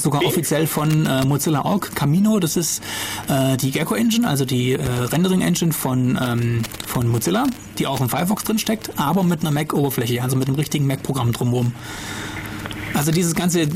[0.00, 1.94] Sogar offiziell von äh, Mozilla Org.
[1.94, 2.82] Camino, das ist
[3.28, 4.80] äh, die Gecko Engine, also die äh,
[5.10, 7.46] Rendering Engine von, ähm, von Mozilla,
[7.78, 11.32] die auch im Firefox drin steckt, aber mit einer Mac-Oberfläche, also mit einem richtigen Mac-Programm
[11.32, 11.72] drumherum.
[12.96, 13.68] Also dieses ganze, äh,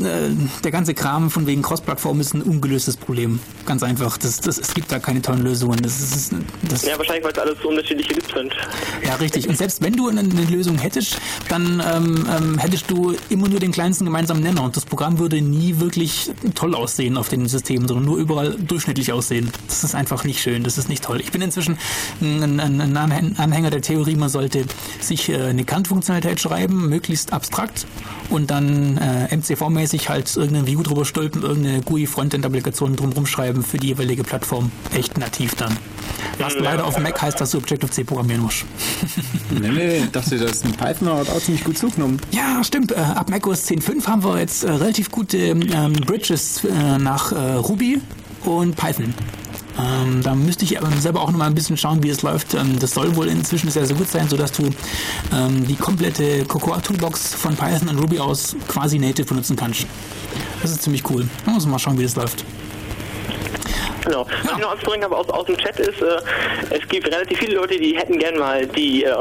[0.65, 3.39] der ganze Kram von wegen Cross-Plattform ist ein ungelöstes Problem.
[3.67, 4.17] Ganz einfach.
[4.17, 5.79] Das, das, es gibt da keine tollen Lösungen.
[5.83, 6.33] Das ist,
[6.69, 8.53] das, Ja, wahrscheinlich, weil es alles so unterschiedliche Lips sind.
[9.07, 9.47] ja, richtig.
[9.49, 11.19] Und selbst wenn du eine, eine Lösung hättest,
[11.49, 15.43] dann ähm, ähm, hättest du immer nur den kleinsten gemeinsamen Nenner und das Programm würde
[15.43, 19.51] nie wirklich toll aussehen auf den Systemen, sondern nur überall durchschnittlich aussehen.
[19.69, 21.21] Das ist einfach nicht schön, das ist nicht toll.
[21.21, 21.77] Ich bin inzwischen
[22.23, 24.65] ein, ein, ein Anhäng- Anhänger der Theorie, man sollte
[25.01, 27.87] sich äh, eine Kant-Funktionalität schreiben, möglichst abstrakt
[28.31, 33.89] und dann äh, MCV-mäßig halt irgendein View drüber stülpen, irgendeine GUI-Frontend-Applikation drumherum schreiben für die
[33.89, 34.71] jeweilige Plattform.
[34.95, 35.77] Echt nativ dann.
[36.39, 38.65] Was leider auf Mac heißt, dass du Objective-C programmieren musst.
[39.51, 42.21] Nee, nee, ich dachte, das in Python hat auch ziemlich gut zugenommen.
[42.31, 42.93] Ja, stimmt.
[42.93, 47.55] Äh, ab macOS 10.5 haben wir jetzt äh, relativ gute ähm, Bridges äh, nach äh,
[47.55, 48.01] Ruby
[48.45, 49.13] und Python.
[49.79, 52.55] Ähm, da müsste ich aber selber auch noch mal ein bisschen schauen, wie es läuft.
[52.55, 54.71] Ähm, das soll wohl inzwischen sehr, sehr gut sein, sodass du
[55.33, 59.87] ähm, die komplette Cocoa Toolbox von Python und Ruby aus quasi native benutzen kannst.
[60.63, 61.29] Das ist ziemlich cool.
[61.45, 62.45] Da muss man mal schauen, wie das läuft.
[64.05, 64.27] Genau.
[64.45, 66.21] Was ich noch anzubringen habe aus, aus dem Chat ist, äh,
[66.71, 69.15] es gibt relativ viele Leute, die hätten gern mal die äh,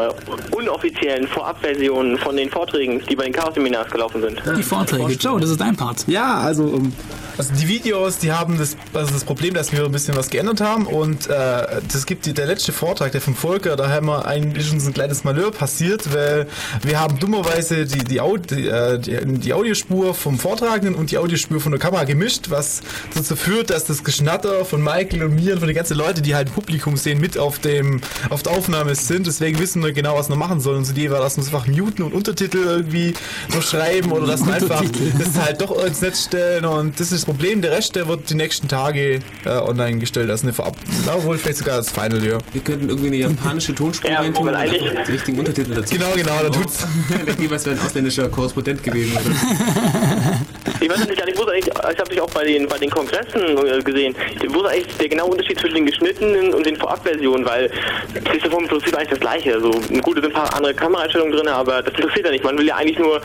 [0.51, 4.41] unoffiziellen Vorabversionen von den Vorträgen, die bei den Chaos-Seminars gelaufen sind.
[4.57, 5.13] Die Vorträge.
[5.13, 6.05] Joe, das ist dein Part.
[6.07, 6.93] Ja, also, ähm,
[7.37, 10.61] also die Videos, die haben das, also das Problem, dass wir ein bisschen was geändert
[10.61, 14.25] haben und äh, das gibt die, der letzte Vortrag, der vom Volker, da haben wir
[14.25, 16.47] eigentlich uns ein kleines Malheur passiert, weil
[16.83, 21.71] wir haben dummerweise die, die, äh, die, die Audiospur vom Vortragenden und die Audiospur von
[21.71, 22.81] der Kamera gemischt, was
[23.15, 26.35] dazu führt, dass das Geschnatter von Michael und mir und von den ganzen Leuten, die
[26.35, 29.27] halt Publikum sehen, mit auf dem auf der Aufnahme sind.
[29.27, 30.77] Deswegen wissen wir genau, was wir machen sollen.
[30.79, 33.13] Unsere Idee war, dass wir uns einfach muten und Untertitel irgendwie
[33.53, 34.83] noch schreiben oder dass wir einfach
[35.17, 37.61] das halt doch ins Netz stellen und das ist das Problem.
[37.61, 40.29] Der Rest, der wird die nächsten Tage äh, online gestellt.
[40.29, 40.75] Das ist eine Vorab,
[41.05, 42.37] na, wohl vielleicht sogar das Final, ja.
[42.53, 45.73] Wir könnten irgendwie eine japanische Tonspur Ja, reintun und weil eigentlich- einfach die richtigen Untertitel
[45.73, 45.93] dazu.
[45.95, 46.79] Genau, genau, da tut's.
[47.25, 49.13] Wenn jeweils wäre ein ausländischer Korrespondent gewesen.
[49.13, 50.39] Oder?
[50.81, 53.41] Ich weiß nicht, ich wusste eigentlich, ich habe dich auch bei den bei den Kongressen
[53.67, 54.15] äh, gesehen.
[54.41, 58.49] Ich wusste eigentlich der genaue Unterschied zwischen den geschnittenen und den Vorabversionen, weil ist ja
[58.49, 59.55] vom Prinzip eigentlich das gleiche.
[59.55, 62.43] Also gut, es sind ein paar andere Kameraeinstellungen drin, aber das interessiert ja nicht.
[62.43, 63.21] Man will ja eigentlich nur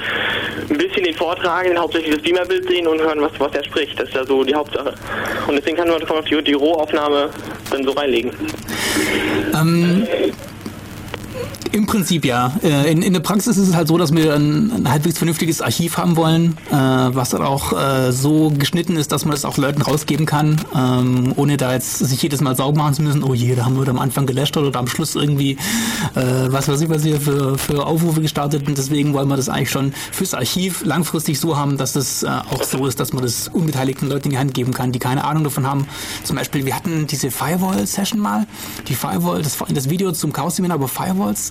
[0.68, 3.98] ein bisschen den Vortragenden, hauptsächlich das Beamerbild sehen und hören, was was er spricht.
[4.00, 4.94] Das ist ja so die Hauptsache.
[5.46, 7.30] Und deswegen kann man die, die Rohaufnahme
[7.70, 8.32] dann so reinlegen.
[9.54, 10.06] Ähm,
[11.74, 12.52] Im Prinzip ja.
[12.62, 15.60] Äh, In, in der Praxis ist es halt so, dass wir ein, ein halbwegs vernünftiges
[15.60, 19.56] Archiv haben wollen, äh, was dann auch äh, so geschnitten ist, dass man das auch
[19.56, 23.24] Leuten rausgeben kann, ähm, ohne da jetzt sich jedes Mal sauber machen zu müssen.
[23.24, 25.58] Oh je, da haben wir am Anfang gelöscht oder am Schluss irgendwie,
[26.14, 28.68] äh, was weiß ich, was hier für, für Aufrufe gestartet.
[28.68, 32.28] Und deswegen wollen wir das eigentlich schon fürs Archiv langfristig so haben, dass das äh,
[32.28, 35.24] auch so ist, dass man das unbeteiligten Leuten in die Hand geben kann, die keine
[35.24, 35.88] Ahnung davon haben.
[36.22, 38.46] Zum Beispiel, wir hatten diese Firewall-Session mal.
[38.86, 41.50] Die Firewall, das, das Video zum Chaos-Seminar über Firewalls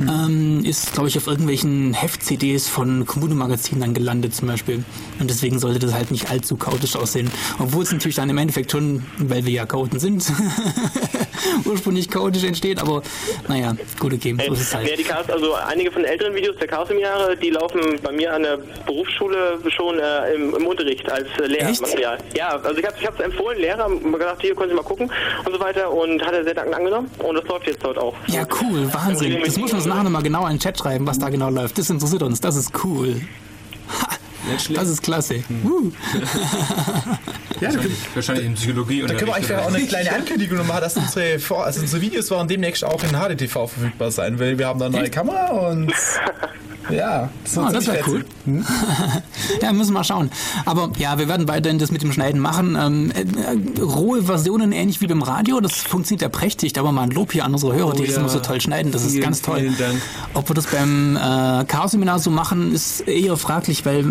[0.00, 4.84] ähm, ist, glaube ich, auf irgendwelchen Heft-CDs von Kommune-Magazinen dann gelandet zum Beispiel.
[5.18, 7.30] Und deswegen sollte das halt nicht allzu chaotisch aussehen.
[7.58, 10.24] Obwohl es natürlich dann im Endeffekt schon, weil wir ja Chaoten sind,
[11.64, 12.80] ursprünglich chaotisch entsteht.
[12.80, 13.02] Aber
[13.48, 14.98] naja, gut, okay, so ist es Ja, halt.
[14.98, 18.42] die Chaos, also einige von den älteren Videos der Chaos-Seminare, die laufen bei mir an
[18.42, 22.18] der Berufsschule schon äh, im, im Unterricht als äh, Lehrmaterial.
[22.36, 25.10] Ja, also ich habe ich es empfohlen, Lehrer haben gesagt, hier können Sie mal gucken
[25.44, 28.14] und so weiter und hat er sehr dankend angenommen und das läuft jetzt dort auch.
[28.28, 29.40] Ja, cool, Wahnsinn.
[29.50, 31.76] Das muss man uns nachher nochmal genau in den Chat schreiben, was da genau läuft.
[31.76, 33.16] Das interessiert uns, das ist cool.
[33.16, 34.19] Schlecht.
[34.74, 35.42] Das ist klasse.
[35.64, 35.90] Uh.
[37.60, 40.66] Ja, da können, Wahrscheinlich in Psychologie da können wir eigentlich auch eine kleine Ankündigung noch
[40.66, 44.58] machen, dass unsere, Vor also unsere Videos werden demnächst auch in HDTV verfügbar sein, weil
[44.58, 45.92] wir haben da eine neue Kamera und
[46.90, 48.24] ja, das, Ah, das wäre cool.
[49.60, 50.30] Ja, müssen wir mal schauen.
[50.64, 52.76] Aber ja, wir werden weiterhin das mit dem Schneiden machen.
[52.80, 56.78] Ähm, äh, rohe Versionen, ähnlich wie beim Radio, das funktioniert ja prächtig.
[56.78, 58.20] Aber mal ein Lob hier an unsere Hörer, die das ja.
[58.20, 58.92] immer so toll schneiden.
[58.92, 59.60] Das ist Vielen, ganz toll.
[59.60, 60.00] vielen Dank.
[60.34, 64.04] Ob wir das beim äh, Chaos-Seminar so machen, ist eher fraglich, weil äh,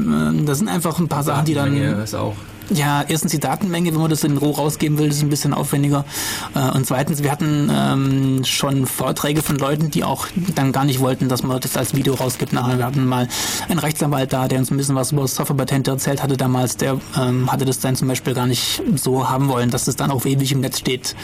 [0.46, 1.76] da sind einfach ein paar Sachen, die dann...
[1.76, 2.36] Ist auch.
[2.72, 6.06] Ja, erstens die Datenmenge, wenn man das in Roh rausgeben will, ist ein bisschen aufwendiger.
[6.54, 11.00] Äh, Und zweitens, wir hatten ähm, schon Vorträge von Leuten, die auch dann gar nicht
[11.00, 12.54] wollten, dass man das als Video rausgibt.
[12.54, 13.28] Nachher, wir hatten mal
[13.68, 16.78] einen Rechtsanwalt da, der uns ein bisschen was über Softwarepatente erzählt hatte damals.
[16.78, 20.12] Der ähm, hatte das dann zum Beispiel gar nicht so haben wollen, dass das dann
[20.12, 21.16] auf ewig im Netz steht.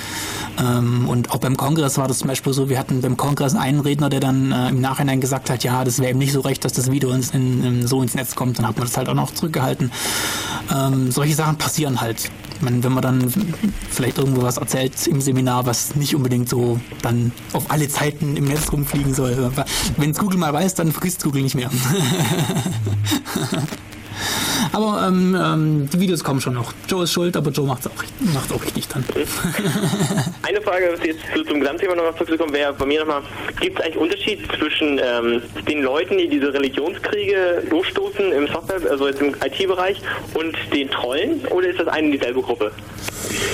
[0.60, 3.82] Ähm, und auch beim Kongress war das zum Beispiel so, wir hatten beim Kongress einen
[3.82, 6.66] Redner, der dann äh, im Nachhinein gesagt hat, ja, das wäre ihm nicht so recht,
[6.66, 8.58] dass das Video ins, in, in, so ins Netz kommt.
[8.58, 9.92] Dann hat man das halt auch noch zurückgehalten.
[10.74, 12.32] Ähm, solche Sachen passieren halt.
[12.56, 13.34] Ich meine, wenn man dann
[13.90, 18.45] vielleicht irgendwo was erzählt im Seminar, was nicht unbedingt so dann auf alle Zeiten im
[18.45, 19.52] Netz rumfliegen soll.
[19.98, 21.70] Wenn es Google mal weiß, dann vergisst Google nicht mehr.
[24.72, 26.74] aber ähm, ähm, die Videos kommen schon noch.
[26.88, 29.04] Joe ist schuld, aber Joe macht es auch, macht's auch richtig dann.
[30.44, 33.22] Eine Frage, was jetzt zu- zum Gesamtthema nochmal zurückzukommen, wäre bei mir nochmal,
[33.60, 39.08] gibt es eigentlich Unterschied zwischen ähm, den Leuten, die diese Religionskriege losstoßen im Software, also
[39.08, 40.02] jetzt im IT-Bereich
[40.34, 42.72] und den Trollen oder ist das eine und dieselbe Gruppe?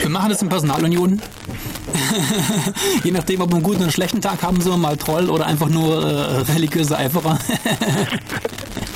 [0.01, 1.21] Wir machen das in Personalunion.
[3.03, 5.29] Je nachdem, ob wir einen guten oder einen schlechten Tag haben, sind wir mal Troll
[5.29, 7.39] oder einfach nur äh, religiöse Eiferer.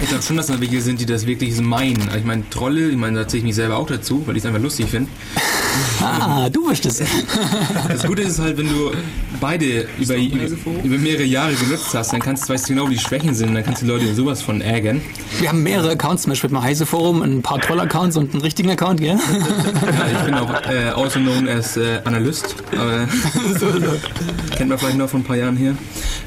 [0.02, 2.02] Ich glaube schon, dass da welche sind, die das wirklich so meinen.
[2.04, 4.44] Also Ich meine, Trolle, ich meine, da zähle ich mich selber auch dazu, weil ich
[4.44, 5.10] es einfach lustig finde.
[6.02, 7.02] ah, du bist es.
[7.88, 8.92] Das Gute ist halt, wenn du
[9.40, 13.00] beide über, über, mehrere Jahre genutzt hast, dann kannst du, weißt du genau, wie die
[13.00, 15.02] Schwächen sind, dann kannst du die Leute sowas von ärgern.
[15.40, 18.70] Wir haben mehrere Accounts, zum Beispiel beim Heise Forum, ein paar Troll-Accounts und einen richtigen
[18.70, 19.18] Account, gell?
[19.18, 22.56] Ja, ich bin auch äh, also known as äh, Analyst,
[22.86, 23.08] aber
[24.58, 25.76] kennt man vielleicht noch von ein paar Jahren hier.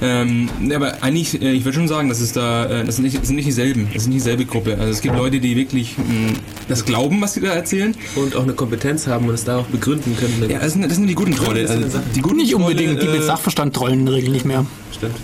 [0.00, 3.04] Ähm, ja, aber eigentlich, äh, ich würde schon sagen, dass es da, äh, das sind
[3.04, 4.76] nicht, das sind nicht dieselben, das sind nicht dieselbe Gruppe.
[4.78, 6.34] Also es gibt Leute, die wirklich mh,
[6.68, 7.94] das glauben, was sie da erzählen.
[8.14, 10.48] Und auch eine Kompetenz haben und es da auch begründen können.
[10.48, 11.68] Ja, das sind, das sind die guten Trolle.
[11.68, 14.64] Also die guten Nicht unbedingt, die Trolle, mit Sachverstand trollen in der Regel nicht mehr.
[14.92, 15.16] Stimmt.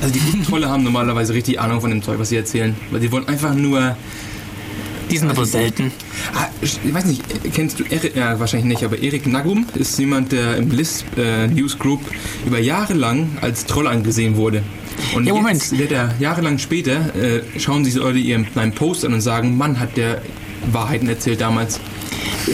[0.00, 2.74] Also die guten Trolle haben normalerweise richtig Ahnung von dem Zeug, was sie erzählen.
[2.90, 3.96] Weil die wollen einfach nur.
[5.10, 5.92] Die sind aber selten.
[6.34, 7.22] Ah, ich weiß nicht,
[7.54, 8.16] kennst du Erik?
[8.16, 12.00] Ja, wahrscheinlich nicht, aber Erik Nagum ist jemand, der im Lisp äh, News Group
[12.44, 14.62] über Jahre lang als Troll angesehen wurde.
[15.14, 15.78] Und Ja, jetzt Moment.
[15.78, 19.78] wird er jahrelang später äh, schauen sich Leute ihren einen Post an und sagen, Mann,
[19.78, 20.22] hat der
[20.72, 21.78] Wahrheiten erzählt damals.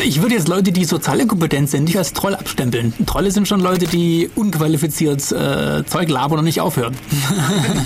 [0.05, 2.95] Ich würde jetzt Leute, die sozial inkompetent sind, nicht als Troll abstempeln.
[3.07, 6.97] Trolle sind schon Leute, die unqualifiziert äh, Zeug labern und nicht aufhören.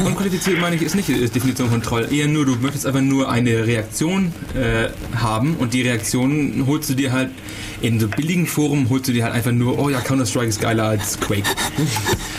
[0.05, 2.09] Unqualifiziert meine ich ist nicht die Definition von Troll.
[2.10, 4.88] Eher nur, du möchtest einfach nur eine Reaktion äh,
[5.18, 7.30] haben und die Reaktion holst du dir halt
[7.82, 10.84] in so billigen Foren holst du dir halt einfach nur, oh ja, Counter-Strike ist geiler
[10.84, 11.44] als Quake.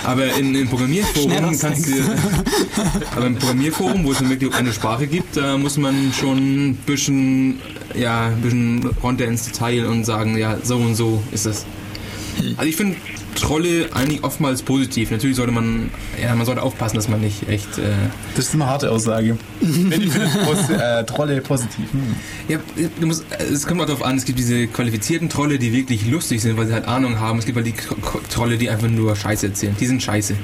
[0.04, 1.94] aber in, in Programmierforum kannst du
[3.16, 6.76] aber im Programmierforum, wo es dann wirklich eine Sprache gibt, da muss man schon ein
[6.76, 7.60] bisschen,
[7.96, 11.66] ja, ein bisschen runter ins Detail und sagen, ja, so und so ist das.
[12.58, 12.98] Also ich finde
[13.38, 15.12] Trolle eigentlich oftmals positiv.
[15.12, 15.90] Natürlich sollte man,
[16.22, 17.92] ja, man sollte aufpassen, dass man nicht echt, äh,
[18.36, 19.38] Das ist eine harte Aussage.
[19.62, 21.92] Wenn ich finde Pos äh, Trolle positiv.
[21.92, 22.16] Hm.
[22.48, 22.60] ja,
[23.00, 26.42] du musst, es kommt auch darauf an, es gibt diese qualifizierten Trolle, die wirklich lustig
[26.42, 27.40] sind, weil sie halt Ahnung haben.
[27.40, 27.76] Es gibt halt die
[28.30, 29.76] Trolle, die einfach nur Scheiße erzählen.
[29.80, 30.36] Die sind scheiße.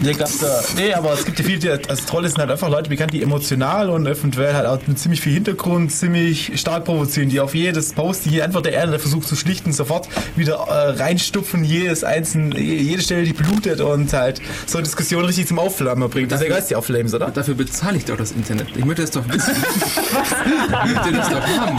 [0.00, 2.68] Hier gab's da, nee, aber es gibt ja viele, die, das Tolle sind halt einfach
[2.68, 7.28] Leute bekannt, die emotional und eventuell halt auch mit ziemlich viel Hintergrund ziemlich stark provozieren,
[7.28, 11.64] die auf jedes Post, die Antwort der Erde versucht zu schlichten, sofort wieder äh, reinstupfen,
[11.64, 16.30] jedes einzelne, jede Stelle, die blutet und halt so Diskussionen richtig zum Aufflammen bringt.
[16.30, 17.30] Das ist ja geil, die Aufflames, oder?
[17.30, 18.68] Dafür bezahle ich doch das Internet.
[18.76, 19.54] Ich möchte das doch wissen.
[19.56, 21.78] ich möchte das doch haben.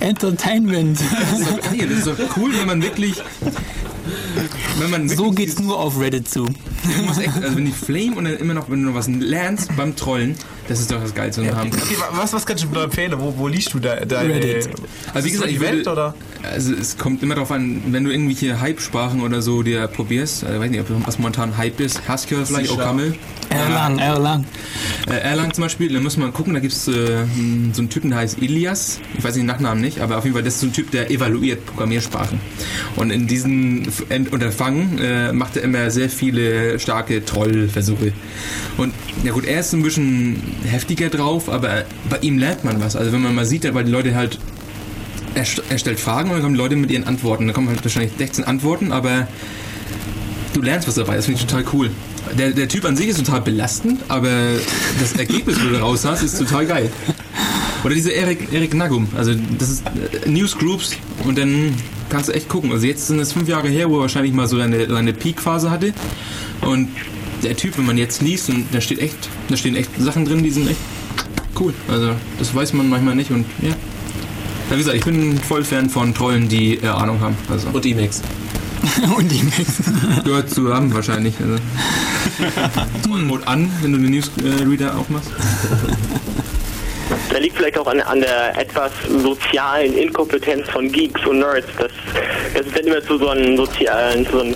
[0.00, 0.98] Entertainment.
[1.00, 3.16] Das ist doch, nee, das ist doch cool, wenn man wirklich.
[4.78, 6.44] Wenn man So geht's nur auf Reddit zu.
[6.44, 9.08] Du musst echt, also wenn die Flame und dann immer noch, wenn du noch was
[9.08, 10.36] lernst beim Trollen,
[10.70, 11.68] das ist doch das Geilste, was wir haben.
[11.72, 13.12] Okay, wa- was, was kannst du mir empfehlen?
[13.18, 14.34] Wo, wo liest du da, deine...
[14.34, 14.68] Reddit.
[15.12, 16.14] Also wie gesagt, die ich Welt würde, oder?
[16.42, 20.54] Also es kommt immer darauf an, wenn du irgendwelche Hype-Sprachen oder so dir probierst, also
[20.56, 22.70] ich weiß nicht, ob was momentan Hype ist, Haskell vielleicht.
[22.70, 23.14] Ocaml,
[23.50, 24.44] Erlang, Erlang.
[25.08, 26.92] äh, Erlang zum Beispiel, da muss man gucken, da gibt es äh,
[27.34, 30.34] hm, so einen Typen, der heißt Ilias, ich weiß den Nachnamen nicht, aber auf jeden
[30.34, 32.38] Fall, das ist so ein Typ, der evaluiert Programmiersprachen.
[32.96, 33.88] Und in diesen
[34.30, 38.12] Unterfangen äh, macht er immer sehr viele starke Trollversuche.
[38.76, 38.94] Und
[39.24, 42.96] ja gut, er ist ein bisschen heftiger drauf, aber bei ihm lernt man was.
[42.96, 44.38] Also wenn man mal sieht, weil die Leute halt
[45.34, 47.46] er, er stellt Fragen und dann kommen Leute mit ihren Antworten.
[47.46, 49.28] Da kommen halt wahrscheinlich 16 Antworten, aber
[50.52, 51.16] du lernst was dabei.
[51.16, 51.90] Das finde ich total cool.
[52.36, 54.30] Der, der Typ an sich ist total belastend, aber
[55.00, 56.90] das Ergebnis, wo du raus hast, ist total geil.
[57.84, 59.08] Oder dieser Erik, Erik Nagum.
[59.16, 61.74] Also das ist äh, Newsgroups und dann
[62.10, 62.72] kannst du echt gucken.
[62.72, 65.70] Also jetzt sind es fünf Jahre her, wo er wahrscheinlich mal so seine, seine Peak-Phase
[65.70, 65.94] hatte.
[66.60, 66.88] Und
[67.42, 69.16] der Typ, wenn man jetzt liest, und da steht echt,
[69.48, 70.80] da stehen echt Sachen drin, die sind echt
[71.58, 71.74] cool.
[71.88, 73.68] Also das weiß man manchmal nicht und ja.
[73.68, 77.36] Ja, wie gesagt, ich bin voll Fan von Trollen, die äh, Ahnung haben.
[77.48, 78.22] Also Und Emacs.
[79.16, 79.82] Und die Max.
[80.24, 81.34] gehört zu haben wahrscheinlich.
[81.40, 81.56] Also.
[83.06, 85.30] Troll-Mode an, wenn du den Newsreader aufmachst.
[87.30, 88.92] Da liegt vielleicht auch an, an der etwas
[89.22, 91.90] sozialen Inkompetenz von Geeks und Nerds, dass,
[92.54, 94.54] dass es dann immer zu so einem sozialen, zu so einem,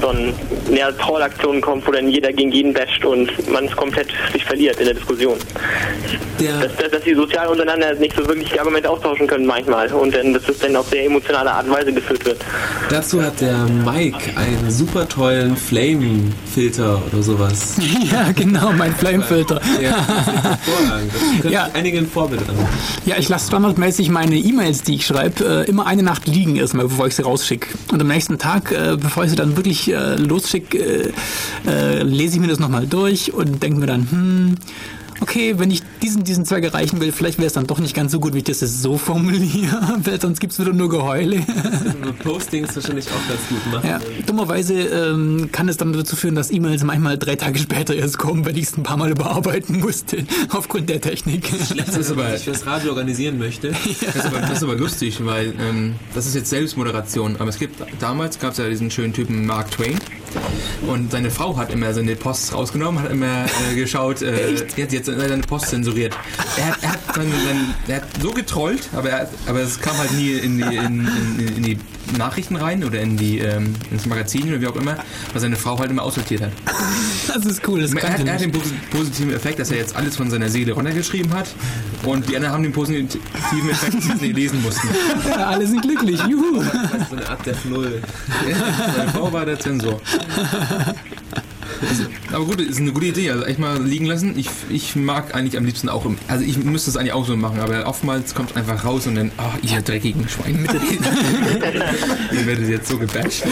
[0.00, 0.32] zu so einem
[0.74, 4.78] ja, Trollaktionen kommt, wo dann jeder gegen jeden basht und man es komplett sich verliert
[4.78, 5.36] in der Diskussion.
[6.40, 9.90] Der, Dass, dass, dass die sozial untereinander nicht so wirklich die Argumente austauschen können manchmal
[9.92, 12.38] und dann, dass es dann auf sehr emotionale Art und Weise geführt wird.
[12.90, 17.76] dazu hat der Mike einen super tollen Flame-Filter oder sowas.
[18.10, 19.60] Ja, genau, mein Flamefilter.
[19.82, 21.12] Ja, das ist hervorragend.
[21.12, 21.64] Das können Ja.
[21.66, 22.54] sich einige ein Vorbild an.
[23.04, 26.86] Ja, ich lasse standardmäßig meine E-Mails, die ich schreibe, äh, immer eine Nacht liegen erstmal,
[26.86, 27.68] bevor ich sie rausschicke.
[27.92, 31.12] Und am nächsten Tag, äh, bevor ich sie dann wirklich äh, losschicke, äh,
[31.66, 34.54] äh, lese ich mir das nochmal durch und denke mir dann, hm,
[35.20, 38.12] okay, wenn ich diesen, diesen Zweig erreichen will, vielleicht wäre es dann doch nicht ganz
[38.12, 41.44] so gut, wie ich das jetzt so formuliere, weil sonst gibt's wieder nur Geheule.
[42.22, 43.88] Postings wahrscheinlich auch ganz gut machen.
[43.88, 48.18] Ja, dummerweise ähm, kann es dann dazu führen, dass E-Mails manchmal drei Tage später erst
[48.18, 51.50] kommen, weil ich es ein paar Mal überarbeiten musste, aufgrund der Technik.
[51.76, 53.68] Das ist aber, Wenn ich fürs Radio organisieren möchte.
[54.00, 57.36] das ist aber, das ist aber lustig, weil ähm, das ist jetzt Selbstmoderation.
[57.38, 59.98] Aber es gibt, damals gab es ja diesen schönen Typen Mark Twain.
[60.86, 65.07] Und seine Frau hat immer seine Posts rausgenommen, hat immer äh, geschaut, äh, jetzt, jetzt
[65.16, 66.14] seine Post zensuriert.
[66.56, 69.96] Er hat, er, hat seine, seine, er hat so getrollt, aber, er, aber es kam
[69.98, 71.08] halt nie in die, in,
[71.38, 71.78] in, in die
[72.16, 74.96] Nachrichten rein oder in die, ähm, ins Magazin oder wie auch immer,
[75.32, 76.52] weil seine Frau halt immer aussortiert hat.
[77.34, 79.94] Das ist cool, das Er hat, er hat den posi- positiven Effekt, dass er jetzt
[79.94, 81.48] alles von seiner Seele runtergeschrieben hat
[82.04, 83.08] und die anderen haben den positiven
[83.70, 84.88] Effekt, dass sie es nicht lesen mussten.
[85.28, 86.62] Ja, alle sind glücklich, juhu.
[87.10, 88.00] So eine Art der Null.
[88.96, 90.00] Seine Frau war der Zensor.
[91.88, 93.30] Also, aber gut, ist eine gute Idee.
[93.30, 94.38] Also echt mal liegen lassen.
[94.38, 97.36] Ich, ich mag eigentlich am liebsten auch, im, also ich müsste es eigentlich auch so
[97.36, 100.66] machen, aber oftmals kommt einfach raus und dann, ach, ihr dreckigen Schwein.
[102.32, 103.44] ihr werdet jetzt so gebasht.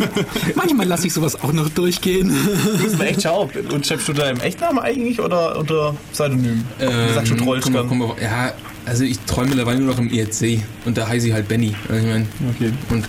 [0.54, 2.32] Manchmal lasse ich sowas auch noch durchgehen.
[2.82, 3.50] Muss man echt schauen.
[3.72, 6.64] Und schreibst du da im Echtnamen eigentlich oder unter Pseudonym?
[6.78, 7.88] du sagst schon Ähm, dann.
[7.88, 8.52] komm, auf- ja,
[8.86, 11.74] also ich träume mittlerweile nur noch im IRC und da heiße ich halt Benny.
[11.88, 12.26] Also ich mein,
[12.56, 12.72] Okay.
[12.90, 13.04] Und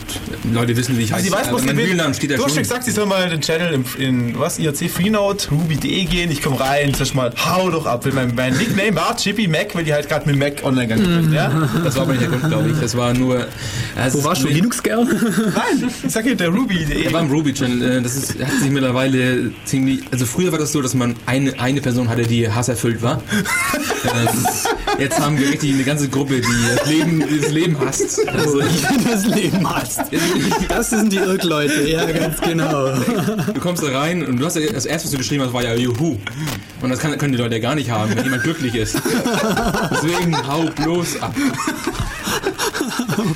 [0.53, 1.35] Leute wissen, wie ich Also heiße.
[1.41, 3.41] die weiß, was mein Mühlnamen steht da Du hast schon gesagt, sie soll mal den
[3.41, 3.85] Channel in,
[4.29, 6.31] in was, IRC Freenode, Ruby.de gehen.
[6.31, 8.05] Ich komme rein, sag mal, hau doch ab.
[8.13, 11.33] Mein, mein Nickname war Chippy Mac, weil die halt gerade mit Mac online gegangen sind.
[11.33, 11.67] Ja?
[11.83, 12.79] Das war aber nicht der Grund, glaube ich.
[12.79, 13.47] Das war nur.
[13.95, 14.47] Also Wo warst du?
[14.47, 15.05] Linux-Girl?
[15.05, 17.03] Nein, ich sag hier der Ruby.de.
[17.05, 17.99] Er war im Ruby Channel.
[17.99, 20.01] äh, Das ist, hat sich mittlerweile ziemlich.
[20.11, 23.21] Also früher war das so, dass man eine, eine Person hatte, die hasserfüllt war.
[24.03, 24.45] Ähm,
[24.99, 28.21] Jetzt haben wir richtig eine ganze Gruppe, die das Leben, die das Leben hasst.
[28.31, 30.01] Also, das Leben hast.
[30.69, 32.93] Das sind die Irrleute, ja, ganz genau.
[33.53, 35.75] du kommst da rein und du hast das erste, was du geschrieben hast, war ja
[35.75, 36.17] Juhu.
[36.81, 38.95] Und das kann, können die Leute ja gar nicht haben, wenn jemand glücklich ist.
[39.91, 41.35] Deswegen hau bloß ab.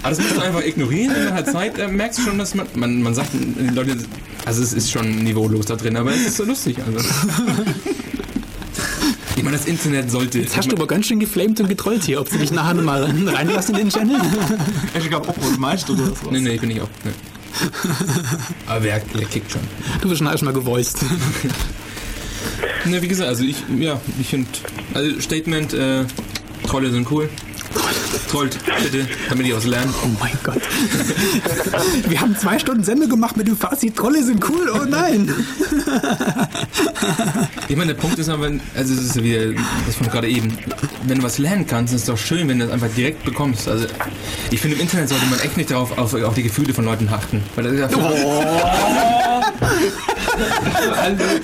[0.02, 2.56] Aber das musst du einfach ignorieren, wenn man halt Zeit äh, merkst du schon, dass
[2.56, 3.98] man, man, man sagt, die Leute,
[4.46, 6.78] also es ist schon niveaulos da drin, aber es ist so lustig.
[6.86, 7.06] Also.
[9.46, 10.40] Ich meine, das Internet sollte.
[10.40, 12.20] Jetzt hast du aber ganz schön geflamed und getrollt hier.
[12.20, 14.20] Ob sie dich nachher mal reinlassen in den Channel?
[14.98, 16.32] Ich glaube, auch was meinst oder so.
[16.32, 16.90] Nee, nee, ich bin nicht auch.
[17.04, 17.12] Nee.
[18.66, 19.62] Aber wer, wer kickt schon?
[20.02, 20.98] Du wirst schon erstmal gevoiced.
[22.86, 24.48] Ne, wie gesagt, also ich, ja, ich finde,
[24.94, 26.06] also Statement, äh,
[26.68, 27.30] Trolle sind cool.
[28.28, 29.94] Trollt, bitte, damit ich was lernen.
[30.04, 30.62] Oh mein Gott.
[32.08, 35.34] Wir haben zwei Stunden Sendung gemacht mit dem Fazit, Trolle sind cool, oh nein.
[37.68, 39.54] Ich meine, der Punkt ist aber, also es ist wieder
[39.86, 40.58] das von gerade eben,
[41.04, 43.68] wenn du was lernen kannst, ist es doch schön, wenn du das einfach direkt bekommst.
[43.68, 43.86] Also
[44.52, 47.10] ich finde, im Internet sollte man echt nicht darauf auf, auf die Gefühle von Leuten
[47.10, 47.44] achten.
[47.56, 49.42] Weil das ist ja Oh
[50.98, 51.42] mein Gott.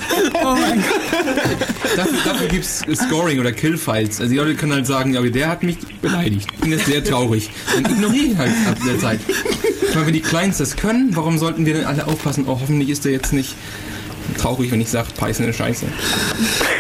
[1.96, 4.20] dafür, dafür gibt es Scoring oder Killfiles.
[4.20, 6.48] Also die Leute können halt sagen, aber der hat mich beleidigt.
[6.54, 7.50] Ich bin jetzt sehr traurig.
[7.74, 9.20] Dann ignoriere ich halt ab der Zeit.
[9.28, 12.46] Ich meine, wenn die Clients das können, warum sollten wir denn alle aufpassen?
[12.48, 13.56] Oh, hoffentlich ist der jetzt nicht
[14.38, 15.86] traurig, wenn ich sage, Python ist scheiße.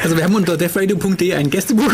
[0.03, 1.91] Also wir haben unter defradio.de ein Gästebuch.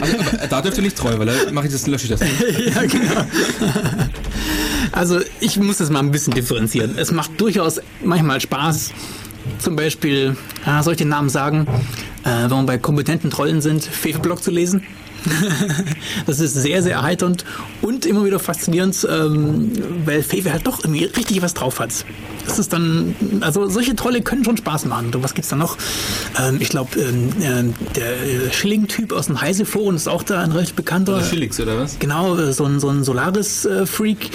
[0.00, 2.20] Also, aber da dürft ihr nicht treu, weil da mache ich das, lösche ich das.
[2.74, 3.24] ja, genau.
[4.92, 6.96] Also ich muss das mal ein bisschen differenzieren.
[6.98, 8.92] Es macht durchaus manchmal Spaß,
[9.58, 11.66] zum Beispiel, ah, soll ich den Namen sagen,
[12.24, 14.82] äh, wenn wir bei kompetenten Trollen sind, Fefe-Blog zu lesen.
[16.26, 17.44] das ist sehr, sehr erheiternd
[17.82, 19.72] und immer wieder faszinierend, ähm,
[20.04, 22.04] weil Fefe halt doch irgendwie richtig was drauf hat.
[22.48, 25.14] Das ist dann, also solche Trolle können schon Spaß machen.
[25.14, 25.76] Und was gibt's da noch?
[26.40, 30.52] Ähm, ich glaube, ähm, ähm, der äh, Schilling-Typ aus dem Heise-Forum ist auch da ein
[30.52, 31.16] recht bekannter.
[31.16, 31.98] Oder Schillix, oder was?
[31.98, 34.30] Genau, äh, so ein, so ein Solaris-Freak,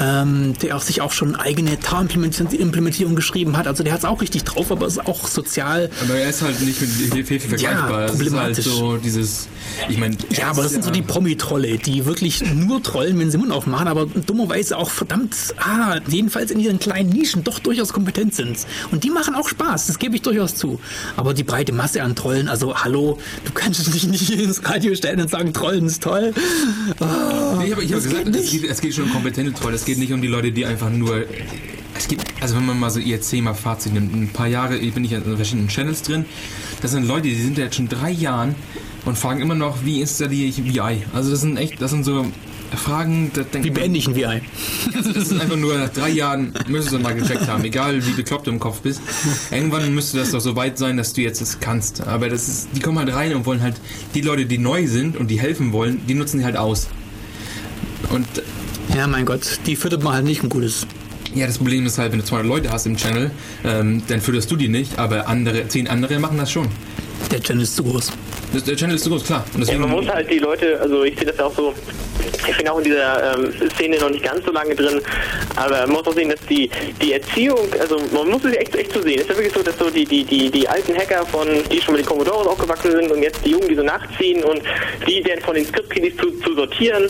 [0.00, 3.66] ähm, der auch sich auch schon eigene Tar-Implementierung geschrieben hat.
[3.66, 5.90] Also der hat es auch richtig drauf, aber ist auch sozial.
[6.02, 8.06] Aber er ist halt nicht mit Fefe vergleichbar.
[8.06, 8.64] Ist halt problematisch.
[8.64, 9.48] so dieses,
[9.90, 10.16] ich meine...
[10.30, 13.88] Ja, aber das sind so die Promi-Trolle, die wirklich nur trollen, wenn sie Mund aufmachen,
[13.88, 18.58] aber dummerweise auch verdammt, ah, jedenfalls in ihren kleinen Nischen doch durchaus kompetent sind.
[18.90, 20.80] Und die machen auch Spaß, das gebe ich durchaus zu.
[21.16, 25.20] Aber die breite Masse an Trollen, also hallo, du kannst dich nicht ins Radio stellen
[25.20, 26.32] und sagen, Trollen ist toll.
[27.00, 29.74] Ah, Nee, aber ich habe gesagt, es geht, es geht schon um kompetente Trolle.
[29.74, 31.24] Es geht nicht um die Leute, die einfach nur.
[31.96, 35.04] Es gibt, also wenn man mal so IRC mal Fazit nimmt, ein paar Jahre bin
[35.04, 36.24] ich in verschiedenen Channels drin.
[36.80, 38.54] Das sind Leute, die sind ja jetzt schon drei Jahren
[39.04, 41.04] und fragen immer noch, wie installiere ich VI.
[41.12, 42.26] Also das sind echt, das sind so
[42.76, 44.24] Fragen, da denkt Wie man- beende ich ein VI?
[44.94, 48.10] also das ist einfach nur nach drei Jahren müsstest du mal gecheckt haben, egal wie
[48.12, 49.00] bekloppt du im Kopf bist.
[49.50, 52.06] Irgendwann müsste das doch so weit sein, dass du jetzt es kannst.
[52.06, 53.76] Aber das ist, die kommen halt rein und wollen halt
[54.14, 56.88] die Leute, die neu sind und die helfen wollen, die nutzen die halt aus.
[58.10, 58.26] Und
[58.94, 60.86] Ja, mein Gott, die füttert man halt nicht ein gutes.
[61.34, 63.30] ja, das Problem ist halt, wenn du 200 Leute hast im Channel,
[63.64, 66.68] ähm, dann fütterst du die nicht, aber andere, zehn andere machen das schon.
[67.30, 68.12] Der Channel ist zu groß.
[68.52, 69.44] Das, der Channel ist zu groß, klar.
[69.54, 71.74] Und Ja, man muss halt die Leute, also ich sehe das ja auch so,
[72.48, 75.00] ich bin auch in dieser ähm, Szene noch nicht ganz so lange drin,
[75.56, 76.70] aber man muss auch sehen, dass die,
[77.02, 79.16] die Erziehung, also man muss es echt, echt so sehen.
[79.16, 81.80] Es ist ja wirklich so, dass so die, die, die, die alten Hacker von, die
[81.80, 84.62] schon mit den Commodores aufgewachsen sind und jetzt die Jungen, die so nachziehen und
[85.06, 87.04] die dann von den Script-Kiddies zu, zu sortieren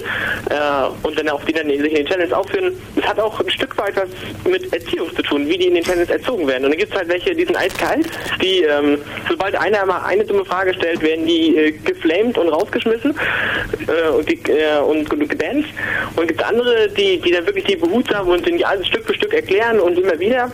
[0.51, 3.51] äh, und dann auch die dann sich in den Channels aufführen, das hat auch ein
[3.51, 4.09] Stück weit was
[4.45, 6.65] mit Erziehung zu tun, wie die in den Channels erzogen werden.
[6.65, 8.07] Und dann gibt es halt welche, die sind eiskalt,
[8.43, 8.99] die, ähm,
[9.29, 13.15] sobald einer mal eine dumme Frage stellt, werden die äh, geflamed und rausgeschmissen
[13.87, 15.67] äh, und, die, äh, und, und gebannt.
[16.17, 19.35] Und gibt andere, die, die dann wirklich die behutsam und die alles Stück für Stück
[19.35, 20.51] erklären und immer wieder.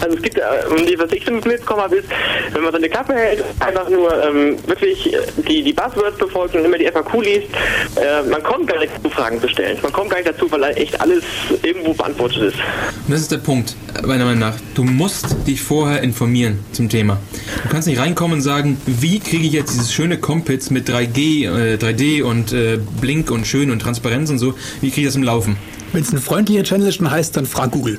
[0.00, 2.08] Also es gibt, äh, und die, was ich mitbekommen habe, ist,
[2.52, 6.54] wenn man so eine Klappe hält, einfach nur ähm, wirklich äh, die, die Buzzwords befolgt
[6.54, 7.48] und immer die FAQ liest,
[7.96, 9.78] äh, man kommt gar nicht dazu, Fragen zu stellen.
[9.82, 11.24] Man kommt gar nicht dazu, weil echt alles
[11.62, 12.56] irgendwo beantwortet ist.
[12.56, 13.74] Und das ist der Punkt,
[14.06, 14.54] meiner Meinung nach.
[14.74, 17.18] Du musst dich vorher informieren zum Thema.
[17.64, 21.46] Du kannst nicht reinkommen und sagen, wie kriege ich jetzt dieses schöne Compits mit 3G,
[21.46, 25.16] äh, 3D und äh, Blink und schön und Transparenz und so, wie kriege ich das
[25.16, 25.56] im Laufen?
[25.92, 27.98] Wenn es ein freundlicher Channel ist, dann heißt dann frag Google.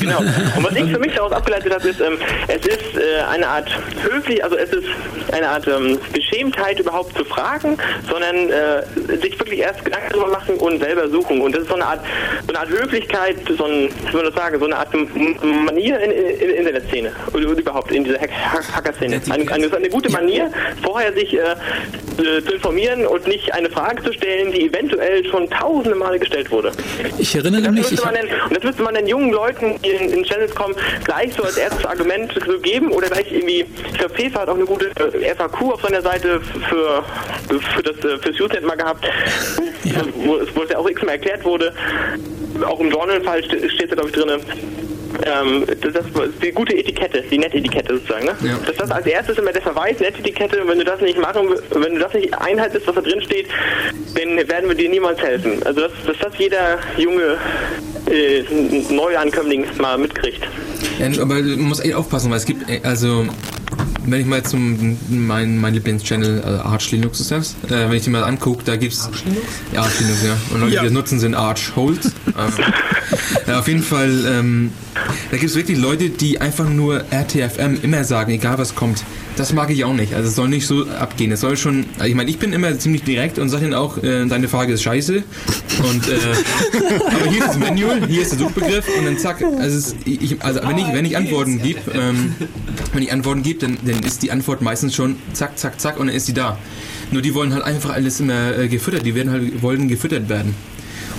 [0.00, 0.18] Genau.
[0.18, 3.68] Und was ich für mich daraus abgeleitet habe, ist, ähm, es ist äh, eine Art
[4.02, 4.86] höflich, also es ist
[5.32, 7.76] eine Art ähm, Beschämtheit überhaupt zu fragen,
[8.10, 8.82] sondern äh,
[9.20, 11.40] sich wirklich erst Gedanken darüber machen und selber suchen.
[11.40, 12.00] Und das ist so eine Art,
[12.46, 16.00] so eine Art Höflichkeit, so ein, wie soll man das sagen, so eine Art Manier
[16.00, 19.20] in, in, in der Internetszene oder überhaupt in dieser Hack- Hack- Hacker-Szene.
[19.30, 20.50] Eine, eine, eine gute Manier,
[20.82, 21.40] vorher sich äh,
[22.16, 26.72] zu informieren und nicht eine Frage zu stellen, die eventuell schon tausende Male gestellt wurde.
[27.20, 30.10] Ich erinnere Das mich, ich denn, und das müsste man den jungen Leuten, die in,
[30.10, 30.74] in Channels kommen,
[31.04, 34.54] gleich so als erstes Argument so geben oder gleich irgendwie, ich glaube, FIFA hat auch
[34.56, 37.04] eine gute äh, FAQ auf seiner Seite für,
[37.76, 39.04] für das äh, fürs Usenet mal gehabt,
[40.24, 41.72] wo, es- wo es ja auch x-mal erklärt wurde.
[42.66, 44.40] Auch im Journal-Fall ste- steht da, glaube ich, drin.
[45.24, 48.26] Ähm, das, das ist die gute Etikette, die Nettetikette sozusagen.
[48.26, 48.36] Ne?
[48.42, 48.58] Ja.
[48.66, 50.62] Das, das als erstes immer der Verweis, Nettetikette.
[50.62, 53.48] Und wenn du das nicht machen, wenn du das nicht einhaltest, was da drin steht,
[54.14, 55.62] dann werden wir dir niemals helfen.
[55.64, 57.38] Also dass, dass das jeder junge
[58.10, 58.42] äh,
[58.90, 60.46] Neuankömmling mal mitkriegt.
[60.98, 63.26] Ja, aber man muss echt aufpassen, weil es gibt, äh, also,
[64.06, 68.04] wenn ich mal zum, mein, mein Lieblingschannel, also Arch Linux ist das, äh, wenn ich
[68.04, 69.04] den mal angucke, da gibt's.
[69.06, 69.46] Arch Linux?
[69.72, 70.36] Ja, Arch Linux, ja.
[70.54, 70.80] Und Leute, Ja.
[70.82, 72.06] die das nutzen, sind Arch Holes.
[72.26, 72.32] ähm,
[73.46, 74.72] ja, auf jeden Fall, ähm,
[75.30, 79.02] Da gibt es wirklich Leute, die einfach nur RTFM immer sagen, egal was kommt.
[79.36, 80.14] Das mag ich auch nicht.
[80.14, 81.32] Also es soll nicht so abgehen.
[81.32, 81.86] Es soll schon.
[81.98, 84.72] also Ich meine, ich bin immer ziemlich direkt und sage ihnen auch, äh, deine Frage
[84.72, 85.22] ist scheiße.
[85.82, 86.12] Und äh,
[87.06, 89.42] aber hier ist das Manual, hier ist der Suchbegriff und dann zack.
[89.42, 92.34] Also, es, ich, also wenn ich wenn ich Antworten gebe, ähm,
[92.92, 96.08] wenn ich Antworten gebe, dann, dann ist die Antwort meistens schon zack, zack, zack und
[96.08, 96.58] dann ist sie da.
[97.10, 99.04] Nur die wollen halt einfach alles immer äh, gefüttert.
[99.06, 100.54] Die werden halt wollen gefüttert werden.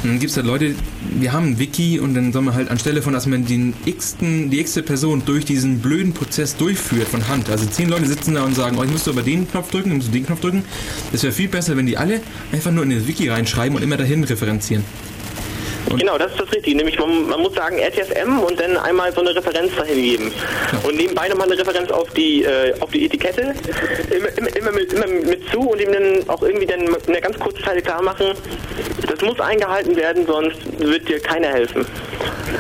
[0.03, 0.73] Dann gibt es halt Leute,
[1.19, 4.49] wir haben ein Wiki und dann soll man halt anstelle von, dass man den x-ten,
[4.49, 7.49] die x Person durch diesen blöden Prozess durchführt von Hand.
[7.49, 9.98] Also zehn Leute sitzen da und sagen, oh, ich muss aber den Knopf drücken, ich
[9.98, 10.64] muss den Knopf drücken.
[11.11, 12.22] Das wäre viel besser, wenn die alle
[12.52, 14.84] einfach nur in das Wiki reinschreiben und immer dahin referenzieren.
[15.97, 16.77] Genau, das ist das Richtige.
[16.77, 20.34] Nämlich man, man muss sagen RTFM und dann einmal so eine Referenz dahin geben.
[20.84, 23.53] Und nebenbei nochmal eine Referenz auf die äh, auf die Etikette.
[24.09, 27.22] Immer, immer, immer, mit, immer mit zu und ihm dann auch irgendwie dann in einer
[27.22, 28.34] ganz kurzen Zeit klar machen,
[29.07, 31.85] das muss eingehalten werden, sonst wird dir keiner helfen.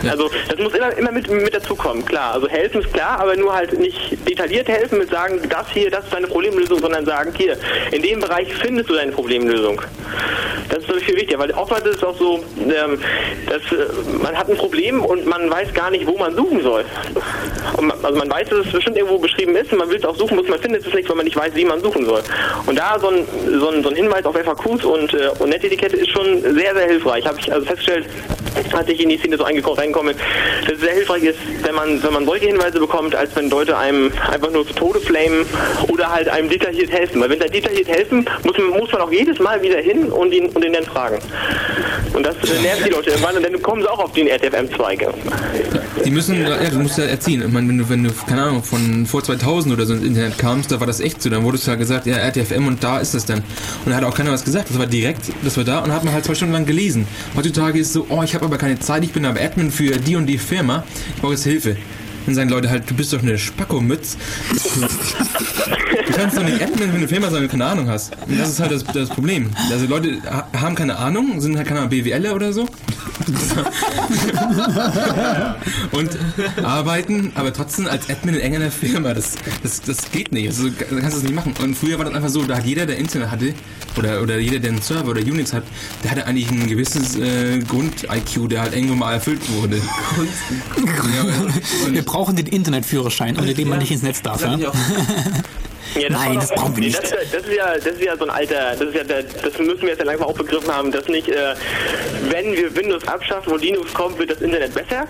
[0.09, 2.33] Also das muss immer, immer mit, mit dazukommen, klar.
[2.33, 6.05] Also helfen ist klar, aber nur halt nicht detailliert helfen mit sagen, das hier, das
[6.05, 7.57] ist deine Problemlösung, sondern sagen, hier,
[7.91, 9.81] in dem Bereich findest du deine Problemlösung.
[10.69, 12.99] Das ist natürlich viel wichtiger, weil oftmals ist es auch so, ähm,
[13.47, 13.85] dass äh,
[14.21, 16.85] man hat ein Problem und man weiß gar nicht, wo man suchen soll.
[17.81, 20.15] Man, also man weiß, dass es bestimmt irgendwo beschrieben ist und man will es auch
[20.15, 22.21] suchen, muss man findet es nicht, weil man nicht weiß, wie man suchen soll.
[22.65, 23.27] Und da so ein,
[23.59, 26.87] so ein, so ein Hinweis auf FAQs und, äh, und Netetikette ist schon sehr, sehr
[26.87, 27.25] hilfreich.
[27.25, 28.05] Habe ich also festgestellt,
[28.73, 32.13] als ich in die Szene so reinkomme, dass es sehr hilfreich ist, wenn man, wenn
[32.13, 35.45] man solche Hinweise bekommt, als wenn Leute einem einfach nur zu Tode flamen
[35.87, 37.21] oder halt einem detailliert helfen.
[37.21, 40.33] Weil wenn sie detailliert helfen, muss man, muss man auch jedes Mal wieder hin und
[40.33, 41.19] ihn, und ihn dann fragen.
[42.13, 45.13] Und das nervt die Leute irgendwann und dann kommen sie auch auf den RTFM-Zweige.
[46.03, 47.43] Die müssen, ja, du musst ja erziehen.
[47.45, 50.37] Ich meine, wenn du, wenn du, keine Ahnung, von vor 2000 oder so ins Internet
[50.37, 51.29] kamst, da war das echt so.
[51.29, 53.39] Dann wurdest du ja gesagt, ja, RTFM und da ist das dann.
[53.85, 54.69] Und da hat auch keiner was gesagt.
[54.69, 57.07] Das war direkt, das war da und hat man halt zwei Stunden lang gelesen.
[57.35, 60.15] Heutzutage ist so, oh, ich habe aber keine Zeit, ich bin aber Admin für die
[60.15, 60.83] und die Firma,
[61.15, 61.77] ich brauche jetzt Hilfe.
[62.25, 64.17] Dann sagen Leute halt, du bist doch eine Spackomütz.
[66.07, 68.11] Du kannst doch nicht Admin für eine Firma sein, wenn du keine Ahnung hast.
[68.27, 69.49] Und das ist halt das, das Problem.
[69.71, 72.67] Also Leute ha- haben keine Ahnung, sind halt keine Ahnung, BWLer oder so.
[75.91, 76.09] und
[76.63, 79.13] arbeiten, aber trotzdem als Admin in irgendeiner Firma.
[79.13, 79.33] Das,
[79.63, 80.47] das, das geht nicht.
[80.47, 81.53] Also, kannst du das nicht machen.
[81.61, 83.53] Und früher war das einfach so, da hat jeder, der Internet hatte,
[83.97, 85.63] oder, oder jeder, der einen Server oder Unix hat,
[86.03, 89.77] der hatte eigentlich ein gewisses äh, Grund-IQ, der halt irgendwo mal erfüllt wurde.
[89.77, 94.41] Ja, Wir brauchen den Internetführerschein, ohne den man nicht ins Netz darf.
[94.41, 94.59] Sag
[95.95, 96.01] Ja?
[96.01, 96.97] Ja, Nein, das brauchen wir nicht.
[96.97, 99.03] Das, ist ja- das, ist ja, das ist ja so ein alter, das ist ja
[99.03, 101.53] das müssen wir jetzt ja langsam auch begriffen haben, dass nicht, äh,
[102.29, 105.05] wenn wir Windows abschaffen und Linux kommt, wird das Internet besser,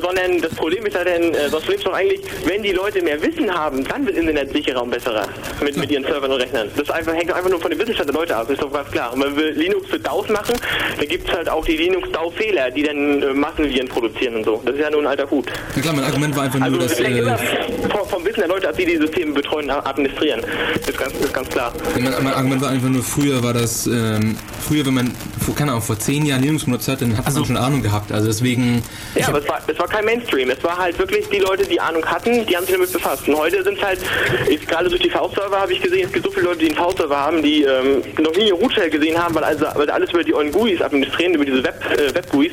[0.00, 3.02] sondern das Problem ist ja dann, äh, das Problem ist doch eigentlich, wenn die Leute
[3.02, 5.26] mehr Wissen haben, dann wird Internet sicherer und besserer
[5.62, 6.70] mit, mit ihren Servern und Rechnern.
[6.76, 9.12] Das einfach, hängt einfach nur von dem Wissensstand der Leute ab, ist doch ganz klar.
[9.12, 10.56] Und wenn wir Linux für DAOs machen,
[10.98, 14.62] dann gibt es halt auch die Linux-DAO-Fehler, die dann äh, Massenviren produzieren und so.
[14.64, 15.46] Das ist ja nur ein alter Hut.
[15.76, 16.98] Na klar, mein Argument war einfach Also nur, dass.
[16.98, 20.40] hängt immer Äh, vom, vom Wissen der Leute ab, die die Systeme betreuen, administrieren.
[20.86, 21.72] Ist ganz, ist ganz klar.
[21.94, 23.86] mein, mein Argument war einfach nur, früher war das.
[23.86, 24.36] Ähm,
[24.66, 25.12] früher, wenn man,
[25.44, 28.12] vor, keine Ahnung, vor zehn Jahren Linux benutzt hat, dann hat man schon Ahnung gehabt.
[28.12, 28.82] Also deswegen.
[29.14, 30.50] Ja, aber es war, es war kein Mainstream.
[30.50, 33.28] Es war halt wirklich die Leute, die Ahnung hatten, die haben sich damit befasst.
[33.28, 34.00] Und heute sind es halt,
[34.48, 36.76] ich, gerade durch die V-Server habe ich gesehen, es gibt so viele Leute, die einen
[36.76, 40.34] V-Server haben, die ähm, noch nie Root-Shell gesehen haben, weil, also, weil alles über die
[40.34, 42.52] ollen GUIs administrieren, über diese Web, äh, Web-GUIs.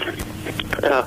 [0.84, 1.06] Ja,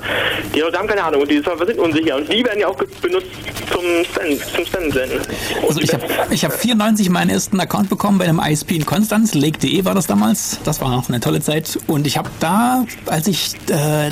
[0.53, 2.77] die Leute haben keine Ahnung und die Server sind unsicher und die werden ja auch
[3.01, 3.27] benutzt
[3.71, 5.21] zum Spam, zum senden.
[5.67, 9.33] Also ich habe ich hab 94 meinen ersten Account bekommen bei einem ISP in Konstanz,
[9.33, 10.59] lake.de war das damals.
[10.63, 11.77] Das war noch eine tolle Zeit.
[11.87, 14.11] Und ich habe da, als ich äh,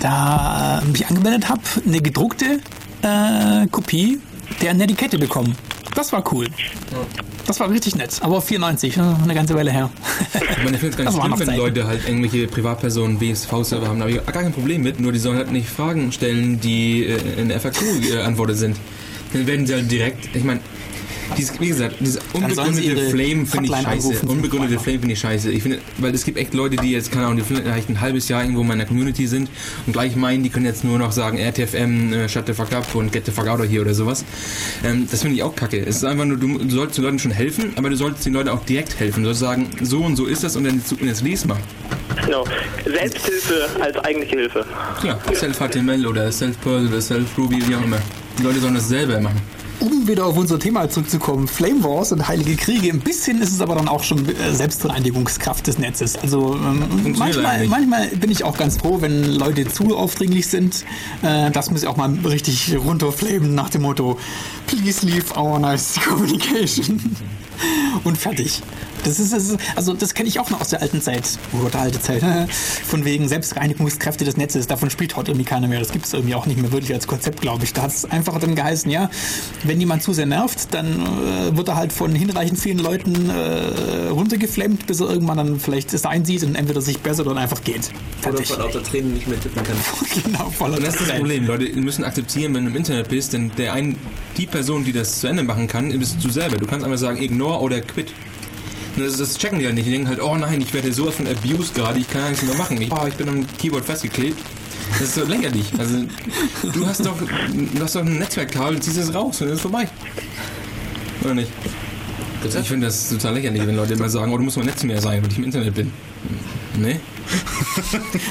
[0.00, 2.60] da mich angemeldet habe, eine gedruckte
[3.02, 4.20] äh, Kopie
[4.62, 5.56] der Netiquette bekommen.
[5.98, 6.46] Das war cool.
[7.44, 8.18] Das war richtig nett.
[8.20, 9.90] Aber 94, äh, eine ganze Weile her.
[10.32, 11.56] Ich meine, ich finde es gar Das nicht waren schlimm, wenn.
[11.56, 13.98] Leute halt irgendwelche Privatpersonen BSV-Server haben.
[13.98, 15.00] Da habe ich gar kein Problem mit.
[15.00, 18.76] Nur die sollen halt nicht Fragen stellen, die äh, in der FAQ-Antworten sind.
[19.32, 20.36] Dann werden sie halt direkt.
[20.36, 20.60] Ich meine,
[21.36, 24.26] dieses, wie gesagt, dieses unbegründete Flame finde ich scheiße.
[24.26, 25.50] Unbegründete Flame finde ich scheiße.
[25.50, 28.28] Ich finde, weil es gibt echt Leute, die jetzt, keine Ahnung, die vielleicht ein halbes
[28.28, 29.48] Jahr irgendwo in meiner Community sind
[29.86, 32.94] und gleich meinen, die können jetzt nur noch sagen, RTFM, äh, shut the fuck up
[32.94, 34.24] und get the fuck out of here oder sowas.
[34.84, 35.78] Ähm, das finde ich auch kacke.
[35.78, 38.32] Es ist einfach nur, du, du sollst den Leuten schon helfen, aber du solltest den
[38.34, 39.22] Leuten auch direkt helfen.
[39.22, 41.58] Du sollst sagen, so und so ist das und dann jetzt, jetzt lies mal.
[42.24, 42.44] genau.
[42.84, 44.64] Selbsthilfe als eigentliche Hilfe.
[45.00, 47.98] Klar, Self-HTML oder Self-Perl oder Self-Ruby, wie auch immer.
[48.38, 49.40] Die Leute sollen das selber machen.
[49.80, 53.60] Um wieder auf unser Thema zurückzukommen, Flame Wars und Heilige Kriege, ein bisschen ist es
[53.60, 56.16] aber dann auch schon äh, Selbstreinigungskraft des Netzes.
[56.16, 60.84] Also ähm, manchmal, manchmal bin ich auch ganz froh, wenn Leute zu aufdringlich sind.
[61.22, 64.18] Äh, das muss ich auch mal richtig runterflamen nach dem Motto,
[64.66, 67.00] please leave our nice communication.
[68.04, 68.62] Und fertig.
[69.04, 71.70] Das ist, das ist also das kenne ich auch noch aus der alten Zeit, oder
[71.70, 72.22] der alte Zeit,
[72.86, 74.66] von wegen Selbstreinigungskräfte des Netzes.
[74.66, 75.78] Davon spielt heute irgendwie keiner mehr.
[75.78, 77.72] Das gibt es irgendwie auch nicht mehr wirklich als Konzept, glaube ich.
[77.72, 79.10] Da hat es einfach dann geheißen, ja,
[79.64, 84.08] wenn jemand zu sehr nervt, dann äh, wird er halt von hinreichend vielen Leuten äh,
[84.08, 87.90] runtergeflammt, bis er irgendwann dann vielleicht es einsieht und entweder sich bessert oder einfach geht.
[88.26, 89.76] Oder vor lauter Tränen nicht mehr tippen kann.
[90.24, 91.16] genau, voller Und das ist das.
[91.18, 91.46] Problem.
[91.46, 93.96] Leute müssen akzeptieren, wenn du im Internet bist, denn der ein,
[94.36, 96.56] die Person, die das zu Ende machen kann, bist du selber.
[96.56, 98.12] Du kannst einfach sagen, ignore oder quit.
[98.96, 99.86] Das, das checken die halt nicht.
[99.86, 102.44] Die denken halt, oh nein, ich werde sowas von abused gerade, ich kann gar nichts
[102.44, 102.80] mehr machen.
[102.80, 104.38] Ich, oh, ich bin am Keyboard festgeklebt.
[104.92, 105.66] Das ist so lächerlich.
[105.78, 106.04] Also,
[106.72, 109.88] du hast doch, du hast doch ein Netzwerkkabel, ziehst es raus und dann ist vorbei.
[111.22, 111.50] Oder nicht?
[112.44, 115.00] Ich finde das total lächerlich, wenn Leute immer sagen, oh, du musst mein Netz mehr
[115.00, 115.92] sein, weil ich im Internet bin.
[116.78, 117.00] Nee?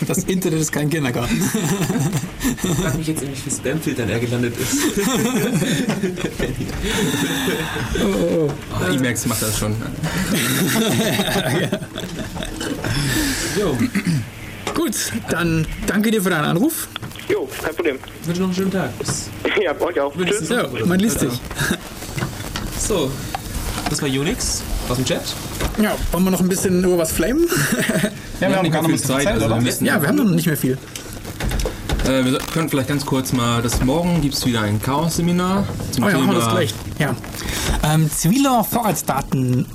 [0.07, 1.39] Das Internet ist kein Kindergarten.
[2.63, 4.77] Ich frage mich jetzt, in wie viel Spamfiltern er gelandet ist.
[8.03, 8.49] Oh,
[8.91, 9.75] Emacs macht das schon.
[13.59, 13.77] Jo,
[14.73, 14.95] Gut,
[15.29, 16.87] dann danke dir für deinen Anruf.
[17.29, 17.97] Jo, kein Problem.
[18.21, 18.97] ich wünsche noch einen schönen Tag.
[18.99, 19.29] Bis
[19.61, 20.13] Ja, euch auch.
[20.15, 20.49] Tschüss.
[20.49, 21.33] Ja, man liest dich.
[22.79, 23.11] So,
[23.89, 25.21] das war Unix aus dem Chat.
[25.81, 27.47] Ja, wollen wir noch ein bisschen über was flamen?
[28.39, 29.61] Ja, wir haben nicht gar mehr nicht viel mehr Zeit, also wir oder?
[29.61, 30.77] müssen- Ja, wir haben noch nicht mehr viel.
[32.05, 36.03] Äh, wir können vielleicht ganz kurz mal, das morgen gibt es wieder ein Chaos-Seminar zum
[36.05, 36.73] Oh ja, machen wir das Thema gleich.
[36.99, 37.15] Ja.
[37.83, 39.65] Ähm, ziviler Vorratsdaten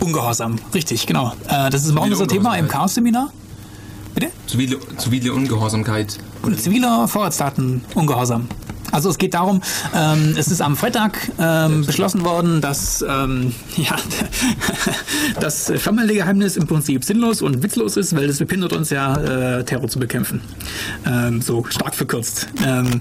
[0.00, 0.56] Ungehorsam.
[0.72, 1.32] Richtig, genau.
[1.48, 2.68] Äh, das ist morgen unser Thema im.
[2.68, 3.32] Chaos-Seminar.
[4.14, 4.30] Bitte?
[4.46, 6.18] zivile, zivile Ungehorsamkeit.
[6.42, 8.46] Und ziviler Vorratsdaten Ungehorsam.
[8.92, 9.60] Also es geht darum,
[9.94, 13.96] ähm, es ist am Freitag ähm, beschlossen worden, dass ähm, ja,
[15.40, 19.88] das Schaumeldegeheimnis im Prinzip sinnlos und witzlos ist, weil es behindert uns ja, äh, Terror
[19.88, 20.40] zu bekämpfen.
[21.06, 22.48] Ähm, so stark verkürzt.
[22.64, 23.00] Ähm,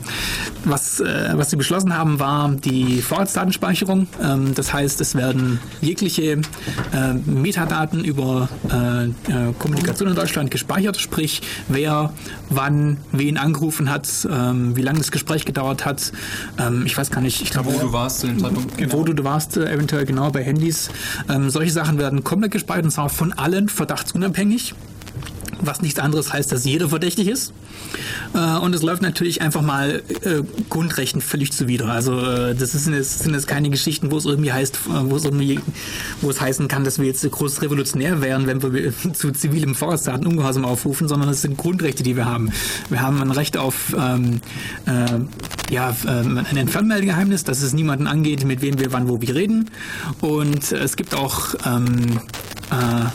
[0.66, 4.08] was, äh, was sie beschlossen haben, war die Vorratsdatenspeicherung.
[4.22, 6.42] Ähm, das heißt, es werden jegliche
[6.94, 12.14] äh, Metadaten über äh, äh, Kommunikation in Deutschland gespeichert, sprich wer
[12.50, 16.12] wann wen angerufen hat, ähm, wie lange das Gespräch gedauert hat.
[16.60, 18.94] Ähm, ich weiß gar nicht, ich glaube, Wo du warst zu dem Zeitpunkt?
[18.94, 20.90] wo du warst, äh, eventuell genau bei Handys.
[21.30, 24.74] Ähm, solche Sachen werden komplett gespeichert und zwar von allen verdachtsunabhängig.
[25.62, 27.54] Was nichts anderes heißt, dass jeder verdächtig ist.
[28.34, 31.88] Äh, und es läuft natürlich einfach mal äh, Grundrechten völlig zuwider.
[31.88, 35.16] Also äh, das ist, das sind jetzt keine Geschichten, wo es irgendwie heißt, äh, wo
[35.16, 35.60] es irgendwie,
[36.22, 40.66] wo es heißen kann, dass wir jetzt groß revolutionär wären, wenn wir zu zivilem Vorratsdatenungehorsam
[40.66, 42.52] aufrufen, sondern es sind Grundrechte, die wir haben.
[42.90, 44.42] Wir haben ein Recht auf ähm,
[44.86, 49.32] äh, ja, ähm, ein Entfernmeldegeheimnis, dass es niemanden angeht, mit wem wir wann wo wie
[49.32, 49.70] reden.
[50.22, 52.20] Und es gibt auch ähm,
[52.72, 53.06] äh,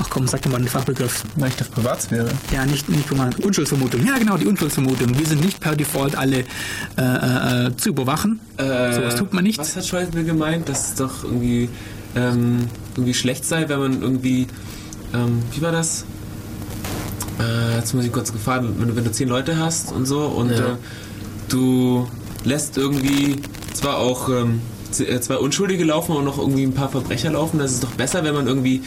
[0.00, 1.24] Ach komm, sag doch mal einen Fachbegriff.
[1.40, 2.30] Recht auf Privatsphäre.
[2.52, 3.06] Ja, nicht, nicht
[3.44, 4.04] Unschuldsvermutung.
[4.06, 5.18] Ja, genau, die Unschuldsvermutung.
[5.18, 6.44] Wir sind nicht per Default alle äh,
[6.98, 8.40] äh, äh, zu überwachen.
[8.56, 9.58] Äh, Sowas tut man nicht.
[9.58, 11.68] Was hat Schäuble gemeint, dass es doch irgendwie,
[12.16, 14.46] ähm, irgendwie schlecht sei, wenn man irgendwie,
[15.14, 16.04] ähm, wie war das?
[17.40, 20.20] Äh, jetzt muss ich kurz gefahren, wenn du, wenn du zehn Leute hast und so
[20.26, 20.56] und Ja.
[20.72, 20.76] äh,
[21.48, 22.06] du
[22.44, 23.36] lässt irgendwie
[23.72, 27.72] zwar auch ähm, äh, zwei Unschuldige laufen und noch irgendwie ein paar Verbrecher laufen, das
[27.72, 28.82] ist doch besser, wenn man irgendwie,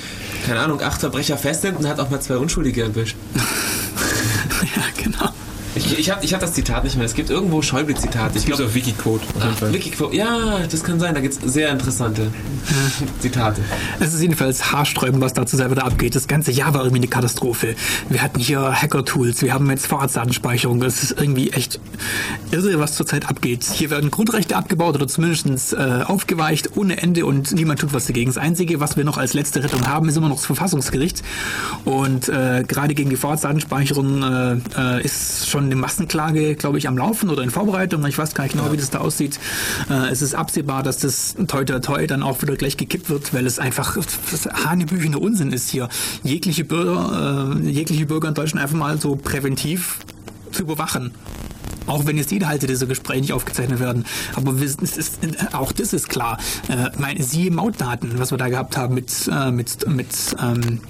[0.46, 3.16] keine Ahnung, acht Verbrecher festnimmt und hat auch mal zwei Unschuldige erwischt.
[3.36, 5.30] ja, genau.
[5.76, 7.06] Ich, ich habe ich hab das Zitat nicht mehr.
[7.06, 8.36] Es gibt irgendwo Schäuble-Zitat.
[8.36, 9.74] Ich glaube, auf jeden Fall.
[9.74, 10.16] Wikiquote.
[10.16, 11.14] Ja, das kann sein.
[11.14, 12.32] Da gibt es sehr interessante
[13.20, 13.62] Zitate.
[14.00, 16.16] Es ist jedenfalls haarsträubend, was da zurzeit wieder abgeht.
[16.16, 17.76] Das ganze Jahr war irgendwie eine Katastrophe.
[18.10, 20.82] Wir hatten hier Hacker-Tools, wir haben jetzt Vorratsdatenspeicherung.
[20.84, 21.80] Es ist irgendwie echt
[22.52, 23.66] irre, was zurzeit abgeht.
[23.66, 28.30] Hier werden Grundrechte abgebaut oder zumindest äh, aufgeweicht ohne Ende und niemand tut was dagegen.
[28.30, 31.22] Das Einzige, was wir noch als letzte Rettung haben, ist immer noch das Verfassungsgericht.
[31.84, 36.98] Und äh, gerade gegen die Vorratsdatenspeicherung äh, äh, ist schon eine Massenklage, glaube ich, am
[36.98, 38.06] Laufen oder in Vorbereitung.
[38.06, 39.40] Ich weiß gar nicht genau, wie das da aussieht.
[39.90, 43.34] Äh, es ist absehbar, dass das toi toi toi dann auch wieder gleich gekippt wird,
[43.34, 43.98] weil es einfach
[44.66, 45.90] hanebüchener Unsinn ist hier.
[46.24, 50.00] Jegliche Bürger, äh, jegliche Bürger in Deutschland einfach mal so präventiv
[50.52, 51.12] zu überwachen.
[51.88, 54.06] Auch wenn jetzt die Inhalte dieser Gespräche nicht aufgezeichnet werden.
[54.36, 55.20] Aber wir, es ist,
[55.54, 56.38] auch das ist klar.
[56.68, 60.08] Äh, meine, siehe Mautdaten, was wir da gehabt haben mit, äh, mit, mit
[60.42, 60.82] ähm,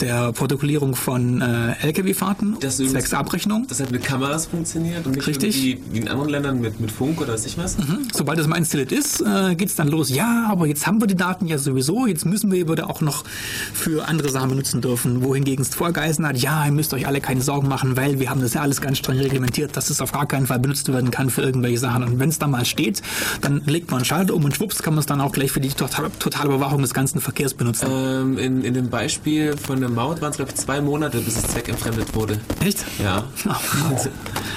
[0.00, 3.66] der Protokollierung von äh, Lkw-Fahrten, Das zwecks Abrechnung.
[3.68, 5.54] Das hat mit Kameras funktioniert und nicht Richtig.
[5.56, 7.76] wie in anderen Ländern mit, mit Funk oder weiß ich was.
[8.12, 10.10] Sobald es mal installiert ist, äh, geht's dann los.
[10.10, 12.06] Ja, aber jetzt haben wir die Daten ja sowieso.
[12.06, 13.24] Jetzt müssen wir die auch noch
[13.72, 15.22] für andere Sachen benutzen dürfen.
[15.22, 18.30] Wohingegen es vorher geheißen hat, ja, ihr müsst euch alle keine Sorgen machen, weil wir
[18.30, 21.10] haben das ja alles ganz streng reglementiert, dass es auf gar keinen Fall benutzt werden
[21.10, 22.02] kann für irgendwelche Sachen.
[22.04, 23.02] Und wenn es dann mal steht,
[23.40, 25.60] dann legt man einen Schalter um und schwupps kann man es dann auch gleich für
[25.60, 27.86] die total, totale Überwachung des ganzen Verkehrs benutzen.
[27.90, 31.36] Ähm, in, in dem Beispiel von der Maut waren es, glaube ich, zwei Monate, bis
[31.36, 32.38] es zweckentfremdet wurde.
[32.64, 32.84] Echt?
[33.02, 33.24] Ja.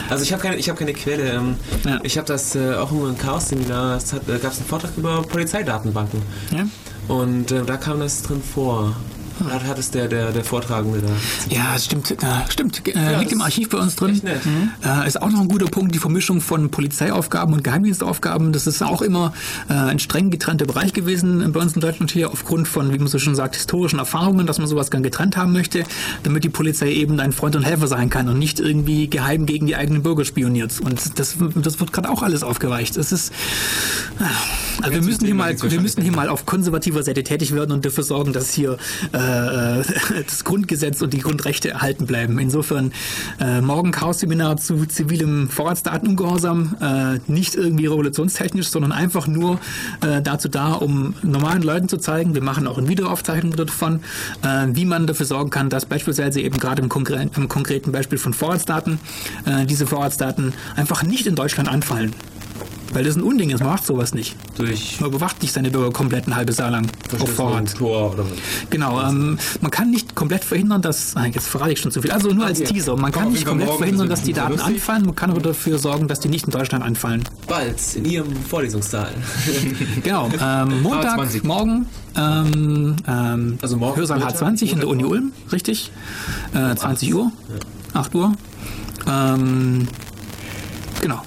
[0.10, 1.34] Also ich habe keine, ich hab keine Quelle.
[1.34, 2.00] Ähm, Ja.
[2.04, 5.22] Ich habe das äh, auch immer im Chaos-Seminar, es äh, gab es einen Vortrag über
[5.22, 6.22] Polizeidatenbanken.
[6.52, 6.66] Ja?
[7.14, 8.96] Und äh, da kam das drin vor.
[9.40, 11.10] Da hat es der, der, der Vortragende da.
[11.54, 12.16] Ja, stimmt, äh,
[12.50, 12.82] stimmt.
[12.88, 14.20] Äh, liegt im Archiv bei uns drin.
[14.24, 14.42] nett.
[14.84, 18.52] Äh, ist auch noch ein guter Punkt, die Vermischung von Polizeiaufgaben und Geheimdienstaufgaben.
[18.54, 19.34] Das ist auch immer
[19.70, 23.08] äh, ein streng getrennter Bereich gewesen bei uns in Deutschland hier, aufgrund von, wie man
[23.08, 25.84] so schon sagt, historischen Erfahrungen, dass man sowas gern getrennt haben möchte,
[26.24, 29.68] damit die Polizei eben ein Freund und Helfer sein kann und nicht irgendwie geheim gegen
[29.68, 30.80] die eigenen Bürger spioniert.
[30.80, 32.98] Und das, das wird gerade auch alles aufgeweicht.
[32.98, 33.32] Es ist,
[34.82, 37.86] also wir müssen hier mal, wir müssen hier mal auf konservativer Seite tätig werden und
[37.86, 38.78] dafür sorgen, dass hier
[39.12, 39.27] äh,
[40.26, 42.40] das Grundgesetz und die Grundrechte erhalten bleiben.
[42.40, 42.92] Insofern
[43.40, 49.60] äh, morgen Chaos-Seminar zu zivilem Vorratsdatenungehorsam, äh, nicht irgendwie revolutionstechnisch, sondern einfach nur
[50.02, 54.02] äh, dazu da, um normalen Leuten zu zeigen, wir machen auch eine Wiederaufzeichnung davon,
[54.44, 58.18] äh, wie man dafür sorgen kann, dass beispielsweise eben gerade im, konkre im konkreten Beispiel
[58.18, 59.00] von Vorratsdaten
[59.46, 62.14] äh, diese Vorratsdaten einfach nicht in Deutschland anfallen.
[62.94, 64.36] Weil das ein Unding ist, man macht sowas nicht.
[64.58, 66.88] Durch Man bewacht nicht seine Bürger komplett ein halbes Jahr lang
[67.20, 67.76] auf Vorrat.
[67.76, 68.26] Tor oder
[68.70, 72.12] Genau, ähm, man kann nicht komplett verhindern, dass, ah, jetzt verrate ich schon zu viel,
[72.12, 74.68] also nur als Teaser, man kann nicht komplett verhindern, das dass die Daten lustig.
[74.76, 77.24] anfallen, man kann aber dafür sorgen, dass die nicht in Deutschland anfallen.
[77.48, 79.12] bald in Ihrem Vorlesungssaal.
[80.04, 81.46] Genau, ähm, Montag, H20.
[81.46, 81.86] morgen,
[82.16, 85.92] ähm, ähm, Also morgen Hörsaal Montag, H20 in der Uni Ulm, richtig,
[86.54, 87.32] äh, 20 Uhr,
[87.94, 88.34] 8 Uhr,
[89.10, 89.88] ähm,
[91.02, 91.22] genau,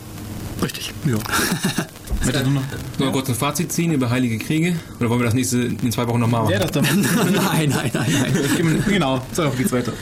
[0.63, 0.93] richtig.
[1.07, 1.17] Ja.
[2.99, 4.75] Nur kurz ein Fazit ziehen über Heilige Kriege.
[4.99, 6.53] Oder wollen wir das nächste in zwei Wochen nochmal machen?
[6.53, 6.85] Ja, das dann.
[7.33, 8.85] nein, nein, nein, nein.
[8.89, 9.93] genau, so geht's weiter.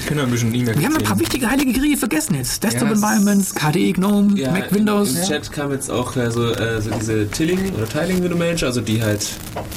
[0.00, 2.62] Ich kann ja ein bisschen E-Mail Wir haben ein paar wichtige heilige Kriege vergessen jetzt.
[2.62, 5.14] Desktop Ja, es- Environments, KDE, GNOME, Ja, Mac, Windows.
[5.16, 8.66] Im Chat kam jetzt auch äh, so, äh, so diese Tilling oder Tiling Window Manager,
[8.68, 9.26] also die halt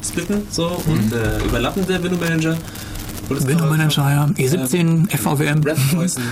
[0.06, 2.56] splitten so und äh, überlappende Window Manager.
[3.28, 4.26] Wurde es Window noch- Manager, ja.
[4.38, 6.24] E17, FVWM, Red Poison,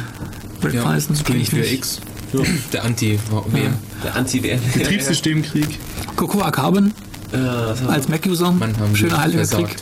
[0.63, 1.99] Red Ja, das klingt für X.
[2.73, 3.73] Der Anti-WM.
[4.03, 4.59] der Anti-WM.
[4.73, 5.79] Betriebssystemkrieg.
[6.15, 6.93] Cocoa Carbon
[7.31, 8.53] Äh, als Mac-User.
[8.93, 9.45] Schöner heiliger.
[9.45, 9.75] Krieg.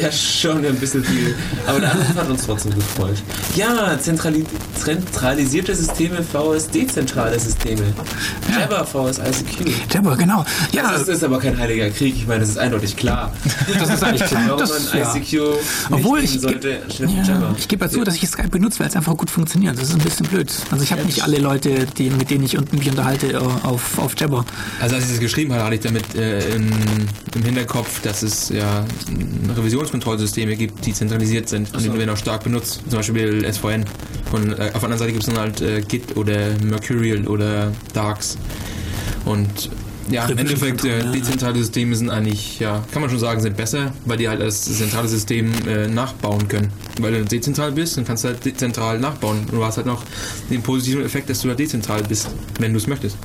[0.00, 1.34] Ja, schon ein bisschen viel.
[1.66, 3.16] Aber der Anruf hat uns trotzdem gefreut.
[3.56, 4.44] Ja, zentrali
[4.82, 7.82] zentralisierte Systeme vs dezentrale Systeme.
[8.58, 9.92] Jabber vs ICQ.
[9.92, 10.44] Jabber, genau.
[10.72, 13.32] Ja, Das ist aber kein heiliger Krieg, ich meine, das ist eindeutig klar.
[13.78, 14.42] das ist eigentlich klar.
[14.46, 15.14] Warum Das, man ja.
[15.16, 15.40] ICQ
[15.90, 16.68] Obwohl nicht ich, ge- sollte,
[16.98, 19.76] ja, ich gebe dazu, dass ich Skype benutze, weil es einfach gut funktioniert.
[19.76, 20.52] Das ist ein bisschen blöd.
[20.70, 24.14] Also ich habe nicht alle Leute, die, mit denen ich mich unterhalte, äh, auf, auf
[24.18, 24.44] Jabber.
[24.80, 26.38] Also als ich das geschrieben habe, hatte ich damit äh,
[26.92, 28.84] im, im Hinterkopf, dass es ja
[29.56, 32.82] Revisionskontrollsysteme gibt, die zentralisiert sind und die werden auch stark benutzt.
[32.88, 33.84] Zum Beispiel SVN.
[34.32, 37.72] Und äh, auf der anderen Seite gibt es dann halt äh, Git oder Mercurial oder
[37.92, 38.38] Darks.
[39.24, 39.70] Und
[40.10, 43.92] ja, im Endeffekt, äh, dezentrale Systeme sind eigentlich, ja, kann man schon sagen, sind besser,
[44.04, 46.70] weil die halt das zentrale System äh, nachbauen können.
[47.00, 49.40] Weil du dezentral bist, dann kannst du halt dezentral nachbauen.
[49.40, 50.02] Und du hast halt noch
[50.50, 52.28] den positiven Effekt, dass du halt dezentral bist,
[52.58, 53.16] wenn du es möchtest.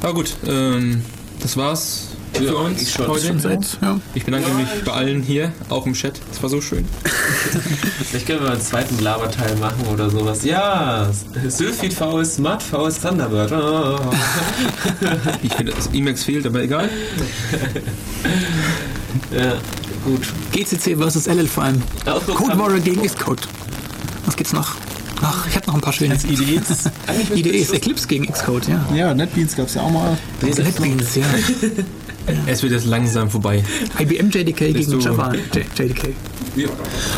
[0.00, 1.02] Aber gut, ähm,
[1.40, 3.06] das war's für Ja, uns ich schon.
[3.08, 3.26] heute.
[3.26, 3.98] Schon seit, ja.
[4.14, 6.20] Ich bedanke mich bei allen hier, auch im Chat.
[6.30, 6.84] Das war so schön.
[8.08, 10.44] Vielleicht können wir mal einen zweiten Laberteil machen oder sowas.
[10.44, 11.10] Ja,
[11.48, 13.52] Sylphid VS, Smart VS, Thunderbird.
[13.52, 13.98] Oh.
[15.42, 16.88] Ich finde, das Emacs fehlt, aber egal.
[19.30, 19.54] Ja,
[20.04, 20.20] gut.
[20.52, 21.82] GCC versus LL vor allem.
[22.34, 23.46] Code Warrior gegen Xcode.
[24.26, 24.74] Was gibt's noch?
[25.20, 26.14] Ach, ich hatte noch ein paar schöne.
[26.14, 26.90] IDEs.
[27.34, 28.84] IDEs, Eclipse gegen Xcode, ja.
[28.94, 30.16] ja, NetBeans gab's ja auch mal.
[30.42, 31.24] NetBeans, ja.
[32.46, 33.64] Es wird jetzt langsam vorbei.
[33.98, 36.14] IBM JDK Bist gegen Java JDK.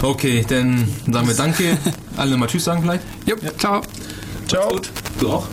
[0.02, 1.78] Okay, dann sagen wir Danke.
[2.16, 3.02] Alle mal Tschüss sagen vielleicht.
[3.26, 3.82] Jupp, ciao.
[4.48, 4.68] Ciao.
[4.68, 4.90] Gut.
[5.18, 5.48] Du auch?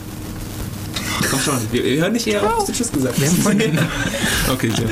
[1.29, 4.51] Komm schon, wir, hören nicht eher auf, bis du Tschüss gesagt Wir haben hast.
[4.53, 4.87] Okay, ciao.